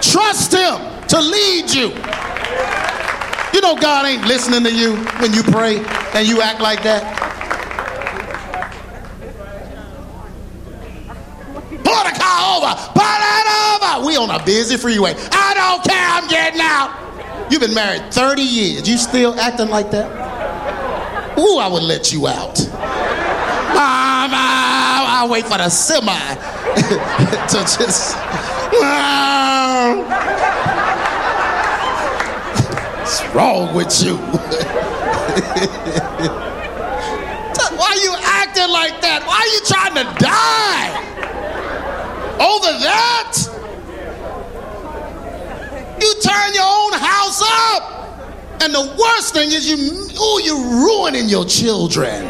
Trust 0.02 0.52
him 0.52 1.06
to 1.06 1.20
lead 1.20 1.70
you. 1.70 1.88
You 3.54 3.60
know 3.60 3.76
God 3.76 4.06
ain't 4.06 4.26
listening 4.26 4.64
to 4.64 4.74
you 4.74 4.96
when 5.20 5.32
you 5.32 5.44
pray 5.44 5.78
and 6.14 6.26
you 6.26 6.42
act 6.42 6.60
like 6.60 6.82
that. 6.82 7.02
Pull 11.84 12.02
the 12.02 12.18
car 12.18 12.56
over. 12.56 12.74
Pull 12.92 13.22
it 13.30 13.46
over. 13.70 14.06
We 14.06 14.16
on 14.16 14.30
a 14.30 14.44
busy 14.44 14.76
freeway. 14.76 15.14
I 15.30 15.54
don't 15.54 15.84
care. 15.88 16.08
I'm 16.08 16.26
getting 16.28 16.60
out. 16.60 17.52
You've 17.52 17.60
been 17.60 17.74
married 17.74 18.12
30 18.12 18.42
years. 18.42 18.88
You 18.88 18.96
still 18.98 19.38
acting 19.38 19.68
like 19.68 19.92
that? 19.92 20.10
Ooh, 21.38 21.58
I 21.58 21.68
would 21.68 21.84
let 21.84 22.12
you 22.12 22.26
out. 22.26 22.58
Um, 23.72 24.30
I'll, 24.34 24.71
I'll 25.22 25.28
wait 25.28 25.44
for 25.44 25.56
the 25.56 25.68
semi 25.68 26.12
to 26.34 27.58
just. 27.62 28.16
What's 32.98 33.22
wrong 33.32 33.72
with 33.72 34.02
you? 34.02 34.16
Why 37.76 37.86
are 37.86 38.02
you 38.02 38.16
acting 38.20 38.68
like 38.68 39.00
that? 39.02 39.22
Why 39.24 39.38
are 39.38 39.46
you 39.46 39.60
trying 39.64 39.94
to 39.94 40.02
die? 40.18 40.90
Over 42.42 42.72
that? 42.82 43.38
You 46.00 46.14
turn 46.20 46.52
your 46.52 46.66
own 46.66 46.94
house 46.94 47.40
up. 47.70 47.92
And 48.60 48.74
the 48.74 48.96
worst 48.98 49.34
thing 49.34 49.52
is 49.52 49.70
you 49.70 49.76
oh 50.18 50.40
you're 50.42 50.58
ruining 50.58 51.28
your 51.28 51.44
children. 51.44 52.26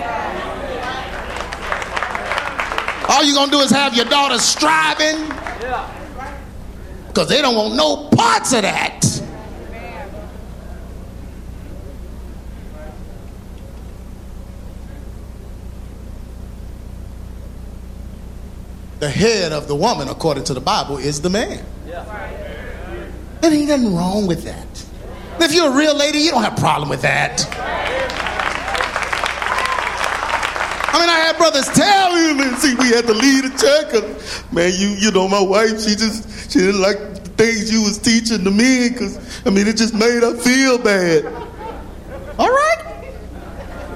All 3.13 3.23
you're 3.23 3.35
gonna 3.35 3.53
do 3.53 3.61
is 3.61 3.71
have 3.71 3.95
your 3.95 4.07
daughters 4.07 4.41
striving. 4.41 5.29
Because 7.09 7.29
they 7.29 7.43
don't 7.43 7.55
want 7.55 7.75
no 7.75 8.09
parts 8.09 8.55
of 8.55 8.63
that. 8.63 9.03
the 18.99 19.11
head 19.11 19.51
of 19.51 19.67
the 19.67 19.75
woman, 19.75 20.07
according 20.09 20.45
to 20.45 20.55
the 20.55 20.61
Bible, 20.61 20.97
is 20.97 21.21
the 21.21 21.29
man. 21.29 21.67
And 23.43 23.53
ain't 23.53 23.69
nothing 23.69 23.97
wrong 23.97 24.29
with 24.29 24.45
that. 24.45 24.87
If 25.41 25.53
you're 25.53 25.73
a 25.73 25.77
real 25.77 25.97
lady, 25.97 26.19
you 26.19 26.31
don't 26.31 26.45
have 26.45 26.57
a 26.57 26.61
problem 26.61 26.89
with 26.89 27.03
that. 27.03 27.41
I 30.93 31.01
mean, 31.01 31.09
I 31.09 31.19
had 31.21 31.39
brothers 31.39 31.69
tell 31.69 32.13
me, 32.13 32.45
see, 32.57 32.75
we 32.75 32.89
had 32.89 33.07
to 33.07 33.15
leave 33.15 33.45
the 33.45 33.53
church. 33.57 34.53
man, 34.53 34.73
you, 34.77 34.89
you 34.89 35.11
know, 35.11 35.27
my 35.27 35.41
wife, 35.41 35.81
she 35.81 35.97
just, 35.97 36.51
she 36.53 36.59
didn't 36.59 36.83
like 36.83 36.99
the 36.99 37.31
things 37.37 37.73
you 37.73 37.83
was 37.83 37.97
teaching 37.99 38.45
to 38.45 38.51
me, 38.51 38.91
because, 38.91 39.17
I 39.47 39.51
mean, 39.51 39.67
it 39.67 39.77
just 39.77 39.95
made 39.95 40.23
her 40.23 40.37
feel 40.37 40.77
bad. 40.79 41.25
All 42.39 42.51
right? 42.51 42.93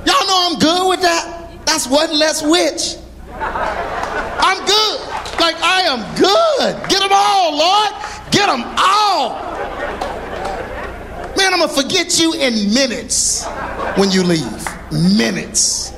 Y'all 0.07 0.26
know 0.26 0.49
I'm 0.51 0.59
good 0.59 0.88
with 0.88 1.03
that. 1.03 1.66
That's 1.66 1.86
one 1.86 2.18
less 2.18 2.42
witch. 2.42 2.97
I'm 3.38 4.64
good. 4.64 5.01
Like 5.40 5.57
I 5.62 5.82
am 5.86 6.01
good. 6.16 6.88
Get 6.88 7.01
them 7.01 7.11
all, 7.12 7.57
Lord. 7.57 7.90
Get 8.30 8.47
them 8.47 8.62
all. 8.78 9.42
Man, 11.36 11.53
I'm 11.53 11.61
to 11.61 11.68
forget 11.68 12.18
you 12.18 12.32
in 12.32 12.72
minutes 12.72 13.44
when 13.97 14.11
you 14.11 14.22
leave. 14.22 14.66
Minutes. 15.18 15.92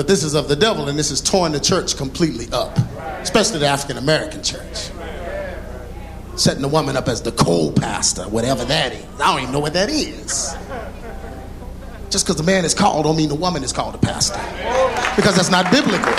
But 0.00 0.06
this 0.06 0.24
is 0.24 0.32
of 0.32 0.48
the 0.48 0.56
devil, 0.56 0.88
and 0.88 0.98
this 0.98 1.10
is 1.10 1.20
torn 1.20 1.52
the 1.52 1.60
church 1.60 1.94
completely 1.94 2.46
up, 2.54 2.74
especially 3.20 3.58
the 3.58 3.66
African 3.66 3.98
American 3.98 4.42
church 4.42 4.90
setting 6.36 6.62
the 6.62 6.68
woman 6.68 6.96
up 6.96 7.06
as 7.06 7.20
the 7.20 7.32
co-pastor, 7.32 8.22
whatever 8.22 8.64
that 8.64 8.94
is. 8.94 9.04
I 9.20 9.30
don't 9.30 9.42
even 9.42 9.52
know 9.52 9.60
what 9.60 9.74
that 9.74 9.90
is. 9.90 10.56
Just 12.08 12.24
because 12.24 12.36
the 12.36 12.44
man 12.44 12.64
is 12.64 12.72
called 12.72 13.04
don't 13.04 13.14
mean 13.14 13.28
the 13.28 13.34
woman 13.34 13.62
is 13.62 13.74
called 13.74 13.94
a 13.94 13.98
pastor. 13.98 14.40
Because 15.16 15.36
that's 15.36 15.50
not 15.50 15.70
biblical. 15.70 16.14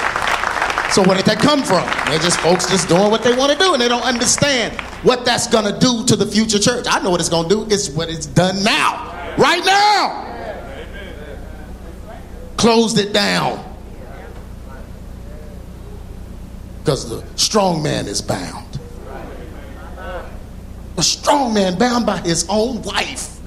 So 0.91 1.01
where 1.01 1.17
did 1.17 1.25
that 1.25 1.39
come 1.39 1.63
from? 1.63 1.83
They're 2.07 2.19
just 2.19 2.39
folks 2.41 2.69
just 2.69 2.87
doing 2.87 3.09
what 3.09 3.23
they 3.23 3.35
want 3.35 3.51
to 3.51 3.57
do 3.57 3.73
and 3.73 3.81
they 3.81 3.87
don't 3.87 4.05
understand 4.05 4.79
what 5.01 5.25
that's 5.25 5.47
to 5.73 5.79
do 5.79 6.05
to 6.05 6.15
the 6.15 6.27
future 6.27 6.59
church. 6.59 6.85
I 6.87 7.01
know 7.01 7.09
what 7.09 7.19
it's 7.19 7.31
to 7.49 7.55
do. 7.55 7.73
It's 7.73 7.89
what 7.89 8.11
it's 8.11 8.27
done 8.27 8.63
now. 8.63 9.35
Right 9.39 9.65
now. 9.65 10.27
Closed 12.57 12.99
it 12.99 13.11
down. 13.11 13.70
Because 16.83 17.09
the 17.09 17.23
strong 17.37 17.83
man 17.83 18.07
is 18.07 18.21
bound 18.21 18.71
a 21.01 21.03
strong 21.03 21.51
man 21.53 21.79
bound 21.79 22.05
by 22.05 22.17
his 22.17 22.45
own 22.47 22.79
wife. 22.83 23.39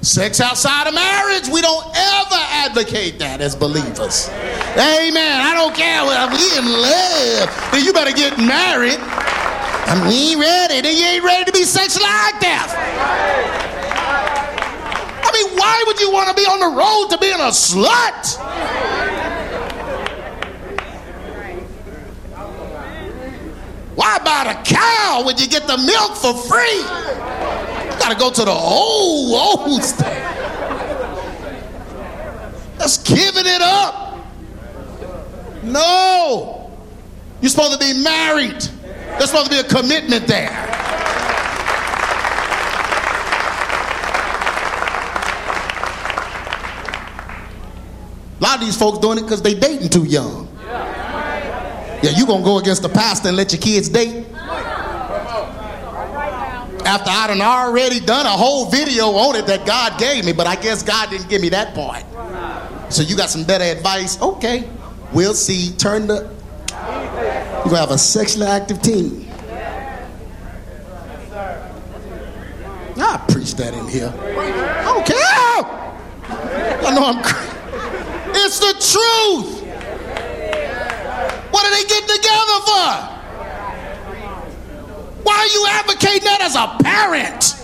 Sex 0.00 0.40
outside 0.40 0.86
of 0.86 0.94
marriage, 0.94 1.48
we 1.48 1.60
don't 1.60 1.84
ever 1.86 2.40
advocate 2.64 3.18
that 3.18 3.40
as 3.40 3.54
believers. 3.56 4.28
Amen. 4.76 5.40
I 5.40 5.52
don't 5.54 5.74
care. 5.74 6.04
What 6.04 6.16
I'm 6.16 6.32
in 6.32 6.72
love. 6.72 7.70
Then 7.72 7.84
you 7.84 7.92
better 7.92 8.12
get 8.12 8.38
married. 8.38 9.00
We 10.08 10.32
ain't 10.32 10.40
ready. 10.40 10.80
Then 10.80 10.96
you 10.96 11.04
ain't 11.04 11.24
ready 11.24 11.44
to 11.44 11.52
be 11.52 11.64
sexually 11.64 12.06
active. 12.08 13.63
Mean, 15.34 15.58
why 15.58 15.82
would 15.88 15.98
you 15.98 16.12
want 16.12 16.28
to 16.28 16.34
be 16.34 16.46
on 16.46 16.60
the 16.60 16.76
road 16.78 17.08
to 17.10 17.18
being 17.18 17.34
a 17.34 17.50
slut? 17.50 18.38
Why 23.96 24.18
buy 24.18 24.52
the 24.52 24.74
cow 24.74 25.22
when 25.26 25.36
you 25.38 25.48
get 25.48 25.66
the 25.66 25.76
milk 25.76 26.16
for 26.16 26.34
free? 26.34 26.78
You 26.78 27.98
gotta 27.98 28.16
go 28.16 28.30
to 28.30 28.44
the 28.44 28.52
old, 28.52 29.66
old 29.66 29.82
stuff. 29.82 30.06
That's 32.78 32.98
giving 32.98 33.46
it 33.46 33.60
up. 33.60 34.24
No. 35.64 36.70
You're 37.40 37.50
supposed 37.50 37.72
to 37.72 37.78
be 37.78 38.04
married. 38.04 38.60
There's 39.18 39.30
supposed 39.30 39.50
to 39.50 39.50
be 39.50 39.58
a 39.58 39.64
commitment 39.64 40.28
there. 40.28 40.50
Lot 48.44 48.60
of 48.60 48.60
these 48.66 48.76
folks 48.76 48.98
doing 48.98 49.16
it 49.18 49.22
because 49.22 49.40
they 49.40 49.54
dating 49.54 49.88
too 49.88 50.04
young. 50.04 50.48
Yeah, 52.02 52.10
you 52.10 52.26
gonna 52.26 52.44
go 52.44 52.58
against 52.58 52.82
the 52.82 52.88
pastor 52.90 53.28
and 53.28 53.36
let 53.36 53.52
your 53.52 53.62
kids 53.62 53.88
date? 53.88 54.26
After 56.86 57.10
I 57.10 57.28
done 57.28 57.40
already 57.40 57.98
done 58.00 58.26
a 58.26 58.30
whole 58.30 58.66
video 58.70 59.06
on 59.06 59.36
it 59.36 59.46
that 59.46 59.64
God 59.64 59.98
gave 59.98 60.26
me, 60.26 60.34
but 60.34 60.46
I 60.46 60.56
guess 60.56 60.82
God 60.82 61.08
didn't 61.08 61.30
give 61.30 61.40
me 61.40 61.48
that 61.48 61.74
part. 61.74 62.04
So 62.92 63.02
you 63.02 63.16
got 63.16 63.30
some 63.30 63.44
better 63.44 63.64
advice? 63.64 64.20
Okay, 64.20 64.68
we'll 65.14 65.32
see. 65.32 65.72
Turn 65.78 66.06
the. 66.06 66.30
You're 66.68 67.64
gonna 67.64 67.78
have 67.78 67.90
a 67.90 67.98
sexually 67.98 68.46
active 68.46 68.82
teen. 68.82 69.32
I 72.96 73.24
preach 73.28 73.54
that 73.54 73.72
in 73.72 73.88
here. 73.88 74.12
I 74.14 74.84
don't 74.84 75.06
care. 75.06 75.16
I 76.86 76.94
know 76.94 77.06
I'm. 77.06 77.22
cra- 77.22 77.53
It's 78.36 78.58
the 78.58 78.74
truth. 78.74 79.62
What 81.50 81.64
are 81.64 81.70
they 81.70 81.84
getting 81.88 82.08
together 82.08 82.58
for? 82.66 83.14
Why 85.22 85.36
are 85.38 85.46
you 85.46 85.66
advocating 85.70 86.24
that 86.24 86.40
as 86.42 86.56
a 86.56 86.76
parent? 86.82 87.54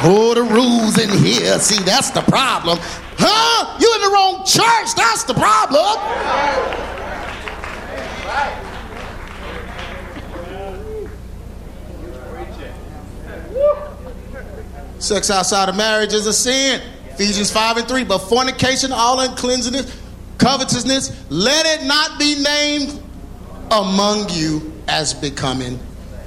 Oh, 0.00 0.32
the 0.32 0.44
rules 0.44 0.96
in 0.96 1.10
here. 1.10 1.58
See, 1.58 1.82
that's 1.82 2.10
the 2.10 2.22
problem. 2.22 2.78
Huh? 3.18 3.76
You 3.80 3.92
in 3.96 4.00
the 4.00 4.14
wrong 4.14 4.44
church. 4.46 4.94
That's 4.94 5.24
the 5.24 5.34
problem. 5.34 6.87
Sex 14.98 15.30
outside 15.30 15.68
of 15.68 15.76
marriage 15.76 16.12
is 16.12 16.26
a 16.26 16.32
sin. 16.32 16.80
Ephesians 17.10 17.50
5 17.50 17.78
and 17.78 17.88
3. 17.88 18.04
But 18.04 18.18
fornication, 18.18 18.92
all 18.92 19.20
uncleanness, 19.20 20.00
covetousness, 20.38 21.24
let 21.30 21.66
it 21.66 21.86
not 21.86 22.18
be 22.18 22.42
named 22.42 23.02
among 23.70 24.28
you 24.30 24.72
as 24.88 25.14
becoming 25.14 25.78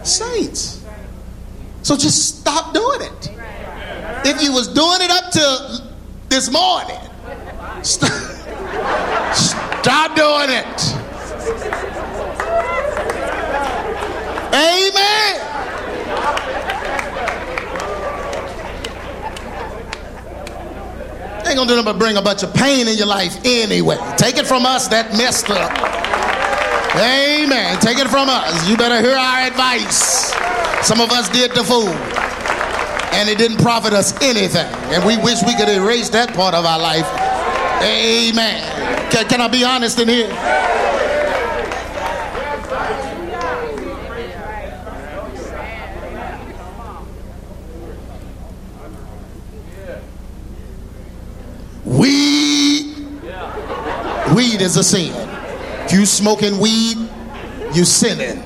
saints. 0.03 0.85
So 1.81 1.95
just 1.97 2.39
stop 2.39 2.73
doing 2.73 3.01
it. 3.01 3.31
If 4.23 4.41
you 4.41 4.53
was 4.53 4.67
doing 4.67 4.99
it 5.01 5.11
up 5.11 5.31
to 5.31 5.91
this 6.29 6.51
morning, 6.51 6.99
stop, 7.81 8.11
stop 9.33 10.15
doing 10.15 10.49
it. 10.49 11.01
Amen. 14.53 15.40
Ain't 21.51 21.57
gonna 21.57 21.67
do 21.67 21.75
nothing 21.75 21.91
but 21.91 21.99
bring 21.99 22.15
a 22.15 22.21
bunch 22.21 22.43
of 22.43 22.53
pain 22.53 22.87
in 22.87 22.97
your 22.97 23.07
life 23.07 23.35
anyway. 23.43 23.97
Take 24.15 24.37
it 24.37 24.47
from 24.47 24.65
us 24.65 24.87
that 24.87 25.11
messed 25.17 25.49
up. 25.49 25.69
Amen. 26.95 27.77
Take 27.81 27.99
it 27.99 28.07
from 28.07 28.29
us. 28.29 28.69
You 28.69 28.77
better 28.77 29.01
hear 29.01 29.17
our 29.17 29.47
advice. 29.47 30.31
Some 30.87 31.01
of 31.01 31.11
us 31.11 31.27
did 31.27 31.51
the 31.51 31.61
fool. 31.61 31.91
And 33.11 33.27
it 33.27 33.37
didn't 33.37 33.57
profit 33.57 33.91
us 33.91 34.15
anything. 34.21 34.71
And 34.95 35.03
we 35.03 35.17
wish 35.17 35.43
we 35.43 35.53
could 35.53 35.67
erase 35.67 36.07
that 36.15 36.33
part 36.33 36.55
of 36.55 36.63
our 36.63 36.79
life. 36.79 37.03
Amen. 37.83 39.11
Can, 39.11 39.27
can 39.27 39.41
I 39.41 39.49
be 39.49 39.65
honest 39.65 39.99
in 39.99 40.07
here? 40.07 40.31
Weed 54.35 54.61
is 54.61 54.77
a 54.77 54.83
sin. 54.83 55.13
If 55.85 55.91
you 55.91 56.05
smoking 56.05 56.59
weed, 56.59 56.97
you 57.73 57.83
sinning. 57.85 58.43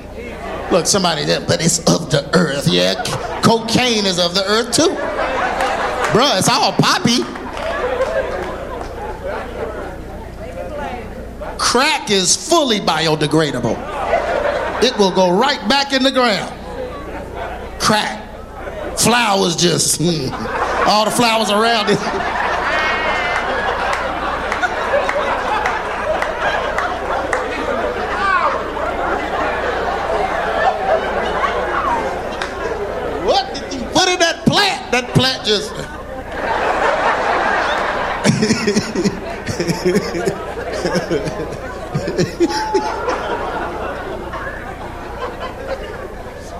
Look, 0.72 0.86
somebody 0.86 1.24
there, 1.24 1.40
but 1.40 1.64
it's 1.64 1.78
of 1.80 2.10
the 2.10 2.28
earth. 2.34 2.66
Yeah, 2.66 3.02
cocaine 3.42 4.04
is 4.04 4.18
of 4.18 4.34
the 4.34 4.44
earth 4.44 4.72
too. 4.72 4.88
Bruh, 6.12 6.38
it's 6.38 6.48
all 6.48 6.72
poppy. 6.72 7.22
Crack 11.58 12.10
is 12.10 12.36
fully 12.36 12.80
biodegradable. 12.80 13.76
It 14.82 14.96
will 14.98 15.12
go 15.14 15.30
right 15.38 15.68
back 15.68 15.92
in 15.92 16.02
the 16.02 16.12
ground. 16.12 16.52
Crack. 17.80 18.22
Flowers 18.98 19.56
just, 19.56 20.00
hmm, 20.00 20.32
all 20.88 21.04
the 21.04 21.10
flowers 21.10 21.50
around 21.50 21.90
it. 21.90 21.98
What 33.26 33.52
did 33.54 33.74
you 33.74 33.80
put 33.88 34.08
in 34.08 34.20
that 34.20 34.44
Just. 35.44 35.72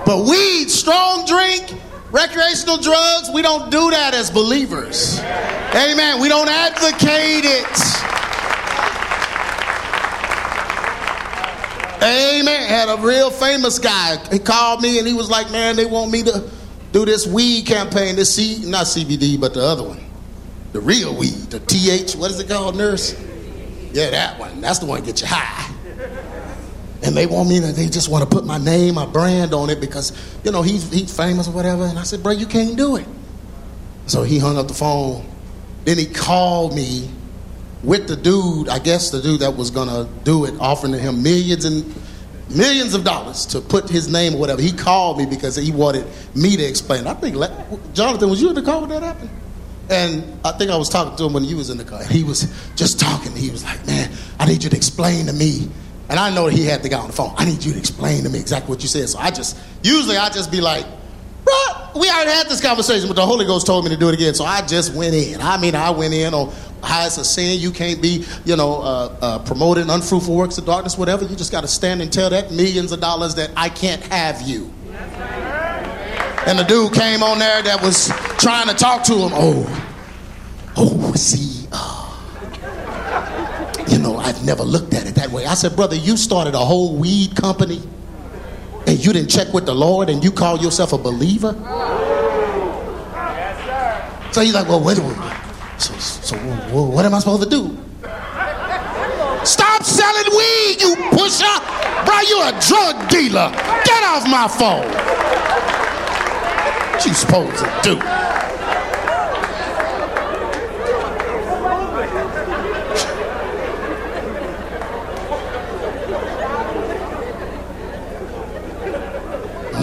but 0.05 0.25
weed, 0.25 0.69
strong 0.69 1.27
drink, 1.27 1.75
recreational 2.11 2.79
drugs, 2.79 3.31
we 3.33 3.43
don't 3.43 3.71
do 3.71 3.91
that 3.91 4.15
as 4.15 4.31
believers. 4.31 5.19
Amen. 5.21 6.21
We 6.21 6.29
don't 6.29 6.49
advocate 6.49 7.45
it. 7.45 7.67
Amen. 12.03 12.69
Had 12.69 12.89
a 12.89 13.01
real 13.01 13.31
famous 13.31 13.79
guy. 13.79 14.19
He 14.31 14.39
called 14.39 14.83
me 14.83 14.99
and 14.99 15.07
he 15.09 15.15
was 15.15 15.29
like, 15.31 15.51
"Man, 15.51 15.77
they 15.77 15.87
want 15.87 16.11
me 16.11 16.23
to 16.25 16.45
do 16.97 17.05
this 17.05 17.27
weed 17.27 17.67
campaign. 17.67 18.17
This 18.17 18.35
C, 18.35 18.65
not 18.65 18.87
CBD, 18.87 19.39
but 19.39 19.53
the 19.53 19.63
other 19.63 19.83
one, 19.83 20.01
the 20.73 20.81
real 20.81 21.15
weed, 21.15 21.35
the 21.51 21.61
TH. 21.61 22.17
What 22.17 22.31
is 22.31 22.41
it 22.41 22.49
called, 22.49 22.75
nurse? 22.75 23.15
Yeah, 23.93 24.11
that 24.11 24.39
one. 24.39 24.63
That's 24.63 24.79
the 24.79 24.87
one 24.87 25.01
that 25.01 25.07
get 25.07 25.21
you 25.21 25.27
high. 25.27 25.75
And 27.03 27.15
they 27.15 27.27
want 27.27 27.51
me 27.51 27.61
to. 27.61 27.67
They 27.73 27.89
just 27.89 28.09
want 28.09 28.29
to 28.29 28.35
put 28.35 28.47
my 28.47 28.57
name, 28.57 28.95
my 28.95 29.05
brand 29.05 29.53
on 29.53 29.69
it 29.69 29.79
because 29.79 30.13
you 30.43 30.51
know 30.51 30.63
he's 30.63 30.91
he's 30.91 31.15
famous 31.15 31.47
or 31.49 31.51
whatever. 31.53 31.85
And 31.85 31.99
I 31.99 32.03
said, 32.03 32.23
"Bro, 32.23 32.33
you 32.33 32.47
can't 32.47 32.77
do 32.77 32.97
it." 32.97 33.07
So 34.07 34.23
he 34.23 34.39
hung 34.39 34.57
up 34.57 34.67
the 34.67 34.75
phone. 34.75 35.27
Then 35.85 35.99
he 35.99 36.07
called 36.07 36.75
me 36.75 37.11
with 37.83 38.09
the 38.09 38.17
dude, 38.17 38.71
I 38.71 38.79
guess 38.79 39.11
the 39.11 39.21
dude 39.21 39.41
that 39.41 39.55
was 39.55 39.71
gonna 39.71 40.09
do 40.25 40.47
it, 40.47 40.55
offering 40.59 40.95
him 40.95 41.23
millions 41.23 41.67
and 41.67 41.85
millions 42.49 42.95
of 42.95 43.05
dollars 43.05 43.47
to 43.47 43.61
put 43.61 43.89
his 43.89 44.11
name 44.11 44.35
or 44.35 44.39
whatever. 44.39 44.63
He 44.63 44.73
called 44.73 45.19
me 45.19 45.27
because 45.27 45.57
he 45.57 45.73
wanted 45.73 46.07
me 46.35 46.57
to 46.57 46.63
explain. 46.63 47.07
I 47.07 47.15
think 47.15 47.37
Jonathan, 47.95 48.31
was 48.31 48.41
you 48.41 48.49
in 48.49 48.55
the 48.55 48.63
car 48.63 48.81
when 48.81 48.91
that 48.91 49.03
happened? 49.03 49.31
And 49.89 50.39
I 50.45 50.53
think 50.53 50.71
I 50.71 50.77
was 50.77 50.89
talking 50.89 51.17
to 51.17 51.25
him 51.25 51.33
when 51.33 51.45
you 51.45 51.57
was 51.57 51.71
in 51.71 51.79
the 51.79 51.85
car. 51.85 52.03
He 52.05 52.25
was 52.25 52.53
just 52.75 52.99
talking. 52.99 53.35
He 53.37 53.51
was 53.51 53.63
like, 53.63 53.87
"Man, 53.87 54.11
I 54.39 54.47
need 54.47 54.65
you 54.65 54.71
to 54.71 54.77
explain 54.77 55.27
to 55.27 55.33
me." 55.33 55.69
And 56.09 56.19
I 56.19 56.35
know 56.35 56.47
he 56.47 56.65
had 56.65 56.83
the 56.83 56.89
guy 56.89 56.99
on 56.99 57.09
the 57.09 57.13
phone. 57.13 57.33
I 57.37 57.45
need 57.45 57.65
you 57.65 57.73
to 57.73 57.79
explain 57.79 58.25
to 58.25 58.29
me 58.29 58.39
exactly 58.39 58.69
what 58.69 58.83
you 58.83 58.89
said. 58.89 59.09
So 59.09 59.19
I 59.19 59.31
just 59.31 59.57
usually 59.83 60.17
I 60.17 60.29
just 60.31 60.51
be 60.51 60.61
like, 60.61 60.87
Bruh, 61.45 61.76
we 61.99 62.09
already 62.11 62.31
had 62.31 62.49
this 62.49 62.61
conversation, 62.61 63.09
but 63.09 63.15
the 63.15 63.27
Holy 63.27 63.45
Ghost 63.45 63.67
told 63.67 63.85
me 63.85 63.91
to 63.91 63.97
do 63.97 64.09
it 64.09 64.15
again. 64.15 64.35
So 64.35 64.45
I 64.45 64.65
just 64.67 64.95
went 64.95 65.15
in. 65.15 65.41
I 65.41 65.57
mean, 65.57 65.75
I 65.75 65.91
went 65.91 66.15
in 66.15 66.35
on 66.35 66.53
how 66.83 67.07
it's 67.07 67.19
a 67.19 67.25
sin. 67.25 67.59
You 67.59 67.71
can't 67.71 68.01
be, 68.01 68.25
you 68.45 68.57
know, 68.57 68.81
uh, 68.81 69.17
uh, 69.21 69.39
promoting 69.41 69.89
unfruitful 69.91 70.35
works 70.35 70.59
of 70.59 70.67
darkness, 70.67 70.97
whatever. 70.99 71.25
You 71.25 71.37
just 71.37 71.53
got 71.53 71.63
to 71.63 71.69
stand 71.69 72.03
and 72.03 72.13
tell 72.13 72.31
that 72.31 72.51
millions 72.51 72.93
of 72.93 73.01
dollars 73.01 73.35
that 73.37 73.51
I 73.57 73.69
can't 73.69 74.03
have 74.05 74.43
you. 74.43 74.73
And 76.47 76.59
the 76.59 76.65
dude 76.65 76.93
came 76.93 77.23
on 77.23 77.41
there 77.41 77.63
that 77.63 77.83
was 77.83 78.09
trying 78.39 78.69
to 78.69 78.75
talk 78.75 79.03
to 79.05 79.15
him. 79.15 79.33
Oh, 79.35 79.93
oh, 80.77 81.13
see, 81.15 81.67
uh, 81.73 82.03
you 83.89 83.99
know, 83.99 84.17
I've 84.19 84.45
never 84.45 84.63
looked 84.63 84.95
at 84.95 85.09
it 85.09 85.17
that 85.17 85.31
way. 85.31 85.45
I 85.45 85.55
said, 85.55 85.75
brother, 85.75 85.97
you 85.97 86.17
started 86.17 86.55
a 86.55 86.59
whole 86.59 86.97
weed 86.97 87.35
company 87.35 87.83
and 88.87 89.05
you 89.05 89.13
didn't 89.13 89.31
check 89.31 89.53
with 89.53 89.67
the 89.67 89.75
Lord 89.75 90.09
and 90.09 90.23
you 90.23 90.31
call 90.31 90.59
yourself 90.59 90.93
a 90.93 90.99
believer? 90.99 91.53
So 94.33 94.43
he's 94.43 94.55
like, 94.55 94.69
well, 94.69 94.83
wait 94.83 94.99
a 94.99 95.03
minute. 95.03 95.37
So, 95.79 95.95
so 95.95 96.37
well, 96.73 96.91
what 96.91 97.05
am 97.05 97.15
I 97.15 97.19
supposed 97.21 97.43
to 97.43 97.49
do? 97.49 97.77
Stop 99.45 99.83
selling 99.85 100.37
weed, 100.37 100.81
you 100.81 100.97
pusher! 101.11 101.45
Bro, 102.05 102.21
you're 102.29 102.49
a 102.49 102.61
drug 102.61 103.09
dealer. 103.09 103.51
Get 103.85 104.03
off 104.05 104.27
my 104.29 104.49
phone. 104.49 104.87
What 106.93 107.07
you 107.07 107.15
supposed 107.15 107.59
to 107.59 107.81
do? 107.83 108.26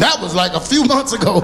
That 0.04 0.20
was 0.20 0.36
like 0.36 0.52
a 0.52 0.60
few 0.60 0.84
months 0.94 1.14
ago. 1.14 1.40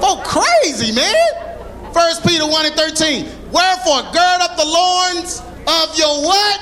Oh, 0.00 0.24
crazy, 0.24 0.90
man. 0.90 1.92
First 1.92 2.26
Peter 2.26 2.46
1 2.46 2.64
and 2.64 2.74
13. 2.74 3.28
Wherefore, 3.52 4.00
gird 4.08 4.40
up 4.40 4.56
the 4.56 4.64
loins 4.64 5.44
of 5.68 5.92
your 6.00 6.24
what? 6.24 6.58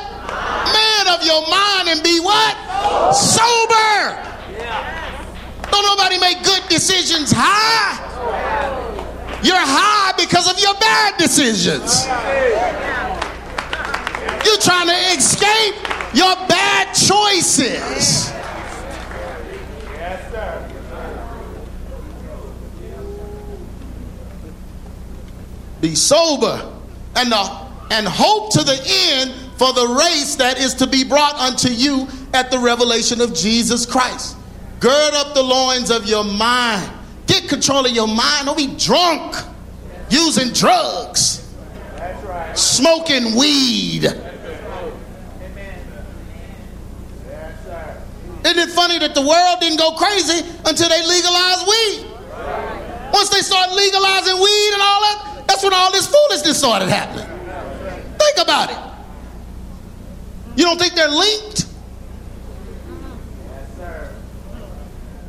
Man 0.75 1.07
of 1.15 1.23
your 1.23 1.47
mind 1.47 1.95
and 1.95 2.03
be 2.03 2.19
what? 2.19 2.59
Sober. 3.15 4.19
Don't 5.71 5.87
nobody 5.87 6.19
make 6.19 6.43
good 6.43 6.67
decisions 6.69 7.31
high. 7.31 7.95
You're 9.41 9.55
high 9.55 10.15
because 10.19 10.51
of 10.51 10.59
your 10.59 10.75
bad 10.75 11.19
decisions. 11.19 12.05
You're 14.43 14.59
trying 14.59 14.89
to 14.91 14.99
escape 15.15 15.77
your 16.19 16.35
bad 16.51 16.93
choices. 16.95 18.33
Be 25.81 25.95
sober 25.95 26.73
and, 27.15 27.33
uh, 27.33 27.69
and 27.91 28.07
hope 28.07 28.53
to 28.53 28.65
the 28.65 28.81
end 28.85 29.35
for 29.57 29.73
the 29.73 29.87
race 29.87 30.37
that 30.37 30.59
is 30.59 30.75
to 30.75 30.87
be 30.87 31.05
brought 31.05 31.35
unto 31.35 31.69
you 31.69 32.07
at 32.33 32.51
the 32.51 32.59
revelation 32.59 33.21
of 33.21 33.35
Jesus 33.35 33.87
Christ. 33.87 34.37
Gird 34.81 35.15
up 35.15 35.35
the 35.35 35.43
loins 35.43 35.91
of 35.91 36.07
your 36.07 36.25
mind. 36.25 36.91
Get 37.27 37.49
control 37.49 37.85
of 37.85 37.93
your 37.93 38.07
mind. 38.07 38.47
Don't 38.47 38.57
be 38.57 38.77
drunk, 38.77 39.37
using 40.11 40.53
drugs, 40.53 41.53
smoking 42.55 43.37
weed. 43.37 44.05
Isn't 48.45 48.59
it 48.61 48.71
funny 48.71 48.99
that 49.01 49.15
the 49.15 49.21
world 49.21 49.61
didn't 49.61 49.79
go 49.79 49.93
crazy 49.93 50.47
until 50.65 50.89
they 50.89 51.05
legalized 51.07 51.67
weed? 51.67 52.07
Once 53.13 53.29
they 53.31 53.41
start 53.41 53.73
legalizing 53.73 54.37
weed 54.41 54.71
and 54.73 54.83
all 54.83 55.01
that, 55.01 55.38
that's 55.49 55.63
when 55.65 55.73
all 55.73 55.91
this 55.91 56.07
foolishness 56.07 56.59
started 56.59 56.89
happening. 56.89 57.27
Think 58.19 58.39
about 58.39 58.71
it. 58.71 58.79
You 60.57 60.65
don't 60.65 60.79
think 60.79 60.95
they're 60.95 61.09
linked? 61.09 61.67
Yes, 63.49 63.77
sir. 63.77 64.15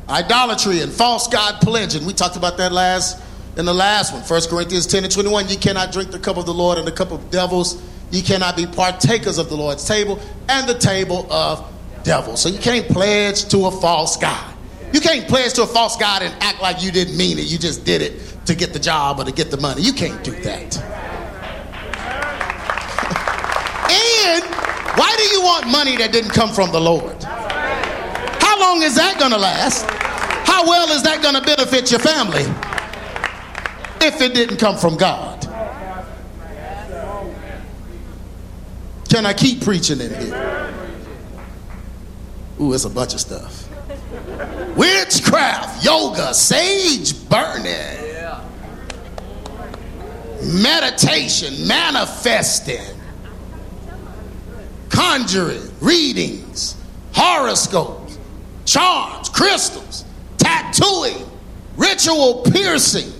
Idolatry 0.08 0.80
and 0.80 0.92
false 0.92 1.26
God 1.26 1.60
pledging. 1.62 2.04
We 2.04 2.12
talked 2.12 2.36
about 2.36 2.58
that 2.58 2.70
last 2.70 3.22
in 3.56 3.64
the 3.64 3.72
last 3.72 4.12
one. 4.12 4.22
1 4.22 4.40
Corinthians 4.50 4.86
10 4.86 5.04
and 5.04 5.12
21. 5.12 5.48
You 5.48 5.56
cannot 5.56 5.90
drink 5.90 6.10
the 6.10 6.18
cup 6.18 6.36
of 6.36 6.46
the 6.46 6.54
Lord 6.54 6.78
and 6.78 6.86
the 6.86 6.92
cup 6.92 7.12
of 7.12 7.30
devils. 7.30 7.82
You 8.10 8.22
cannot 8.22 8.56
be 8.56 8.66
partakers 8.66 9.38
of 9.38 9.48
the 9.48 9.56
Lord's 9.56 9.86
table 9.86 10.20
and 10.48 10.68
the 10.68 10.78
table 10.78 11.32
of 11.32 11.64
devils. 12.02 12.42
So 12.42 12.48
you 12.48 12.58
can't 12.58 12.86
pledge 12.88 13.46
to 13.46 13.66
a 13.66 13.70
false 13.70 14.16
God. 14.16 14.54
You 14.92 15.00
can't 15.00 15.28
pledge 15.28 15.54
to 15.54 15.62
a 15.62 15.66
false 15.66 15.96
God 15.96 16.22
and 16.22 16.34
act 16.42 16.60
like 16.60 16.82
you 16.82 16.90
didn't 16.90 17.16
mean 17.16 17.38
it. 17.38 17.44
You 17.44 17.56
just 17.58 17.84
did 17.84 18.02
it 18.02 18.29
to 18.46 18.54
get 18.54 18.72
the 18.72 18.78
job 18.78 19.20
or 19.20 19.24
to 19.24 19.32
get 19.32 19.50
the 19.50 19.56
money. 19.56 19.82
You 19.82 19.92
can't 19.92 20.22
do 20.24 20.32
that. 20.42 20.76
and 23.90 24.44
why 24.98 25.14
do 25.16 25.22
you 25.24 25.42
want 25.42 25.66
money 25.68 25.96
that 25.96 26.12
didn't 26.12 26.30
come 26.30 26.50
from 26.50 26.72
the 26.72 26.80
Lord? 26.80 27.22
How 27.22 28.60
long 28.60 28.82
is 28.82 28.96
that 28.96 29.18
going 29.18 29.32
to 29.32 29.38
last? 29.38 29.86
How 30.46 30.66
well 30.66 30.90
is 30.90 31.02
that 31.04 31.22
going 31.22 31.34
to 31.34 31.42
benefit 31.42 31.90
your 31.90 32.00
family 32.00 32.42
if 34.00 34.20
it 34.20 34.34
didn't 34.34 34.56
come 34.56 34.76
from 34.76 34.96
God? 34.96 35.40
Can 39.08 39.26
I 39.26 39.32
keep 39.32 39.62
preaching 39.62 40.00
in 40.00 40.14
here? 40.14 40.74
Ooh, 42.60 42.72
it's 42.72 42.84
a 42.84 42.90
bunch 42.90 43.14
of 43.14 43.20
stuff. 43.20 43.68
Witchcraft, 44.76 45.84
yoga, 45.84 46.32
sage 46.32 47.28
burning, 47.28 47.99
meditation, 50.42 51.66
manifesting, 51.66 52.80
conjuring, 54.88 55.62
readings, 55.80 56.76
horoscopes, 57.12 58.18
charms, 58.64 59.28
crystals, 59.28 60.04
tattooing, 60.38 61.26
ritual 61.76 62.42
piercing. 62.42 63.12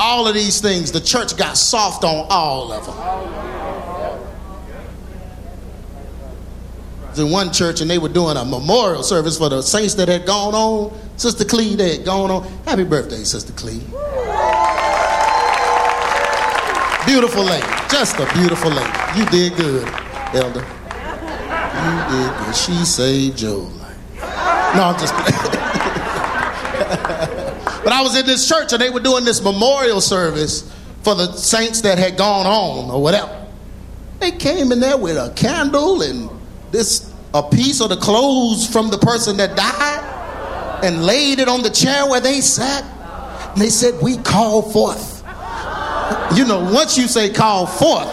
All 0.00 0.28
of 0.28 0.34
these 0.34 0.60
things, 0.60 0.92
the 0.92 1.00
church 1.00 1.36
got 1.36 1.56
soft 1.56 2.04
on 2.04 2.26
all 2.30 2.72
of 2.72 2.86
them. 2.86 3.48
in 7.18 7.30
one 7.30 7.52
church 7.52 7.80
and 7.80 7.90
they 7.90 7.98
were 7.98 8.08
doing 8.08 8.36
a 8.36 8.44
memorial 8.44 9.02
service 9.02 9.38
for 9.38 9.48
the 9.48 9.62
saints 9.62 9.94
that 9.94 10.08
had 10.08 10.26
gone 10.26 10.54
on. 10.54 10.96
Sister 11.16 11.44
Clee 11.44 11.74
that 11.76 11.96
had 11.98 12.04
gone 12.04 12.30
on. 12.30 12.44
Happy 12.64 12.84
birthday, 12.84 13.24
Sister 13.24 13.52
Clee. 13.54 13.82
Beautiful 17.08 17.42
lady. 17.42 17.66
Just 17.90 18.18
a 18.18 18.30
beautiful 18.34 18.70
lady. 18.70 18.92
You 19.16 19.24
did 19.26 19.56
good, 19.56 19.88
Elder. 20.34 20.60
You 20.60 21.96
did 22.12 22.30
good. 22.36 22.54
She 22.54 22.84
saved 22.84 23.40
your 23.40 23.56
life. 23.56 23.96
No, 24.76 24.84
I'm 24.84 24.98
just 24.98 25.14
kidding. 25.16 25.58
But 27.88 27.92
I 27.94 28.02
was 28.02 28.14
in 28.18 28.26
this 28.26 28.46
church 28.46 28.74
and 28.74 28.82
they 28.82 28.90
were 28.90 29.00
doing 29.00 29.24
this 29.24 29.42
memorial 29.42 30.02
service 30.02 30.70
for 31.02 31.14
the 31.14 31.32
saints 31.32 31.80
that 31.80 31.96
had 31.96 32.18
gone 32.18 32.44
on 32.44 32.90
or 32.90 33.00
whatever. 33.00 33.46
They 34.18 34.32
came 34.32 34.72
in 34.72 34.80
there 34.80 34.98
with 34.98 35.16
a 35.16 35.32
candle 35.34 36.02
and 36.02 36.28
this 36.70 37.10
a 37.32 37.42
piece 37.42 37.80
of 37.80 37.88
the 37.88 37.96
clothes 37.96 38.66
from 38.66 38.90
the 38.90 38.98
person 38.98 39.38
that 39.38 39.56
died 39.56 40.84
and 40.84 41.06
laid 41.06 41.38
it 41.38 41.48
on 41.48 41.62
the 41.62 41.70
chair 41.70 42.06
where 42.06 42.20
they 42.20 42.42
sat. 42.42 42.84
And 43.52 43.62
they 43.62 43.70
said, 43.70 44.02
We 44.02 44.18
call 44.18 44.60
forth. 44.60 45.17
You 46.36 46.46
know, 46.46 46.60
once 46.72 46.96
you 46.96 47.08
say 47.08 47.30
call 47.30 47.66
forth, 47.66 48.08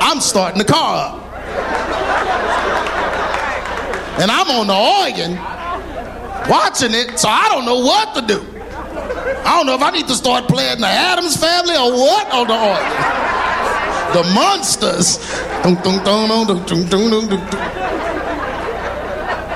I'm 0.00 0.20
starting 0.20 0.58
the 0.58 0.64
car 0.64 1.06
up. 1.06 1.16
And 4.20 4.30
I'm 4.30 4.50
on 4.50 4.66
the 4.66 4.74
organ 4.74 5.36
watching 6.50 6.94
it, 6.94 7.18
so 7.18 7.28
I 7.28 7.48
don't 7.48 7.64
know 7.64 7.80
what 7.80 8.14
to 8.14 8.22
do. 8.22 8.40
I 9.46 9.56
don't 9.56 9.66
know 9.66 9.74
if 9.74 9.82
I 9.82 9.90
need 9.90 10.08
to 10.08 10.14
start 10.14 10.48
playing 10.48 10.80
the 10.80 10.86
Addams 10.86 11.36
family 11.36 11.74
or 11.74 11.90
what 11.92 12.30
on 12.32 12.46
the 12.46 12.54
organ 12.54 13.20
the 14.12 14.24
monsters. 14.34 15.18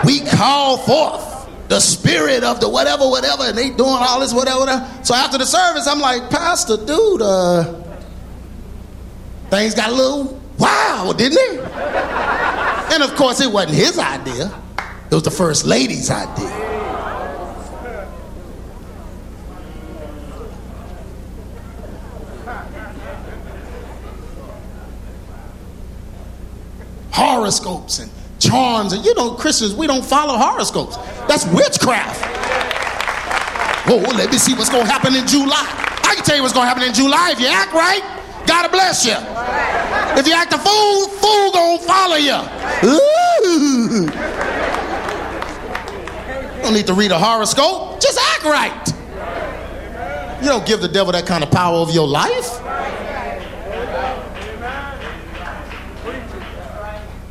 We 0.05 0.21
call 0.21 0.79
forth 0.79 1.34
the 1.69 1.81
spirit 1.81 2.45
of 2.45 2.61
the 2.61 2.69
whatever, 2.69 3.09
whatever, 3.09 3.45
and 3.45 3.57
they 3.57 3.71
doing 3.71 3.99
all 3.99 4.21
this, 4.21 4.35
whatever, 4.35 4.61
whatever. 4.61 5.05
So 5.05 5.15
after 5.15 5.39
the 5.39 5.47
service, 5.47 5.87
I'm 5.87 6.01
like, 6.01 6.31
Pastor, 6.31 6.77
dude, 6.77 7.23
uh, 7.23 7.83
things 9.51 9.75
got 9.75 9.91
a 9.91 9.95
little 9.95 10.41
wow, 10.59 11.13
didn't 11.17 11.39
it? 11.39 11.61
And 12.93 13.03
of 13.03 13.15
course, 13.17 13.41
it 13.41 13.51
wasn't 13.51 13.75
his 13.75 13.99
idea. 13.99 14.53
It 15.11 15.15
was 15.15 15.23
the 15.23 15.31
first 15.31 15.65
lady's 15.65 16.11
idea. 16.11 16.65
horoscopes 27.15 28.01
and 28.01 28.11
charms. 28.45 28.93
And 28.93 29.05
you 29.05 29.15
know, 29.15 29.33
Christians, 29.33 29.75
we 29.75 29.87
don't 29.87 30.05
follow 30.05 30.37
horoscopes. 30.37 30.97
That's 31.27 31.47
witchcraft. 31.47 32.21
Oh, 33.87 34.03
let 34.17 34.31
me 34.31 34.39
see 34.39 34.55
what's 34.55 34.71
going 34.71 34.87
to 34.87 34.91
happen 34.91 35.15
in 35.15 35.27
July. 35.27 35.67
I 36.05 36.15
can 36.15 36.25
tell 36.25 36.37
you 36.37 36.43
what's 36.43 36.55
going 36.55 36.65
to 36.65 36.69
happen 36.69 36.85
in 36.85 36.95
July 36.95 37.33
if 37.33 37.41
you 37.41 37.47
act 37.47 37.73
right. 37.73 38.03
God 38.47 38.71
bless 38.71 39.05
you. 39.05 39.17
If 40.19 40.27
you 40.27 40.35
act 40.35 40.53
a 40.53 40.59
fool, 40.59 41.09
fool 41.09 41.51
gonna 41.51 41.79
follow 41.83 42.17
you. 42.17 42.37
Ooh. 42.85 44.07
don't 46.63 46.75
need 46.75 46.87
to 46.87 46.95
read 46.95 47.11
a 47.11 47.19
horoscope. 47.19 48.01
Just 48.01 48.19
act 48.19 48.45
right. 48.45 48.89
You 50.43 50.49
don't 50.49 50.67
give 50.67 50.81
the 50.81 50.89
devil 50.89 51.13
that 51.13 51.27
kind 51.27 51.43
of 51.43 51.51
power 51.51 51.77
over 51.77 51.91
your 51.91 52.07
life. 52.07 52.61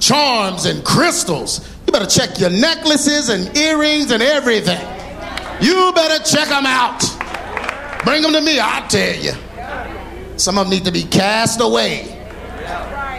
Charms 0.04 0.66
and 0.66 0.84
crystals. 0.84 1.66
You 1.88 1.94
better 1.94 2.06
check 2.06 2.38
your 2.38 2.50
necklaces 2.50 3.30
and 3.30 3.56
earrings 3.56 4.12
and 4.12 4.22
everything. 4.22 4.80
You 5.62 5.94
better 5.96 6.22
check 6.24 6.50
them 6.50 6.66
out. 6.66 7.00
Bring 8.04 8.22
them 8.22 8.34
to 8.34 8.42
me, 8.42 8.60
I'll 8.60 8.88
tell 8.90 9.16
you. 9.16 9.32
Some 10.38 10.58
of 10.58 10.66
them 10.66 10.72
need 10.72 10.84
to 10.86 10.92
be 10.92 11.04
cast 11.04 11.62
away. 11.62 12.10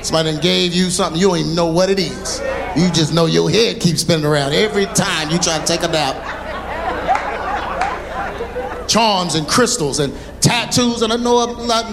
Somebody 0.03 0.39
gave 0.41 0.75
you 0.75 0.91
something, 0.91 1.19
you 1.19 1.29
don't 1.29 1.39
even 1.39 1.55
know 1.55 1.69
what 1.69 1.89
it 1.89 1.99
is. 1.99 2.43
You 2.77 2.91
just 2.93 3.15
know 3.15 3.25
your 3.25 3.49
head 3.49 3.81
keeps 3.81 4.03
spinning 4.03 4.27
around 4.27 4.53
every 4.53 4.85
time 4.87 5.31
you 5.31 5.39
try 5.39 5.59
to 5.59 5.65
take 5.65 5.83
a 5.83 5.89
nap. 5.89 6.33
Charms 8.87 9.37
and 9.37 9.49
crystals 9.49 10.01
and 10.01 10.13
tattoos, 10.45 11.01
and 11.03 11.13
I 11.13 11.17
know 11.17 11.47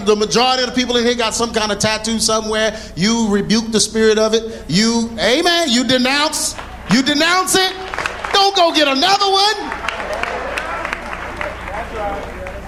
the 0.04 0.14
majority 0.14 0.62
of 0.62 0.68
the 0.68 0.74
people 0.74 0.96
in 0.98 1.04
here 1.04 1.14
got 1.14 1.34
some 1.34 1.52
kind 1.54 1.72
of 1.72 1.78
tattoo 1.78 2.18
somewhere. 2.18 2.78
You 2.94 3.28
rebuke 3.30 3.72
the 3.72 3.80
spirit 3.80 4.18
of 4.18 4.34
it. 4.34 4.64
You, 4.68 5.08
amen, 5.18 5.70
you 5.70 5.84
denounce, 5.84 6.54
you 6.92 7.02
denounce 7.02 7.54
it. 7.56 7.72
Don't 8.32 8.54
go 8.54 8.72
get 8.74 8.88
another 8.88 9.30
one. 9.30 9.54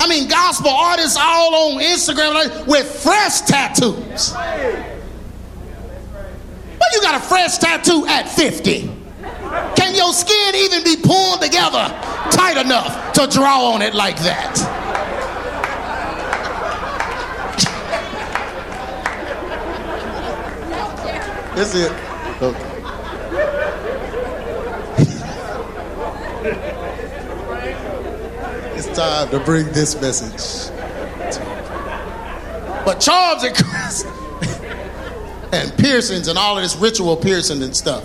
I 0.01 0.07
mean, 0.09 0.29
gospel 0.29 0.71
artists 0.71 1.19
all 1.21 1.55
on 1.55 1.83
Instagram 1.83 2.67
with 2.67 2.87
fresh 3.03 3.43
tattoos. 3.43 4.33
Well, 6.81 6.91
you 6.93 7.01
got 7.01 7.21
a 7.21 7.25
fresh 7.25 7.59
tattoo 7.59 8.07
at 8.07 8.29
50. 8.29 8.91
Can 9.77 9.95
your 9.95 10.13
skin 10.13 10.55
even 10.57 10.83
be 10.85 10.97
pulled 10.97 11.41
together 11.43 11.89
tight 12.31 12.57
enough 12.63 13.13
to 13.15 13.27
draw 13.27 13.73
on 13.73 13.83
it 13.83 13.95
like 13.95 14.17
that? 14.19 14.84
That's 21.55 21.75
it. 21.75 21.93
Okay. 22.43 22.71
it's 28.77 28.97
time 28.97 29.31
to 29.31 29.41
bring 29.41 29.67
this 29.73 30.01
message. 30.01 30.71
But 32.85 33.01
charms 33.01 33.45
and 33.45 33.55
and 35.53 35.79
piercings 35.79 36.29
and 36.29 36.39
all 36.39 36.57
of 36.57 36.63
this 36.63 36.77
ritual 36.77 37.17
piercing 37.17 37.63
and 37.63 37.75
stuff 37.75 38.05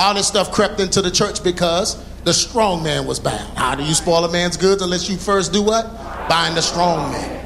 all 0.00 0.14
this 0.14 0.26
stuff 0.26 0.50
crept 0.50 0.80
into 0.80 1.02
the 1.02 1.10
church 1.10 1.44
because 1.44 2.02
the 2.24 2.32
strong 2.32 2.82
man 2.82 3.06
was 3.06 3.20
bound. 3.20 3.56
How 3.56 3.74
do 3.74 3.82
you 3.82 3.94
spoil 3.94 4.24
a 4.24 4.32
man's 4.32 4.56
goods 4.56 4.82
unless 4.82 5.10
you 5.10 5.16
first 5.16 5.52
do 5.52 5.62
what? 5.62 5.86
Bind 6.28 6.56
the 6.56 6.62
strong 6.62 7.12
man. 7.12 7.39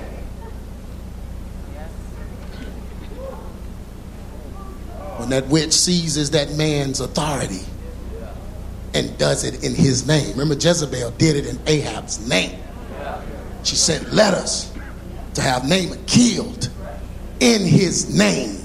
That 5.31 5.47
which 5.49 5.73
seizes 5.73 6.31
that 6.31 6.53
man's 6.53 7.01
authority 7.01 7.63
and 8.95 9.17
does 9.19 9.45
it 9.45 9.65
in 9.65 9.75
his 9.75 10.07
name. 10.07 10.31
Remember, 10.31 10.55
Jezebel 10.55 11.11
did 11.13 11.37
it 11.37 11.47
in 11.47 11.59
Ahab's 11.67 12.27
name. 12.29 12.59
She 13.65 13.77
sent 13.77 14.13
letters 14.13 14.71
to 15.35 15.43
have 15.43 15.69
Naaman 15.69 16.05
killed 16.07 16.69
in 17.41 17.63
his 17.63 18.17
name. 18.17 18.61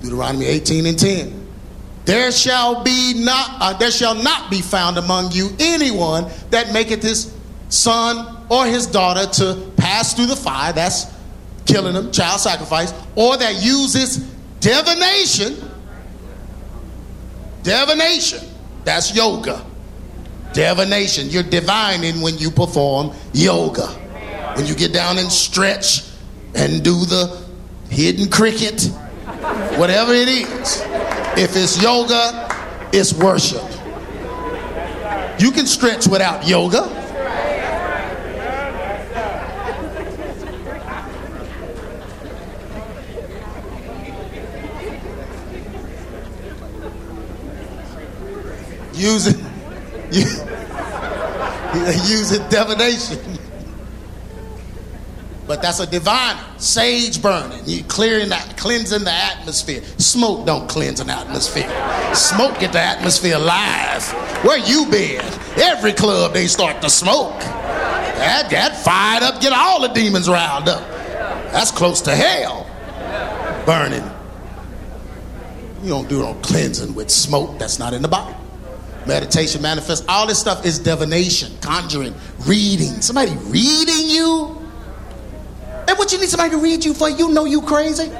Deuteronomy 0.00 0.46
18 0.46 0.86
and 0.86 0.98
10. 0.98 1.48
There 2.04 2.32
shall 2.32 2.82
be 2.82 3.12
not 3.16 3.50
uh, 3.60 3.76
there 3.76 3.90
shall 3.90 4.14
not 4.14 4.50
be 4.50 4.62
found 4.62 4.96
among 4.96 5.32
you 5.32 5.50
anyone 5.58 6.30
that 6.50 6.72
maketh 6.72 7.02
his 7.02 7.34
son 7.68 8.46
or 8.48 8.64
his 8.64 8.86
daughter 8.86 9.26
to 9.26 9.70
pass 9.76 10.14
through 10.14 10.26
the 10.26 10.36
fire, 10.36 10.72
that's 10.72 11.04
killing 11.68 11.94
them, 11.94 12.10
child 12.10 12.40
sacrifice, 12.40 12.92
or 13.14 13.36
that 13.36 13.62
uses 13.62 14.16
divination. 14.60 15.56
Divination, 17.62 18.40
that's 18.84 19.14
yoga. 19.14 19.64
Divination, 20.52 21.28
you're 21.28 21.42
divining 21.42 22.20
when 22.20 22.36
you 22.38 22.50
perform 22.50 23.14
yoga. 23.32 23.86
When 24.56 24.66
you 24.66 24.74
get 24.74 24.92
down 24.92 25.18
and 25.18 25.30
stretch 25.30 26.04
and 26.54 26.82
do 26.82 27.04
the 27.04 27.40
hidden 27.90 28.28
cricket 28.28 28.90
Whatever 29.78 30.12
it 30.12 30.28
is. 30.28 30.82
If 31.36 31.56
it's 31.56 31.80
yoga, 31.80 32.48
it's 32.92 33.12
worship. 33.14 33.62
You 35.38 35.52
can 35.52 35.66
stretch 35.66 36.08
without 36.08 36.48
yoga. 36.48 36.82
Using, 48.98 49.38
using 52.08 52.48
divination 52.48 53.38
but 55.48 55.62
that's 55.62 55.80
a 55.80 55.86
divine 55.86 56.36
sage 56.58 57.22
burning. 57.22 57.62
You 57.64 57.82
clearing 57.84 58.28
that, 58.28 58.58
cleansing 58.58 59.04
the 59.04 59.10
atmosphere. 59.10 59.82
Smoke 59.96 60.46
don't 60.46 60.68
cleanse 60.68 61.00
an 61.00 61.08
atmosphere. 61.08 61.68
Smoke 62.14 62.60
get 62.60 62.72
the 62.72 62.80
atmosphere 62.80 63.36
alive. 63.36 64.04
Where 64.44 64.58
you 64.58 64.86
been? 64.90 65.24
Every 65.56 65.94
club 65.94 66.34
they 66.34 66.46
start 66.48 66.82
to 66.82 66.90
smoke. 66.90 67.40
That, 67.40 68.50
that 68.50 68.76
fired 68.84 69.22
up, 69.22 69.40
get 69.40 69.54
all 69.54 69.80
the 69.80 69.88
demons 69.88 70.28
riled 70.28 70.68
up. 70.68 70.86
That's 71.50 71.70
close 71.70 72.02
to 72.02 72.14
hell. 72.14 72.66
Burning. 73.64 74.04
You 75.82 75.88
don't 75.88 76.08
do 76.10 76.18
no 76.20 76.34
cleansing 76.42 76.94
with 76.94 77.10
smoke. 77.10 77.58
That's 77.58 77.78
not 77.78 77.94
in 77.94 78.02
the 78.02 78.08
Bible. 78.08 78.36
Meditation, 79.08 79.62
manifest, 79.62 80.04
all 80.06 80.26
this 80.26 80.38
stuff 80.38 80.66
is 80.66 80.78
divination, 80.78 81.50
conjuring, 81.62 82.14
reading. 82.46 83.00
Somebody 83.00 83.32
reading 83.46 84.06
you? 84.06 84.54
And 85.88 85.96
what 85.96 86.12
you 86.12 86.18
need 86.20 86.28
somebody 86.28 86.50
to 86.50 86.58
read 86.58 86.84
you 86.84 86.92
for? 86.92 87.08
You 87.08 87.32
know 87.32 87.46
you 87.46 87.62
crazy. 87.62 88.04
You 88.04 88.10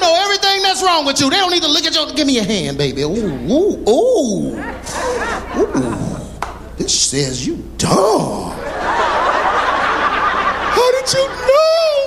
know 0.00 0.18
everything 0.24 0.62
that's 0.62 0.82
wrong 0.82 1.06
with 1.06 1.20
you. 1.20 1.30
They 1.30 1.36
don't 1.36 1.52
need 1.52 1.62
to 1.62 1.70
look 1.70 1.84
at 1.84 1.94
you. 1.94 2.12
Give 2.16 2.26
me 2.26 2.38
a 2.38 2.42
hand, 2.42 2.76
baby. 2.76 3.02
Ooh, 3.02 3.14
ooh, 3.14 3.88
ooh. 3.88 4.58
Ooh. 5.56 6.18
This 6.76 7.00
says 7.00 7.46
you 7.46 7.62
dumb. 7.78 8.50
How 10.74 10.90
did 10.92 11.12
you 11.12 11.28
know? 11.28 11.97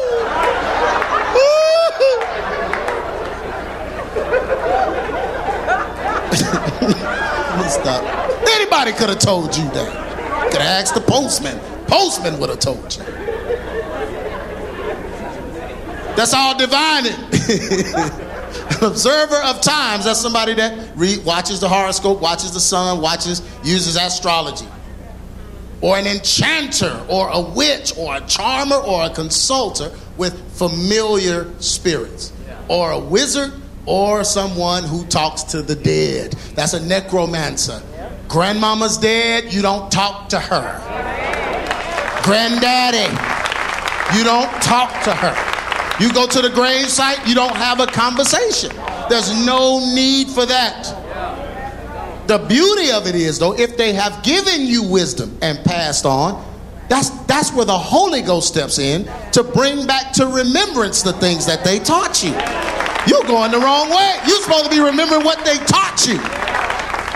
Stop. 7.72 8.03
Anybody 8.47 8.91
could 8.91 9.09
have 9.09 9.19
told 9.19 9.55
you 9.55 9.63
that. 9.72 10.51
Could 10.51 10.61
have 10.61 10.82
asked 10.82 10.93
the 10.93 11.01
postman. 11.01 11.57
Postman 11.88 12.39
would 12.39 12.49
have 12.49 12.59
told 12.59 12.95
you. 12.95 13.03
That's 16.15 16.34
all 16.34 16.57
divining. 16.57 17.13
An 18.82 18.88
observer 18.88 19.38
of 19.38 19.61
times, 19.61 20.05
that's 20.05 20.19
somebody 20.19 20.53
that 20.55 20.95
watches 21.26 21.61
the 21.61 21.69
horoscope, 21.69 22.22
watches 22.22 22.51
the 22.51 22.59
sun, 22.59 22.99
watches, 22.99 23.41
uses 23.63 23.95
astrology. 23.95 24.67
Or 25.80 25.97
an 25.97 26.05
enchanter, 26.05 27.03
or 27.07 27.30
a 27.30 27.41
witch, 27.41 27.93
or 27.97 28.17
a 28.17 28.22
charmer, 28.22 28.76
or 28.76 29.05
a 29.05 29.09
consulter 29.09 29.91
with 30.17 30.38
familiar 30.57 31.47
spirits. 31.59 32.34
Or 32.67 32.91
a 32.91 32.99
wizard, 32.99 33.53
or 33.86 34.24
someone 34.24 34.84
who 34.84 35.06
talks 35.06 35.44
to 35.44 35.62
the 35.62 35.76
dead. 35.76 36.34
That's 36.56 36.74
a 36.74 36.86
necromancer. 36.86 37.82
Grandmama's 38.28 38.98
dead, 38.98 39.54
you 39.54 39.62
don't 39.62 39.92
talk 39.92 40.30
to 40.30 40.40
her. 40.40 40.80
Granddaddy, 42.24 43.12
you 44.18 44.24
don't 44.24 44.50
talk 44.62 45.04
to 45.04 45.14
her. 45.14 45.36
You 46.00 46.14
go 46.14 46.28
to 46.28 46.42
the 46.42 46.50
grave 46.50 46.88
site, 46.88 47.28
you 47.28 47.36
don't 47.36 47.56
have 47.56 47.80
a 47.80 47.88
conversation. 47.88 48.72
There's 49.10 49.46
no 49.46 49.80
need 49.94 50.30
for 50.30 50.46
that. 50.46 50.98
The 52.28 52.38
beauty 52.38 52.92
of 52.92 53.08
it 53.08 53.16
is, 53.16 53.40
though, 53.40 53.54
if 53.54 53.76
they 53.76 53.94
have 53.94 54.24
given 54.24 54.66
you 54.66 54.84
wisdom 54.84 55.38
and 55.42 55.60
passed 55.66 56.06
on, 56.06 56.46
that's, 56.88 57.10
that's 57.26 57.52
where 57.54 57.66
the 57.66 57.78
Holy 57.78 58.22
Ghost 58.22 58.48
steps 58.48 58.80
in 58.80 59.10
to 59.32 59.44
bring 59.44 59.86
back 59.86 60.14
to 60.14 60.28
remembrance 60.28 61.02
the 61.02 61.14
things 61.14 61.46
that 61.46 61.64
they 61.64 61.80
taught 61.80 62.24
you. 62.24 62.32
You're 63.08 63.24
going 63.24 63.52
the 63.52 63.60
wrong 63.60 63.89
way. 63.89 64.20
You're 64.28 64.41
supposed 64.41 64.66
to 64.66 64.70
be 64.70 64.80
remembering 64.80 65.24
what 65.24 65.43
they 65.43 65.58
taught 65.66 66.06
you. 66.08 66.20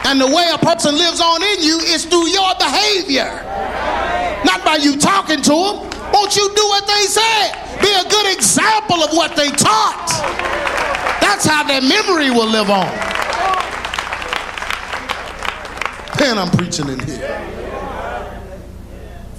And 0.09 0.21
the 0.21 0.27
way 0.27 0.49
a 0.53 0.57
person 0.57 0.95
lives 0.95 1.19
on 1.19 1.41
in 1.41 1.61
you 1.61 1.79
is 1.79 2.05
through 2.05 2.27
your 2.27 2.53
behavior, 2.59 3.41
not 4.45 4.63
by 4.63 4.77
you 4.81 4.97
talking 4.97 5.41
to 5.41 5.49
them. 5.49 5.75
Won't 6.13 6.36
you 6.36 6.47
do 6.55 6.67
what 6.67 6.86
they 6.86 7.05
said? 7.05 7.81
Be 7.81 7.91
a 7.91 8.09
good 8.09 8.33
example 8.36 9.03
of 9.03 9.11
what 9.11 9.36
they 9.36 9.49
taught. 9.49 10.07
That's 11.21 11.45
how 11.45 11.63
their 11.63 11.81
memory 11.81 12.29
will 12.29 12.47
live 12.47 12.69
on. 12.69 12.86
Man, 16.19 16.38
I'm 16.38 16.49
preaching 16.49 16.88
in 16.89 16.99
here. 16.99 17.51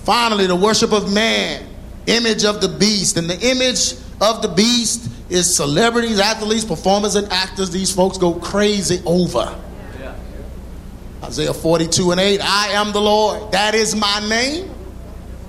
Finally, 0.05 0.47
the 0.47 0.55
worship 0.57 0.92
of 0.92 1.12
man, 1.12 1.66
image 2.07 2.44
of 2.44 2.61
the 2.61 2.68
beast. 2.68 3.16
And 3.16 3.28
the 3.28 3.40
image 3.40 3.94
of 4.20 4.42
the 4.42 4.49
beast 4.49 5.11
is 5.29 5.55
celebrities, 5.55 6.20
athletes, 6.20 6.64
performers, 6.64 7.14
and 7.14 7.31
actors. 7.33 7.70
These 7.70 7.93
folks 7.93 8.18
go 8.18 8.35
crazy 8.35 9.03
over. 9.05 9.55
Isaiah 11.22 11.55
42 11.55 12.12
and 12.12 12.20
8 12.20 12.41
I 12.41 12.68
am 12.68 12.93
the 12.93 13.01
Lord, 13.01 13.51
that 13.51 13.74
is 13.74 13.97
my 13.97 14.24
name, 14.29 14.70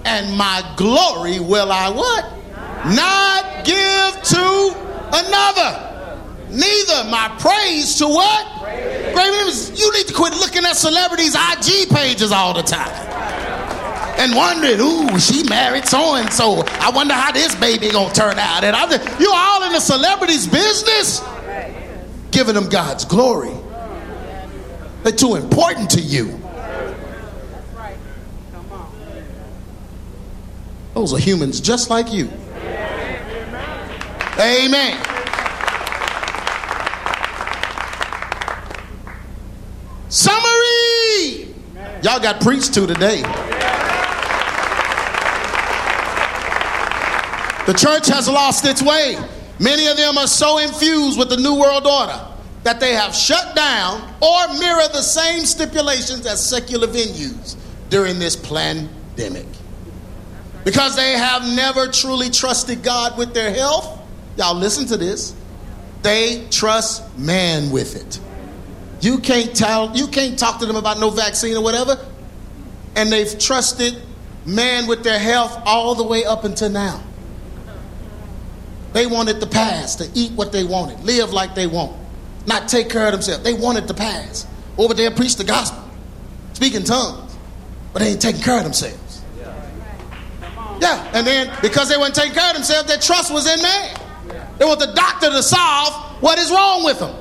and 0.05 0.35
my 0.35 0.73
glory 0.75 1.39
will 1.39 1.71
I 1.71 1.89
what? 1.89 2.37
not 2.85 3.65
give 3.65 4.23
to 4.23 4.75
another. 5.11 5.83
Neither 6.49 7.09
my 7.09 7.35
praise 7.39 7.97
to 7.97 8.07
what? 8.07 8.63
Great 9.13 9.77
You 9.77 9.93
need 9.93 10.07
to 10.07 10.13
quit 10.13 10.33
looking 10.33 10.65
at 10.65 10.77
celebrities' 10.77 11.35
IG 11.35 11.89
pages 11.89 12.31
all 12.31 12.53
the 12.53 12.63
time. 12.63 13.46
And 14.19 14.35
wondering, 14.35 14.79
ooh, 14.79 15.19
she 15.19 15.43
married 15.43 15.85
so 15.85 16.15
and 16.15 16.31
so. 16.33 16.63
I 16.65 16.89
wonder 16.89 17.13
how 17.13 17.31
this 17.31 17.53
baby 17.55 17.89
gonna 17.91 18.13
turn 18.13 18.39
out. 18.39 18.63
And 18.63 18.75
I'm 18.75 18.89
you're 19.19 19.31
all 19.33 19.63
in 19.63 19.73
the 19.73 19.79
celebrities' 19.79 20.47
business, 20.47 21.21
giving 22.31 22.55
them 22.55 22.67
God's 22.67 23.05
glory. 23.05 23.53
They're 25.03 25.11
too 25.11 25.35
important 25.35 25.89
to 25.91 26.01
you. 26.01 26.39
Those 30.95 31.13
are 31.13 31.19
humans 31.19 31.61
just 31.61 31.91
like 31.91 32.11
you. 32.11 32.27
Amen. 34.39 35.03
Summary. 40.09 41.53
Y'all 42.01 42.19
got 42.19 42.41
preached 42.41 42.73
to 42.73 42.87
today. 42.87 43.21
The 47.67 47.73
church 47.73 48.07
has 48.07 48.29
lost 48.29 48.65
its 48.65 48.81
way. 48.81 49.17
Many 49.59 49.87
of 49.87 49.97
them 49.97 50.17
are 50.17 50.25
so 50.25 50.57
infused 50.57 51.19
with 51.19 51.27
the 51.27 51.35
New 51.35 51.59
World 51.59 51.85
Order 51.85 52.17
that 52.63 52.79
they 52.79 52.93
have 52.93 53.13
shut 53.13 53.57
down 53.57 54.01
or 54.21 54.57
mirror 54.57 54.87
the 54.93 55.01
same 55.01 55.41
stipulations 55.41 56.25
as 56.25 56.43
secular 56.43 56.87
venues 56.87 57.57
during 57.89 58.19
this 58.19 58.37
pandemic. 58.37 59.47
Because 60.63 60.95
they 60.95 61.11
have 61.11 61.43
never 61.43 61.87
truly 61.87 62.29
trusted 62.29 62.83
God 62.83 63.17
with 63.17 63.33
their 63.33 63.53
health, 63.53 63.99
y'all 64.37 64.55
listen 64.55 64.85
to 64.87 64.95
this. 64.95 65.35
They 66.03 66.47
trust 66.49 67.17
man 67.17 67.69
with 67.69 67.97
it. 67.97 68.21
You 69.01 69.19
can't 69.19 69.53
tell, 69.53 69.93
you 69.93 70.07
can't 70.07 70.39
talk 70.39 70.61
to 70.61 70.65
them 70.65 70.77
about 70.77 71.01
no 71.01 71.09
vaccine 71.09 71.57
or 71.57 71.63
whatever, 71.63 71.97
and 72.95 73.11
they've 73.11 73.37
trusted 73.37 74.01
man 74.45 74.87
with 74.87 75.03
their 75.03 75.19
health 75.19 75.61
all 75.65 75.95
the 75.95 76.03
way 76.03 76.23
up 76.23 76.45
until 76.45 76.69
now. 76.69 77.03
They 78.97 79.05
wanted 79.05 79.39
the 79.39 79.45
past 79.45 79.99
to 79.99 80.09
eat 80.15 80.31
what 80.31 80.51
they 80.51 80.63
wanted, 80.63 81.01
live 81.01 81.31
like 81.31 81.53
they 81.53 81.67
want, 81.67 81.95
not 82.47 82.67
take 82.67 82.89
care 82.89 83.05
of 83.05 83.11
themselves. 83.11 83.43
They 83.43 83.53
wanted 83.53 83.87
the 83.87 83.93
past. 83.93 84.47
Over 84.75 84.95
there, 84.95 85.11
preach 85.11 85.35
the 85.35 85.43
gospel, 85.43 85.87
speak 86.53 86.73
in 86.73 86.83
tongues, 86.83 87.37
but 87.93 87.99
they 87.99 88.13
ain't 88.13 88.21
taking 88.23 88.41
care 88.41 88.57
of 88.57 88.63
themselves. 88.63 89.21
Yeah, 90.81 91.11
and 91.13 91.27
then 91.27 91.55
because 91.61 91.89
they 91.89 91.97
weren't 91.99 92.15
taking 92.15 92.33
care 92.33 92.49
of 92.49 92.55
themselves, 92.55 92.87
their 92.87 92.97
trust 92.97 93.31
was 93.31 93.45
in 93.45 93.61
man. 93.61 93.99
They 94.57 94.65
want 94.65 94.79
the 94.79 94.91
doctor 94.91 95.29
to 95.29 95.43
solve 95.43 95.93
what 96.23 96.39
is 96.39 96.49
wrong 96.49 96.83
with 96.83 96.97
them. 96.97 97.15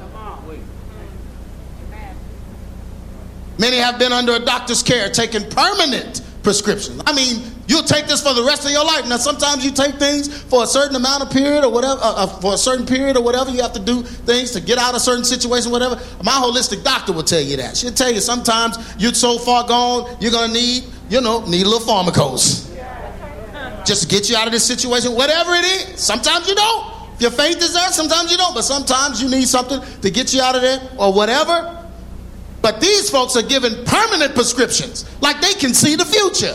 Many 3.58 3.76
have 3.76 3.98
been 3.98 4.12
under 4.12 4.32
a 4.32 4.40
doctor's 4.40 4.82
care, 4.82 5.10
taking 5.10 5.46
permanent 5.50 6.22
prescriptions. 6.42 7.02
I 7.04 7.14
mean, 7.14 7.42
you'll 7.66 7.82
take 7.82 8.06
this 8.06 8.22
for 8.22 8.34
the 8.34 8.44
rest 8.44 8.64
of 8.64 8.70
your 8.70 8.84
life. 8.84 9.08
Now, 9.08 9.16
sometimes 9.16 9.64
you 9.64 9.70
take 9.70 9.96
things 9.96 10.42
for 10.44 10.64
a 10.64 10.66
certain 10.66 10.96
amount 10.96 11.22
of 11.22 11.30
period 11.30 11.64
or 11.64 11.72
whatever, 11.72 12.00
uh, 12.00 12.24
uh, 12.24 12.26
for 12.40 12.54
a 12.54 12.58
certain 12.58 12.86
period 12.86 13.16
or 13.16 13.22
whatever. 13.22 13.50
You 13.50 13.62
have 13.62 13.72
to 13.74 13.80
do 13.80 14.02
things 14.02 14.52
to 14.52 14.60
get 14.60 14.78
out 14.78 14.94
of 14.94 15.00
certain 15.00 15.24
situation, 15.24 15.70
whatever. 15.70 15.96
My 16.22 16.32
holistic 16.32 16.84
doctor 16.84 17.12
will 17.12 17.22
tell 17.22 17.40
you 17.40 17.56
that. 17.58 17.76
She'll 17.76 17.92
tell 17.92 18.12
you 18.12 18.20
sometimes 18.20 18.78
you're 18.98 19.14
so 19.14 19.38
far 19.38 19.66
gone, 19.66 20.16
you're 20.20 20.32
gonna 20.32 20.52
need, 20.52 20.84
you 21.08 21.20
know, 21.20 21.44
need 21.46 21.66
a 21.66 21.68
little 21.68 21.86
pharmacos 21.86 22.66
just 23.86 24.02
to 24.02 24.08
get 24.08 24.28
you 24.28 24.36
out 24.36 24.46
of 24.46 24.52
this 24.52 24.66
situation, 24.66 25.14
whatever 25.14 25.54
it 25.54 25.64
is. 25.64 26.00
Sometimes 26.00 26.48
you 26.48 26.54
don't. 26.54 26.92
If 27.14 27.22
your 27.22 27.30
faith 27.30 27.62
is 27.62 27.72
there, 27.72 27.90
sometimes 27.92 28.30
you 28.30 28.36
don't, 28.36 28.54
but 28.54 28.62
sometimes 28.62 29.22
you 29.22 29.30
need 29.30 29.48
something 29.48 29.80
to 30.02 30.10
get 30.10 30.34
you 30.34 30.42
out 30.42 30.54
of 30.54 30.62
there 30.62 30.80
or 30.98 31.12
whatever. 31.12 31.72
But 32.60 32.80
these 32.80 33.08
folks 33.08 33.36
are 33.36 33.42
given 33.42 33.84
permanent 33.84 34.34
prescriptions, 34.34 35.06
like 35.20 35.40
they 35.40 35.54
can 35.54 35.72
see 35.72 35.94
the 35.94 36.04
future. 36.04 36.54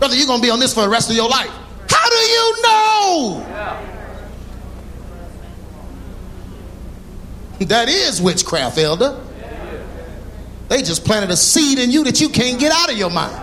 Brother, 0.00 0.16
you're 0.16 0.26
going 0.26 0.40
to 0.40 0.46
be 0.46 0.50
on 0.50 0.58
this 0.58 0.72
for 0.72 0.80
the 0.80 0.88
rest 0.88 1.10
of 1.10 1.16
your 1.16 1.28
life. 1.28 1.50
How 1.88 2.08
do 2.08 2.16
you 2.16 2.62
know? 2.62 3.46
That 7.60 7.90
is 7.90 8.20
witchcraft, 8.22 8.78
elder. 8.78 9.20
They 10.70 10.82
just 10.82 11.04
planted 11.04 11.30
a 11.30 11.36
seed 11.36 11.78
in 11.78 11.90
you 11.90 12.04
that 12.04 12.18
you 12.18 12.30
can't 12.30 12.58
get 12.58 12.72
out 12.72 12.90
of 12.90 12.96
your 12.96 13.10
mind. 13.10 13.36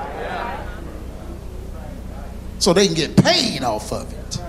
So 2.58 2.74
they 2.74 2.88
can 2.88 2.96
get 2.96 3.16
paid 3.16 3.64
off 3.64 3.94
of 3.94 4.12
it. 4.12 4.42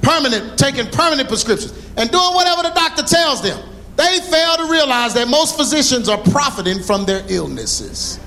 Permanent, 0.00 0.58
taking 0.58 0.86
permanent 0.86 1.28
prescriptions 1.28 1.72
and 1.98 2.10
doing 2.10 2.34
whatever 2.34 2.62
the 2.62 2.70
doctor 2.70 3.02
tells 3.02 3.42
them. 3.42 3.62
They 3.96 4.20
fail 4.20 4.56
to 4.56 4.70
realize 4.70 5.12
that 5.14 5.28
most 5.28 5.58
physicians 5.58 6.08
are 6.08 6.16
profiting 6.16 6.82
from 6.82 7.04
their 7.04 7.24
illnesses. 7.28 8.18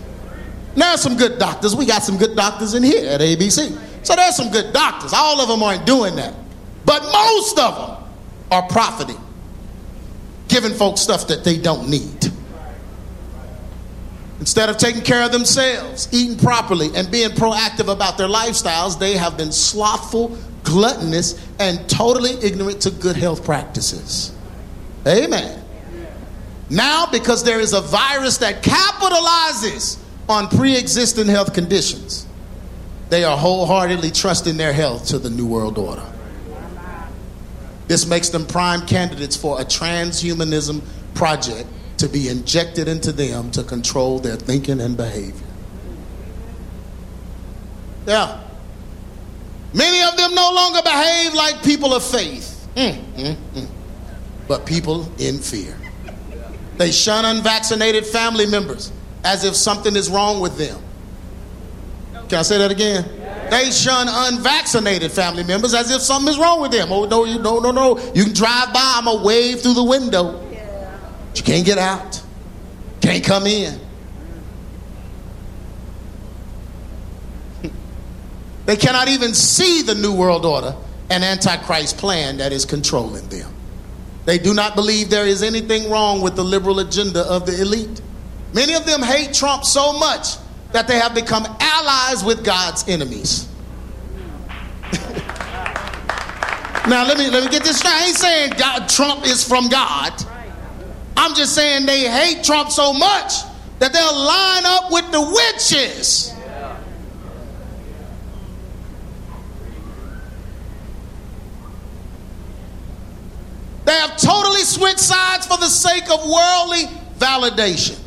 Now, 0.75 0.95
some 0.95 1.17
good 1.17 1.37
doctors. 1.37 1.75
We 1.75 1.85
got 1.85 2.03
some 2.03 2.17
good 2.17 2.35
doctors 2.35 2.73
in 2.73 2.83
here 2.83 3.09
at 3.09 3.21
ABC. 3.21 4.05
So 4.05 4.15
there's 4.15 4.35
some 4.35 4.51
good 4.51 4.73
doctors. 4.73 5.13
All 5.13 5.41
of 5.41 5.47
them 5.47 5.61
aren't 5.61 5.85
doing 5.85 6.15
that. 6.15 6.33
But 6.85 7.03
most 7.03 7.59
of 7.59 7.75
them 7.75 8.09
are 8.51 8.67
profiting, 8.67 9.19
giving 10.47 10.73
folks 10.73 11.01
stuff 11.01 11.27
that 11.27 11.43
they 11.43 11.57
don't 11.57 11.89
need. 11.89 12.31
Instead 14.39 14.69
of 14.69 14.77
taking 14.77 15.03
care 15.03 15.23
of 15.23 15.31
themselves, 15.31 16.09
eating 16.11 16.35
properly, 16.35 16.89
and 16.95 17.11
being 17.11 17.29
proactive 17.29 17.91
about 17.91 18.17
their 18.17 18.27
lifestyles, 18.27 18.97
they 18.97 19.15
have 19.15 19.37
been 19.37 19.51
slothful, 19.51 20.35
gluttonous, 20.63 21.39
and 21.59 21.87
totally 21.87 22.31
ignorant 22.41 22.81
to 22.81 22.89
good 22.89 23.15
health 23.15 23.45
practices. 23.45 24.33
Amen. 25.05 25.63
Now, 26.71 27.05
because 27.11 27.43
there 27.43 27.59
is 27.59 27.73
a 27.73 27.81
virus 27.81 28.37
that 28.39 28.63
capitalizes 28.63 29.99
on 30.31 30.47
pre 30.47 30.77
existing 30.77 31.27
health 31.27 31.53
conditions, 31.53 32.25
they 33.09 33.23
are 33.23 33.37
wholeheartedly 33.37 34.11
trusting 34.11 34.57
their 34.57 34.73
health 34.73 35.07
to 35.07 35.19
the 35.19 35.29
New 35.29 35.45
World 35.45 35.77
Order. 35.77 36.05
This 37.87 38.05
makes 38.05 38.29
them 38.29 38.45
prime 38.45 38.87
candidates 38.87 39.35
for 39.35 39.59
a 39.59 39.65
transhumanism 39.65 40.81
project 41.13 41.67
to 41.97 42.07
be 42.07 42.29
injected 42.29 42.87
into 42.87 43.11
them 43.11 43.51
to 43.51 43.63
control 43.63 44.19
their 44.19 44.37
thinking 44.37 44.79
and 44.79 44.95
behavior. 44.95 45.45
Yeah. 48.07 48.41
Many 49.73 50.03
of 50.03 50.17
them 50.17 50.33
no 50.33 50.51
longer 50.53 50.81
behave 50.81 51.33
like 51.33 51.63
people 51.63 51.93
of 51.93 52.03
faith, 52.03 52.69
mm, 52.75 52.93
mm, 53.13 53.35
mm. 53.53 53.67
but 54.47 54.65
people 54.65 55.09
in 55.19 55.37
fear. 55.37 55.77
They 56.77 56.91
shun 56.91 57.25
unvaccinated 57.25 58.05
family 58.05 58.45
members 58.45 58.91
as 59.23 59.43
if 59.43 59.55
something 59.55 59.95
is 59.95 60.09
wrong 60.09 60.39
with 60.39 60.57
them. 60.57 60.79
Can 62.29 62.39
I 62.39 62.41
say 62.43 62.57
that 62.57 62.71
again? 62.71 63.05
They 63.49 63.69
shun 63.71 64.07
unvaccinated 64.09 65.11
family 65.11 65.43
members 65.43 65.73
as 65.73 65.91
if 65.91 66.01
something 66.01 66.31
is 66.31 66.39
wrong 66.39 66.61
with 66.61 66.71
them. 66.71 66.89
Oh 66.91 67.03
no, 67.03 67.25
you 67.25 67.37
no 67.39 67.59
no 67.59 67.71
no. 67.71 67.97
You 68.13 68.23
can 68.23 68.33
drive 68.33 68.73
by, 68.73 68.93
I'm 68.95 69.05
gonna 69.05 69.23
wave 69.23 69.59
through 69.59 69.73
the 69.73 69.83
window. 69.83 70.39
But 71.29 71.37
you 71.37 71.43
can't 71.43 71.65
get 71.65 71.77
out. 71.77 72.21
Can't 73.01 73.23
come 73.23 73.47
in. 73.47 73.79
They 78.65 78.77
cannot 78.77 79.09
even 79.09 79.33
see 79.33 79.81
the 79.81 79.95
New 79.95 80.15
World 80.15 80.45
Order 80.45 80.73
and 81.09 81.25
Antichrist 81.25 81.97
plan 81.97 82.37
that 82.37 82.53
is 82.53 82.63
controlling 82.63 83.27
them. 83.27 83.53
They 84.23 84.37
do 84.37 84.53
not 84.53 84.75
believe 84.75 85.09
there 85.09 85.25
is 85.25 85.43
anything 85.43 85.91
wrong 85.91 86.21
with 86.21 86.37
the 86.37 86.43
liberal 86.43 86.79
agenda 86.79 87.21
of 87.21 87.45
the 87.45 87.59
elite. 87.59 88.01
Many 88.53 88.73
of 88.73 88.85
them 88.85 89.01
hate 89.01 89.33
Trump 89.33 89.63
so 89.63 89.93
much 89.93 90.35
that 90.73 90.87
they 90.87 90.99
have 90.99 91.15
become 91.15 91.45
allies 91.59 92.23
with 92.23 92.43
God's 92.43 92.87
enemies. 92.87 93.47
now 96.87 97.05
let 97.05 97.17
me 97.17 97.29
let 97.29 97.43
me 97.43 97.49
get 97.49 97.63
this 97.63 97.79
straight. 97.79 97.93
I 97.93 98.05
ain't 98.07 98.15
saying 98.15 98.53
God, 98.57 98.89
Trump 98.89 99.25
is 99.25 99.47
from 99.47 99.69
God. 99.69 100.13
I'm 101.15 101.35
just 101.35 101.55
saying 101.55 101.85
they 101.85 102.09
hate 102.09 102.43
Trump 102.43 102.71
so 102.71 102.93
much 102.93 103.33
that 103.79 103.93
they'll 103.93 104.15
line 104.15 104.65
up 104.65 104.91
with 104.91 105.11
the 105.11 105.21
witches. 105.21 106.33
They 113.85 113.93
have 113.93 114.17
totally 114.17 114.61
switched 114.61 114.99
sides 114.99 115.45
for 115.45 115.57
the 115.57 115.67
sake 115.67 116.09
of 116.09 116.19
worldly 116.23 116.85
validation. 117.17 118.00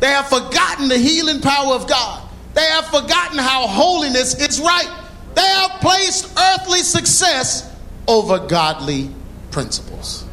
They 0.00 0.08
have 0.08 0.28
forgotten 0.28 0.88
the 0.88 0.98
healing 0.98 1.40
power 1.40 1.74
of 1.74 1.88
God. 1.88 2.28
They 2.54 2.64
have 2.64 2.86
forgotten 2.86 3.38
how 3.38 3.66
holiness 3.66 4.34
is 4.34 4.60
right. 4.60 4.90
They 5.34 5.42
have 5.42 5.80
placed 5.80 6.36
earthly 6.38 6.80
success 6.80 7.74
over 8.06 8.38
godly 8.46 9.10
principles. 9.50 10.24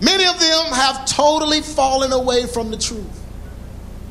Many 0.00 0.26
of 0.26 0.38
them 0.38 0.72
have 0.72 1.06
totally 1.06 1.60
fallen 1.60 2.12
away 2.12 2.46
from 2.46 2.70
the 2.70 2.76
truth. 2.76 3.06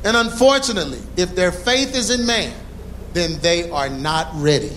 And 0.04 0.16
unfortunately, 0.16 1.00
if 1.16 1.34
their 1.34 1.50
faith 1.50 1.94
is 1.94 2.10
in 2.10 2.26
man, 2.26 2.54
then 3.12 3.38
they 3.40 3.70
are 3.70 3.88
not 3.88 4.28
ready 4.34 4.76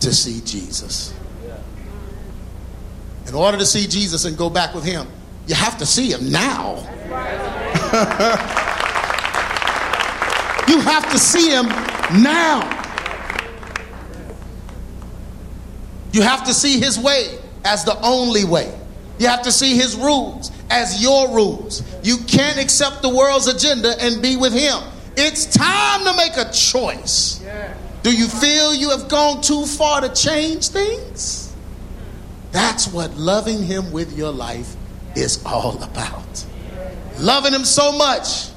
to 0.00 0.12
see 0.12 0.40
Jesus. 0.44 1.14
In 3.26 3.34
order 3.34 3.58
to 3.58 3.66
see 3.66 3.86
Jesus 3.86 4.26
and 4.26 4.36
go 4.36 4.50
back 4.50 4.74
with 4.74 4.84
him, 4.84 5.06
you 5.46 5.54
have 5.54 5.78
to 5.78 5.86
see 5.86 6.10
him 6.10 6.30
now. 6.30 6.74
you 10.68 10.80
have 10.80 11.10
to 11.12 11.18
see 11.18 11.50
him 11.50 11.66
now. 12.22 12.70
You 16.12 16.22
have 16.22 16.44
to 16.44 16.54
see 16.54 16.78
his 16.78 16.98
way 16.98 17.38
as 17.64 17.84
the 17.84 17.98
only 18.00 18.44
way. 18.44 18.72
You 19.18 19.26
have 19.28 19.42
to 19.42 19.52
see 19.52 19.76
his 19.76 19.96
rules 19.96 20.50
as 20.70 21.02
your 21.02 21.34
rules. 21.34 21.82
You 22.02 22.18
can't 22.26 22.58
accept 22.58 23.02
the 23.02 23.08
world's 23.08 23.46
agenda 23.46 23.94
and 24.00 24.22
be 24.22 24.36
with 24.36 24.52
him. 24.52 24.78
It's 25.16 25.46
time 25.46 26.04
to 26.04 26.16
make 26.16 26.36
a 26.36 26.50
choice. 26.52 27.44
Do 28.02 28.14
you 28.14 28.28
feel 28.28 28.74
you 28.74 28.90
have 28.90 29.08
gone 29.08 29.40
too 29.40 29.64
far 29.64 30.00
to 30.00 30.08
change 30.08 30.68
things? 30.68 31.54
That's 32.52 32.86
what 32.92 33.14
loving 33.16 33.62
him 33.62 33.92
with 33.92 34.16
your 34.16 34.30
life 34.30 34.76
is 35.16 35.44
all 35.44 35.82
about. 35.82 36.44
Loving 37.18 37.52
him 37.52 37.64
so 37.64 37.92
much 37.92 38.50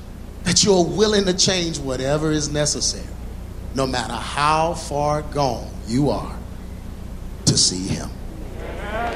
that 0.47 0.63
you're 0.63 0.85
willing 0.85 1.25
to 1.25 1.33
change 1.33 1.77
whatever 1.77 2.31
is 2.31 2.49
necessary, 2.49 3.03
no 3.75 3.85
matter 3.85 4.13
how 4.13 4.73
far 4.73 5.21
gone 5.21 5.69
you 5.87 6.09
are 6.09 6.37
to 7.43 7.57
see 7.57 7.85
him. 7.85 8.09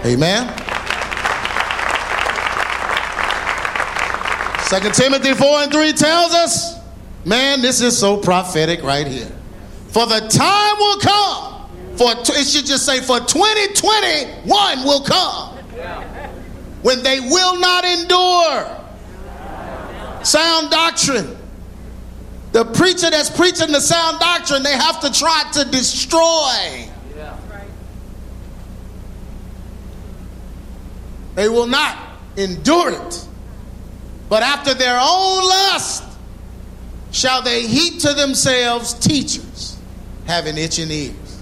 Amen. 0.06 0.46
Second 4.66 4.94
Timothy 4.94 5.34
4 5.34 5.60
and 5.60 5.72
3 5.72 5.94
tells 5.94 6.34
us, 6.34 6.76
man, 7.24 7.62
this 7.62 7.80
is 7.80 7.98
so 7.98 8.18
prophetic 8.18 8.84
right 8.84 9.08
here. 9.08 9.32
For 9.88 10.06
the 10.06 10.20
time 10.28 10.78
will 10.80 11.00
come, 11.00 11.70
for 11.96 12.12
it 12.12 12.46
should 12.46 12.66
just 12.66 12.86
say, 12.86 13.00
for 13.00 13.20
2021 13.20 14.84
will 14.84 15.04
come 15.06 15.58
when 16.82 17.02
they 17.04 17.22
will 17.22 17.58
not 17.58 17.86
endure 17.86 18.81
sound 20.24 20.72
doctrine. 20.72 21.38
The 22.52 22.66
preacher 22.66 23.10
that's 23.10 23.30
preaching 23.30 23.72
the 23.72 23.80
sound 23.80 24.20
doctrine, 24.20 24.64
they 24.64 24.74
have 24.74 25.00
to 25.02 25.12
try 25.12 25.44
to 25.54 25.66
destroy. 25.66 26.90
They 31.36 31.48
will 31.48 31.68
not 31.68 31.98
endure 32.36 32.92
it. 32.92 33.28
But 34.30 34.44
after 34.44 34.74
their 34.74 35.00
own 35.02 35.44
lust 35.44 36.04
shall 37.12 37.42
they 37.42 37.68
heap 37.68 38.00
to 38.02 38.14
themselves 38.14 38.94
teachers 38.94 39.78
having 40.26 40.58
itching 40.58 40.90
ears. 40.92 41.42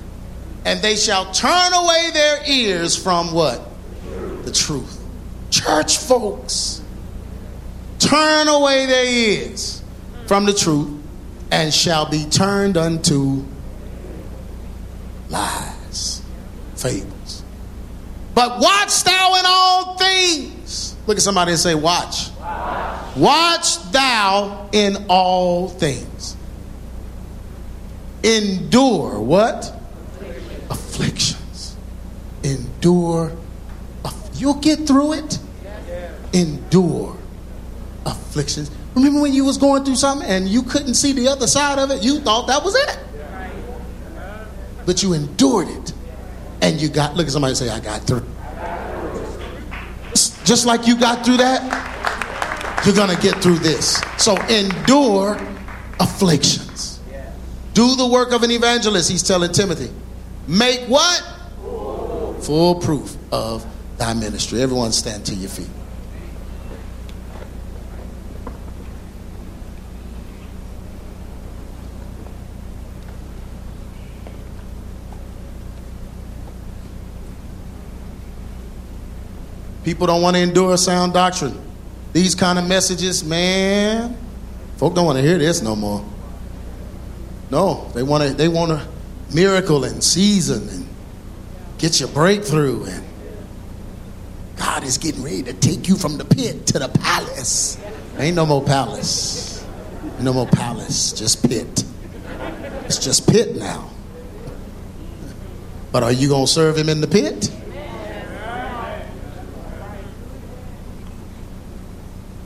And 0.65 0.81
they 0.81 0.95
shall 0.95 1.31
turn 1.31 1.73
away 1.73 2.09
their 2.13 2.41
ears 2.47 2.95
from 2.95 3.33
what? 3.33 3.61
The 4.43 4.51
truth. 4.51 4.99
Church 5.51 5.97
folks, 5.97 6.78
turn 8.09 8.47
away 8.47 8.87
their 8.87 9.05
ears 9.05 9.83
from 10.25 10.45
the 10.45 10.53
truth 10.53 10.89
and 11.51 11.71
shall 11.71 12.09
be 12.09 12.25
turned 12.25 12.75
unto 12.75 13.45
lies, 15.29 16.23
fables. 16.75 17.43
But 18.33 18.59
watch 18.59 19.03
thou 19.03 19.35
in 19.37 19.45
all 19.45 19.95
things. 19.97 20.95
Look 21.05 21.17
at 21.17 21.23
somebody 21.23 21.51
and 21.51 21.59
say, 21.59 21.75
Watch. 21.75 22.29
Watch 23.15 23.91
thou 23.91 24.69
in 24.71 25.05
all 25.07 25.67
things. 25.67 26.35
Endure 28.23 29.19
what? 29.19 29.75
Afflictions. 30.69 31.75
Endure. 32.43 33.35
You'll 34.35 34.53
get 34.55 34.87
through 34.87 35.13
it. 35.13 35.39
Endure 36.33 37.18
afflictions. 38.05 38.71
Remember 38.95 39.21
when 39.21 39.33
you 39.33 39.45
was 39.45 39.57
going 39.57 39.83
through 39.83 39.95
something 39.95 40.27
and 40.27 40.47
you 40.47 40.63
couldn't 40.63 40.95
see 40.95 41.13
the 41.13 41.27
other 41.27 41.47
side 41.47 41.79
of 41.79 41.91
it? 41.91 42.03
You 42.03 42.19
thought 42.19 42.47
that 42.47 42.63
was 42.63 42.75
it. 42.75 42.99
But 44.85 45.03
you 45.03 45.13
endured 45.13 45.67
it. 45.67 45.93
And 46.61 46.81
you 46.81 46.89
got, 46.89 47.15
look 47.15 47.27
at 47.27 47.31
somebody 47.31 47.55
say, 47.55 47.69
I 47.69 47.79
got 47.79 48.01
through. 48.01 48.25
Just 50.43 50.65
like 50.65 50.87
you 50.87 50.99
got 50.99 51.23
through 51.23 51.37
that, 51.37 52.83
you're 52.85 52.95
going 52.95 53.15
to 53.15 53.21
get 53.21 53.41
through 53.41 53.59
this. 53.59 54.01
So 54.17 54.35
endure 54.47 55.39
afflictions. 55.99 56.99
Do 57.73 57.95
the 57.95 58.07
work 58.07 58.31
of 58.31 58.43
an 58.43 58.51
evangelist, 58.51 59.09
he's 59.09 59.23
telling 59.23 59.51
Timothy. 59.51 59.91
Make 60.47 60.81
what? 60.89 61.23
Full 62.41 62.75
proof 62.81 63.15
of 63.31 63.65
thy 63.97 64.13
ministry. 64.13 64.61
Everyone 64.61 64.91
stand 64.91 65.25
to 65.27 65.35
your 65.35 65.49
feet. 65.49 65.69
People 79.83 80.07
don't 80.07 80.21
want 80.21 80.35
to 80.35 80.41
endure 80.41 80.77
sound 80.77 81.13
doctrine. 81.13 81.59
These 82.13 82.35
kind 82.35 82.59
of 82.59 82.67
messages, 82.67 83.23
man, 83.23 84.17
folk 84.77 84.95
don't 84.95 85.05
want 85.05 85.17
to 85.17 85.21
hear 85.21 85.37
this 85.37 85.61
no 85.61 85.75
more. 85.75 86.03
No, 87.51 87.89
they 87.93 88.03
want 88.03 88.23
to 88.23 88.33
they 88.33 88.47
want 88.47 88.71
a 88.71 88.87
miracle 89.33 89.83
and 89.83 90.03
season 90.03 90.67
and 90.69 90.87
get 91.77 91.99
your 91.99 92.09
breakthrough 92.09 92.83
and 92.85 93.03
God 94.57 94.83
is 94.83 94.97
getting 94.97 95.23
ready 95.23 95.43
to 95.43 95.53
take 95.53 95.87
you 95.87 95.95
from 95.95 96.17
the 96.17 96.25
pit 96.25 96.67
to 96.67 96.79
the 96.79 96.89
palace. 96.89 97.77
Ain't 98.17 98.35
no 98.35 98.45
more 98.45 98.63
palace. 98.63 99.65
No 100.19 100.33
more 100.33 100.47
palace, 100.47 101.13
just 101.13 101.47
pit. 101.47 101.85
It's 102.85 102.97
just 102.97 103.29
pit 103.29 103.55
now. 103.55 103.89
But 105.91 106.03
are 106.03 106.11
you 106.11 106.27
going 106.27 106.45
to 106.45 106.51
serve 106.51 106.77
him 106.77 106.89
in 106.89 107.01
the 107.01 107.07
pit? 107.07 107.51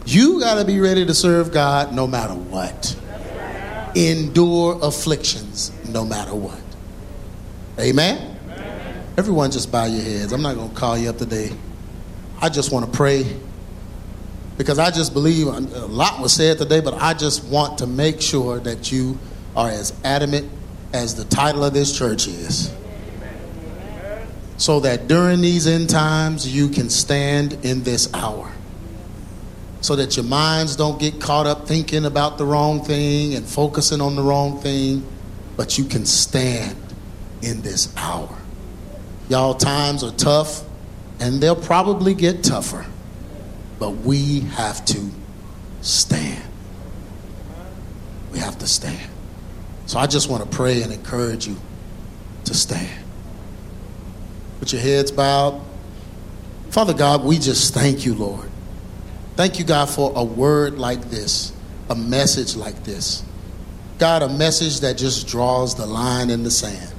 You 0.05 0.39
got 0.39 0.59
to 0.59 0.65
be 0.65 0.80
ready 0.80 1.05
to 1.05 1.13
serve 1.13 1.51
God 1.51 1.93
no 1.93 2.07
matter 2.07 2.34
what. 2.34 2.95
Endure 3.95 4.80
afflictions 4.81 5.71
no 5.88 6.03
matter 6.03 6.35
what. 6.35 6.59
Amen? 7.80 8.38
Everyone 9.17 9.51
just 9.51 9.71
bow 9.71 9.85
your 9.85 10.01
heads. 10.01 10.34
I'm 10.34 10.41
not 10.41 10.55
going 10.55 10.69
to 10.69 10.75
call 10.75 10.97
you 10.97 11.09
up 11.09 11.17
today. 11.17 11.51
I 12.41 12.49
just 12.49 12.71
want 12.71 12.85
to 12.85 12.91
pray 12.91 13.39
because 14.57 14.77
I 14.77 14.91
just 14.91 15.13
believe 15.13 15.47
uh, 15.47 15.51
a 15.51 15.88
lot 15.88 16.19
was 16.19 16.34
said 16.34 16.57
today, 16.57 16.81
but 16.81 16.95
I 16.95 17.13
just 17.13 17.45
want 17.45 17.77
to 17.77 17.88
make 17.88 18.21
sure 18.21 18.59
that 18.59 18.91
you 18.91 19.17
are 19.55 19.69
as 19.69 19.93
adamant 20.03 20.51
as 20.91 21.15
the 21.15 21.25
title 21.25 21.63
of 21.63 21.73
this 21.73 21.97
church 21.97 22.27
is. 22.27 22.73
So 24.57 24.81
that 24.81 25.07
during 25.07 25.41
these 25.41 25.65
end 25.65 25.89
times, 25.89 26.47
you 26.53 26.69
can 26.69 26.89
stand 26.89 27.53
in 27.65 27.84
this 27.84 28.13
hour 28.13 28.51
so 29.84 29.97
that 29.97 30.15
your 30.15 30.23
minds 30.23 30.77
don't 30.77 30.97
get 30.97 31.19
caught 31.19 31.45
up 31.45 31.68
thinking 31.68 32.05
about 32.05 32.38
the 32.38 32.45
wrong 32.45 32.81
thing 32.85 33.35
and 33.35 33.45
focusing 33.45 33.99
on 33.99 34.15
the 34.15 34.22
wrong 34.22 34.57
thing, 34.61 35.05
but 35.57 35.77
you 35.77 35.84
can 35.84 36.05
stand 36.05 36.77
in 37.41 37.61
this 37.64 37.93
hour. 37.97 38.34
Y'all, 39.27 39.53
times 39.53 40.01
are 40.01 40.14
tough, 40.14 40.64
and 41.19 41.41
they'll 41.43 41.53
probably 41.53 42.14
get 42.14 42.45
tougher, 42.45 42.85
but 43.77 43.89
we 43.89 44.39
have 44.39 44.85
to 44.85 45.10
stand. 45.81 46.41
We 48.31 48.39
have 48.39 48.57
to 48.60 48.68
stand. 48.68 49.10
So 49.85 49.99
I 49.99 50.07
just 50.07 50.30
want 50.30 50.49
to 50.49 50.55
pray 50.55 50.81
and 50.81 50.93
encourage 50.93 51.45
you 51.45 51.57
to 52.45 52.53
stand. 52.53 53.03
Put 54.60 54.72
your 54.72 54.81
heads 54.81 55.11
bowed. 55.11 55.61
Father 56.69 56.93
God, 56.93 57.26
we 57.26 57.38
just 57.38 57.73
thank 57.73 58.05
you, 58.05 58.15
Lord. 58.15 58.49
Thank 59.35 59.57
you, 59.57 59.65
God, 59.65 59.89
for 59.89 60.14
a 60.15 60.23
word 60.23 60.77
like 60.77 61.10
this, 61.10 61.53
a 61.89 61.95
message 61.95 62.55
like 62.55 62.84
this. 62.84 63.23
God, 63.97 64.22
a 64.22 64.30
message 64.30 64.81
that 64.81 64.97
just 64.97 65.27
draws 65.27 65.76
the 65.76 65.88
line 65.88 66.30
in 66.30 66.43
the 66.43 66.51
sand. 66.51 66.93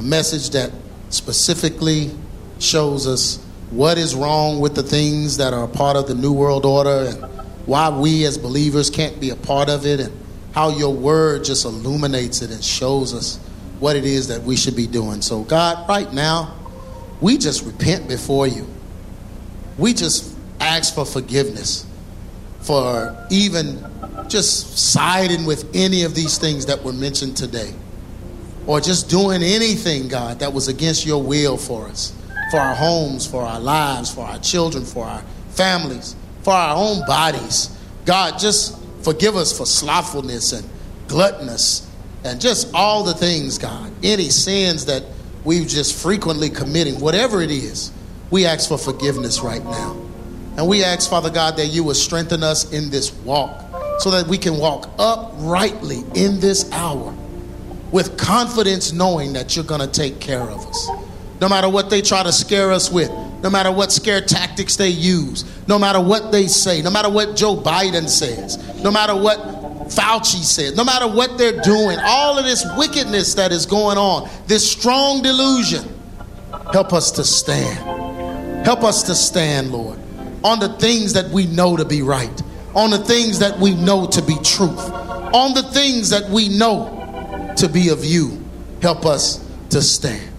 A 0.00 0.02
message 0.02 0.50
that 0.50 0.72
specifically 1.10 2.10
shows 2.58 3.06
us 3.06 3.36
what 3.70 3.96
is 3.96 4.14
wrong 4.14 4.60
with 4.60 4.74
the 4.74 4.82
things 4.82 5.36
that 5.36 5.52
are 5.52 5.68
part 5.68 5.96
of 5.96 6.08
the 6.08 6.14
New 6.14 6.32
World 6.32 6.64
Order 6.64 7.10
and 7.10 7.22
why 7.66 7.90
we 7.90 8.24
as 8.24 8.38
believers 8.38 8.90
can't 8.90 9.20
be 9.20 9.30
a 9.30 9.36
part 9.36 9.68
of 9.68 9.86
it 9.86 10.00
and 10.00 10.12
how 10.52 10.70
your 10.70 10.94
word 10.94 11.44
just 11.44 11.64
illuminates 11.64 12.42
it 12.42 12.50
and 12.50 12.62
shows 12.62 13.14
us 13.14 13.36
what 13.78 13.94
it 13.94 14.04
is 14.04 14.28
that 14.28 14.42
we 14.42 14.56
should 14.56 14.74
be 14.76 14.86
doing. 14.86 15.20
So, 15.20 15.42
God, 15.42 15.88
right 15.88 16.12
now, 16.12 16.56
we 17.20 17.38
just 17.38 17.64
repent 17.64 18.08
before 18.08 18.46
you. 18.46 18.66
We 19.78 19.92
just 19.92 20.35
ask 20.66 20.94
for 20.94 21.04
forgiveness 21.06 21.86
for 22.60 23.16
even 23.30 23.84
just 24.28 24.76
siding 24.76 25.46
with 25.46 25.70
any 25.74 26.02
of 26.02 26.14
these 26.14 26.36
things 26.38 26.66
that 26.66 26.82
were 26.82 26.92
mentioned 26.92 27.36
today 27.36 27.72
or 28.66 28.80
just 28.80 29.08
doing 29.08 29.42
anything, 29.42 30.08
God, 30.08 30.40
that 30.40 30.52
was 30.52 30.68
against 30.68 31.06
your 31.06 31.22
will 31.22 31.56
for 31.56 31.86
us, 31.86 32.12
for 32.50 32.58
our 32.58 32.74
homes, 32.74 33.26
for 33.26 33.42
our 33.42 33.60
lives, 33.60 34.12
for 34.12 34.22
our 34.22 34.38
children, 34.38 34.84
for 34.84 35.04
our 35.04 35.22
families, 35.50 36.16
for 36.42 36.52
our 36.52 36.76
own 36.76 37.06
bodies. 37.06 37.70
God, 38.04 38.38
just 38.38 38.76
forgive 39.02 39.36
us 39.36 39.56
for 39.56 39.66
slothfulness 39.66 40.52
and 40.52 40.68
gluttonous 41.06 41.88
and 42.24 42.40
just 42.40 42.74
all 42.74 43.04
the 43.04 43.14
things, 43.14 43.58
God. 43.58 43.92
Any 44.02 44.30
sins 44.30 44.86
that 44.86 45.04
we've 45.44 45.68
just 45.68 46.02
frequently 46.02 46.50
committing, 46.50 46.98
whatever 46.98 47.40
it 47.40 47.52
is, 47.52 47.92
we 48.30 48.46
ask 48.46 48.68
for 48.68 48.78
forgiveness 48.78 49.40
right 49.40 49.64
now. 49.64 50.05
And 50.56 50.66
we 50.66 50.82
ask, 50.82 51.08
Father 51.08 51.30
God, 51.30 51.56
that 51.56 51.66
you 51.66 51.84
would 51.84 51.96
strengthen 51.96 52.42
us 52.42 52.72
in 52.72 52.90
this 52.90 53.12
walk 53.12 53.62
so 53.98 54.10
that 54.10 54.26
we 54.26 54.38
can 54.38 54.56
walk 54.56 54.90
uprightly 54.98 56.02
in 56.14 56.40
this 56.40 56.70
hour 56.72 57.14
with 57.92 58.16
confidence 58.18 58.92
knowing 58.92 59.32
that 59.34 59.54
you're 59.54 59.64
going 59.64 59.80
to 59.80 59.86
take 59.86 60.20
care 60.20 60.40
of 60.40 60.66
us. 60.66 60.88
No 61.40 61.48
matter 61.48 61.68
what 61.68 61.90
they 61.90 62.00
try 62.02 62.22
to 62.22 62.32
scare 62.32 62.72
us 62.72 62.90
with, 62.90 63.10
no 63.42 63.50
matter 63.50 63.70
what 63.70 63.92
scare 63.92 64.20
tactics 64.20 64.76
they 64.76 64.88
use, 64.88 65.44
no 65.68 65.78
matter 65.78 66.00
what 66.00 66.32
they 66.32 66.46
say, 66.46 66.80
no 66.82 66.90
matter 66.90 67.10
what 67.10 67.36
Joe 67.36 67.56
Biden 67.56 68.08
says, 68.08 68.56
no 68.82 68.90
matter 68.90 69.14
what 69.14 69.38
Fauci 69.88 70.42
says, 70.42 70.74
no 70.74 70.84
matter 70.84 71.06
what 71.06 71.38
they're 71.38 71.60
doing, 71.60 71.98
all 72.02 72.38
of 72.38 72.44
this 72.44 72.66
wickedness 72.76 73.34
that 73.34 73.52
is 73.52 73.66
going 73.66 73.98
on, 73.98 74.28
this 74.46 74.68
strong 74.68 75.22
delusion, 75.22 75.84
help 76.72 76.92
us 76.92 77.10
to 77.12 77.24
stand. 77.24 78.64
Help 78.66 78.82
us 78.82 79.04
to 79.04 79.14
stand, 79.14 79.70
Lord, 79.70 79.98
on 80.46 80.60
the 80.60 80.68
things 80.78 81.14
that 81.14 81.28
we 81.30 81.44
know 81.46 81.76
to 81.76 81.84
be 81.84 82.02
right, 82.02 82.40
on 82.72 82.90
the 82.90 82.98
things 82.98 83.40
that 83.40 83.58
we 83.58 83.74
know 83.74 84.06
to 84.06 84.22
be 84.22 84.36
truth, 84.44 84.90
on 85.34 85.54
the 85.54 85.62
things 85.72 86.10
that 86.10 86.30
we 86.30 86.48
know 86.48 87.52
to 87.56 87.68
be 87.68 87.88
of 87.88 88.04
you. 88.04 88.40
Help 88.80 89.04
us 89.04 89.44
to 89.70 89.82
stand. 89.82 90.32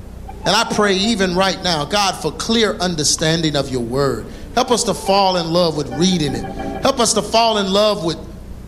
And 0.46 0.56
I 0.56 0.64
pray 0.74 0.96
even 0.96 1.36
right 1.36 1.62
now, 1.62 1.84
God, 1.84 2.14
for 2.14 2.32
clear 2.32 2.76
understanding 2.76 3.58
of 3.58 3.70
your 3.70 3.82
word. 3.82 4.26
Help 4.56 4.72
us 4.72 4.86
to 4.86 4.94
fall 4.94 5.36
in 5.36 5.52
love 5.52 5.76
with 5.76 5.92
reading 6.00 6.36
it. 6.36 6.46
Help 6.82 7.02
us 7.02 7.14
to 7.16 7.22
fall 7.22 7.58
in 7.58 7.70
love 7.70 8.06
with, 8.06 8.18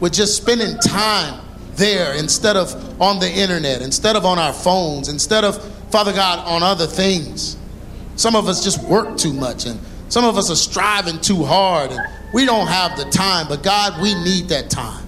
with 0.01 0.11
just 0.11 0.35
spending 0.35 0.77
time 0.79 1.39
there 1.75 2.15
instead 2.15 2.57
of 2.57 3.01
on 3.01 3.19
the 3.19 3.31
internet, 3.31 3.81
instead 3.81 4.17
of 4.17 4.25
on 4.25 4.37
our 4.37 4.51
phones, 4.51 5.07
instead 5.07 5.45
of, 5.45 5.63
Father 5.89 6.11
God, 6.11 6.45
on 6.45 6.63
other 6.63 6.85
things. 6.85 7.55
Some 8.17 8.35
of 8.35 8.49
us 8.49 8.61
just 8.61 8.83
work 8.83 9.17
too 9.17 9.31
much, 9.31 9.65
and 9.65 9.79
some 10.09 10.25
of 10.25 10.37
us 10.37 10.49
are 10.51 10.55
striving 10.55 11.19
too 11.21 11.43
hard, 11.43 11.91
and 11.91 12.01
we 12.33 12.45
don't 12.45 12.67
have 12.67 12.97
the 12.97 13.05
time. 13.05 13.47
But 13.47 13.63
God, 13.63 14.01
we 14.01 14.13
need 14.23 14.49
that 14.49 14.69
time. 14.69 15.05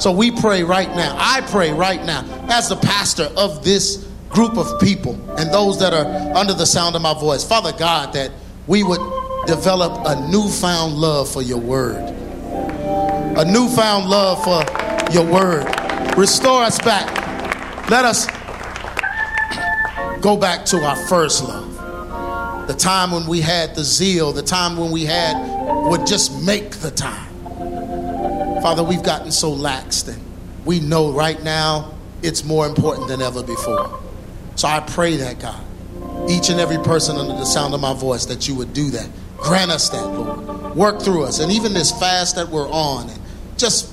So 0.00 0.12
we 0.12 0.30
pray 0.30 0.62
right 0.62 0.88
now. 0.88 1.16
I 1.18 1.40
pray 1.42 1.72
right 1.72 2.04
now, 2.04 2.24
as 2.50 2.68
the 2.68 2.76
pastor 2.76 3.30
of 3.36 3.64
this 3.64 4.08
group 4.28 4.56
of 4.56 4.80
people 4.80 5.12
and 5.36 5.52
those 5.52 5.78
that 5.80 5.92
are 5.92 6.06
under 6.36 6.54
the 6.54 6.64
sound 6.64 6.96
of 6.96 7.02
my 7.02 7.14
voice, 7.14 7.44
Father 7.44 7.72
God, 7.72 8.12
that 8.14 8.30
we 8.66 8.82
would 8.82 9.00
develop 9.46 10.02
a 10.06 10.28
newfound 10.30 10.94
love 10.94 11.30
for 11.30 11.42
your 11.42 11.58
word, 11.58 11.96
a 11.96 13.44
newfound 13.44 14.08
love 14.08 14.42
for 14.42 15.12
your 15.12 15.24
word. 15.24 15.66
Restore 16.16 16.62
us 16.62 16.78
back. 16.78 17.08
Let 17.90 18.04
us 18.04 18.26
go 20.20 20.36
back 20.36 20.64
to 20.66 20.76
our 20.78 20.96
first 21.08 21.44
love. 21.44 21.69
The 22.70 22.76
time 22.76 23.10
when 23.10 23.26
we 23.26 23.40
had 23.40 23.74
the 23.74 23.82
zeal, 23.82 24.30
the 24.30 24.44
time 24.44 24.76
when 24.76 24.92
we 24.92 25.04
had 25.04 25.36
would 25.88 26.06
just 26.06 26.40
make 26.40 26.70
the 26.70 26.92
time. 26.92 27.28
Father, 28.62 28.84
we've 28.84 29.02
gotten 29.02 29.32
so 29.32 29.50
laxed 29.50 30.06
and 30.06 30.22
we 30.64 30.78
know 30.78 31.10
right 31.10 31.42
now 31.42 31.92
it's 32.22 32.44
more 32.44 32.68
important 32.68 33.08
than 33.08 33.22
ever 33.22 33.42
before. 33.42 33.98
So 34.54 34.68
I 34.68 34.78
pray 34.78 35.16
that, 35.16 35.40
God, 35.40 35.60
each 36.30 36.48
and 36.48 36.60
every 36.60 36.78
person 36.78 37.16
under 37.16 37.32
the 37.32 37.44
sound 37.44 37.74
of 37.74 37.80
my 37.80 37.92
voice, 37.92 38.26
that 38.26 38.46
you 38.46 38.54
would 38.54 38.72
do 38.72 38.88
that. 38.90 39.08
Grant 39.36 39.72
us 39.72 39.88
that, 39.88 40.06
Lord. 40.06 40.76
Work 40.76 41.02
through 41.02 41.24
us. 41.24 41.40
And 41.40 41.50
even 41.50 41.74
this 41.74 41.90
fast 41.98 42.36
that 42.36 42.50
we're 42.50 42.70
on, 42.70 43.10
and 43.10 43.20
just 43.56 43.92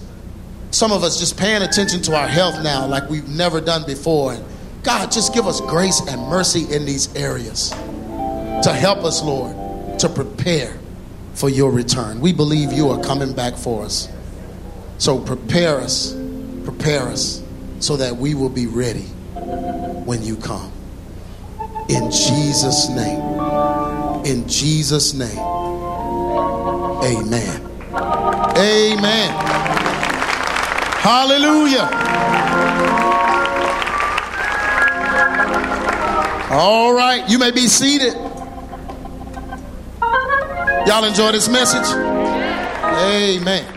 some 0.69 0.91
of 0.91 1.03
us 1.03 1.17
just 1.17 1.35
paying 1.35 1.63
attention 1.63 2.03
to 2.03 2.15
our 2.15 2.27
health 2.27 2.61
now 2.61 2.85
like 2.85 3.09
we've 3.09 3.27
never 3.27 3.59
done 3.59 3.87
before. 3.87 4.33
And 4.33 4.45
God, 4.83 5.11
just 5.11 5.33
give 5.33 5.47
us 5.47 5.61
grace 5.61 5.99
and 6.07 6.21
mercy 6.29 6.71
in 6.71 6.85
these 6.85 7.11
areas 7.15 7.73
to 8.63 8.73
help 8.73 8.99
us, 8.99 9.21
Lord, 9.21 9.99
to 9.99 10.09
prepare 10.09 10.77
for 11.34 11.49
your 11.49 11.71
return. 11.71 12.19
We 12.19 12.34
believe 12.34 12.73
you 12.73 12.89
are 12.89 13.01
coming 13.03 13.34
back 13.34 13.55
for 13.55 13.84
us. 13.84 14.09
So 14.97 15.19
prepare 15.19 15.79
us, 15.79 16.13
prepare 16.63 17.03
us 17.03 17.43
so 17.79 17.97
that 17.97 18.17
we 18.17 18.34
will 18.34 18.49
be 18.49 18.65
ready 18.65 19.05
when 20.05 20.23
you 20.23 20.35
come. 20.35 20.71
In 21.89 22.11
Jesus' 22.11 22.89
name. 22.89 23.21
In 24.25 24.47
Jesus' 24.47 25.13
name. 25.13 25.38
Amen. 27.03 27.61
Amen. 28.57 29.31
Hallelujah. 30.99 31.89
All 36.49 36.93
right, 36.93 37.23
you 37.29 37.38
may 37.38 37.51
be 37.51 37.67
seated. 37.67 38.26
Y'all 40.88 41.03
enjoy 41.03 41.34
this 41.34 41.49
message? 41.49 41.85
Amen. 41.93 43.76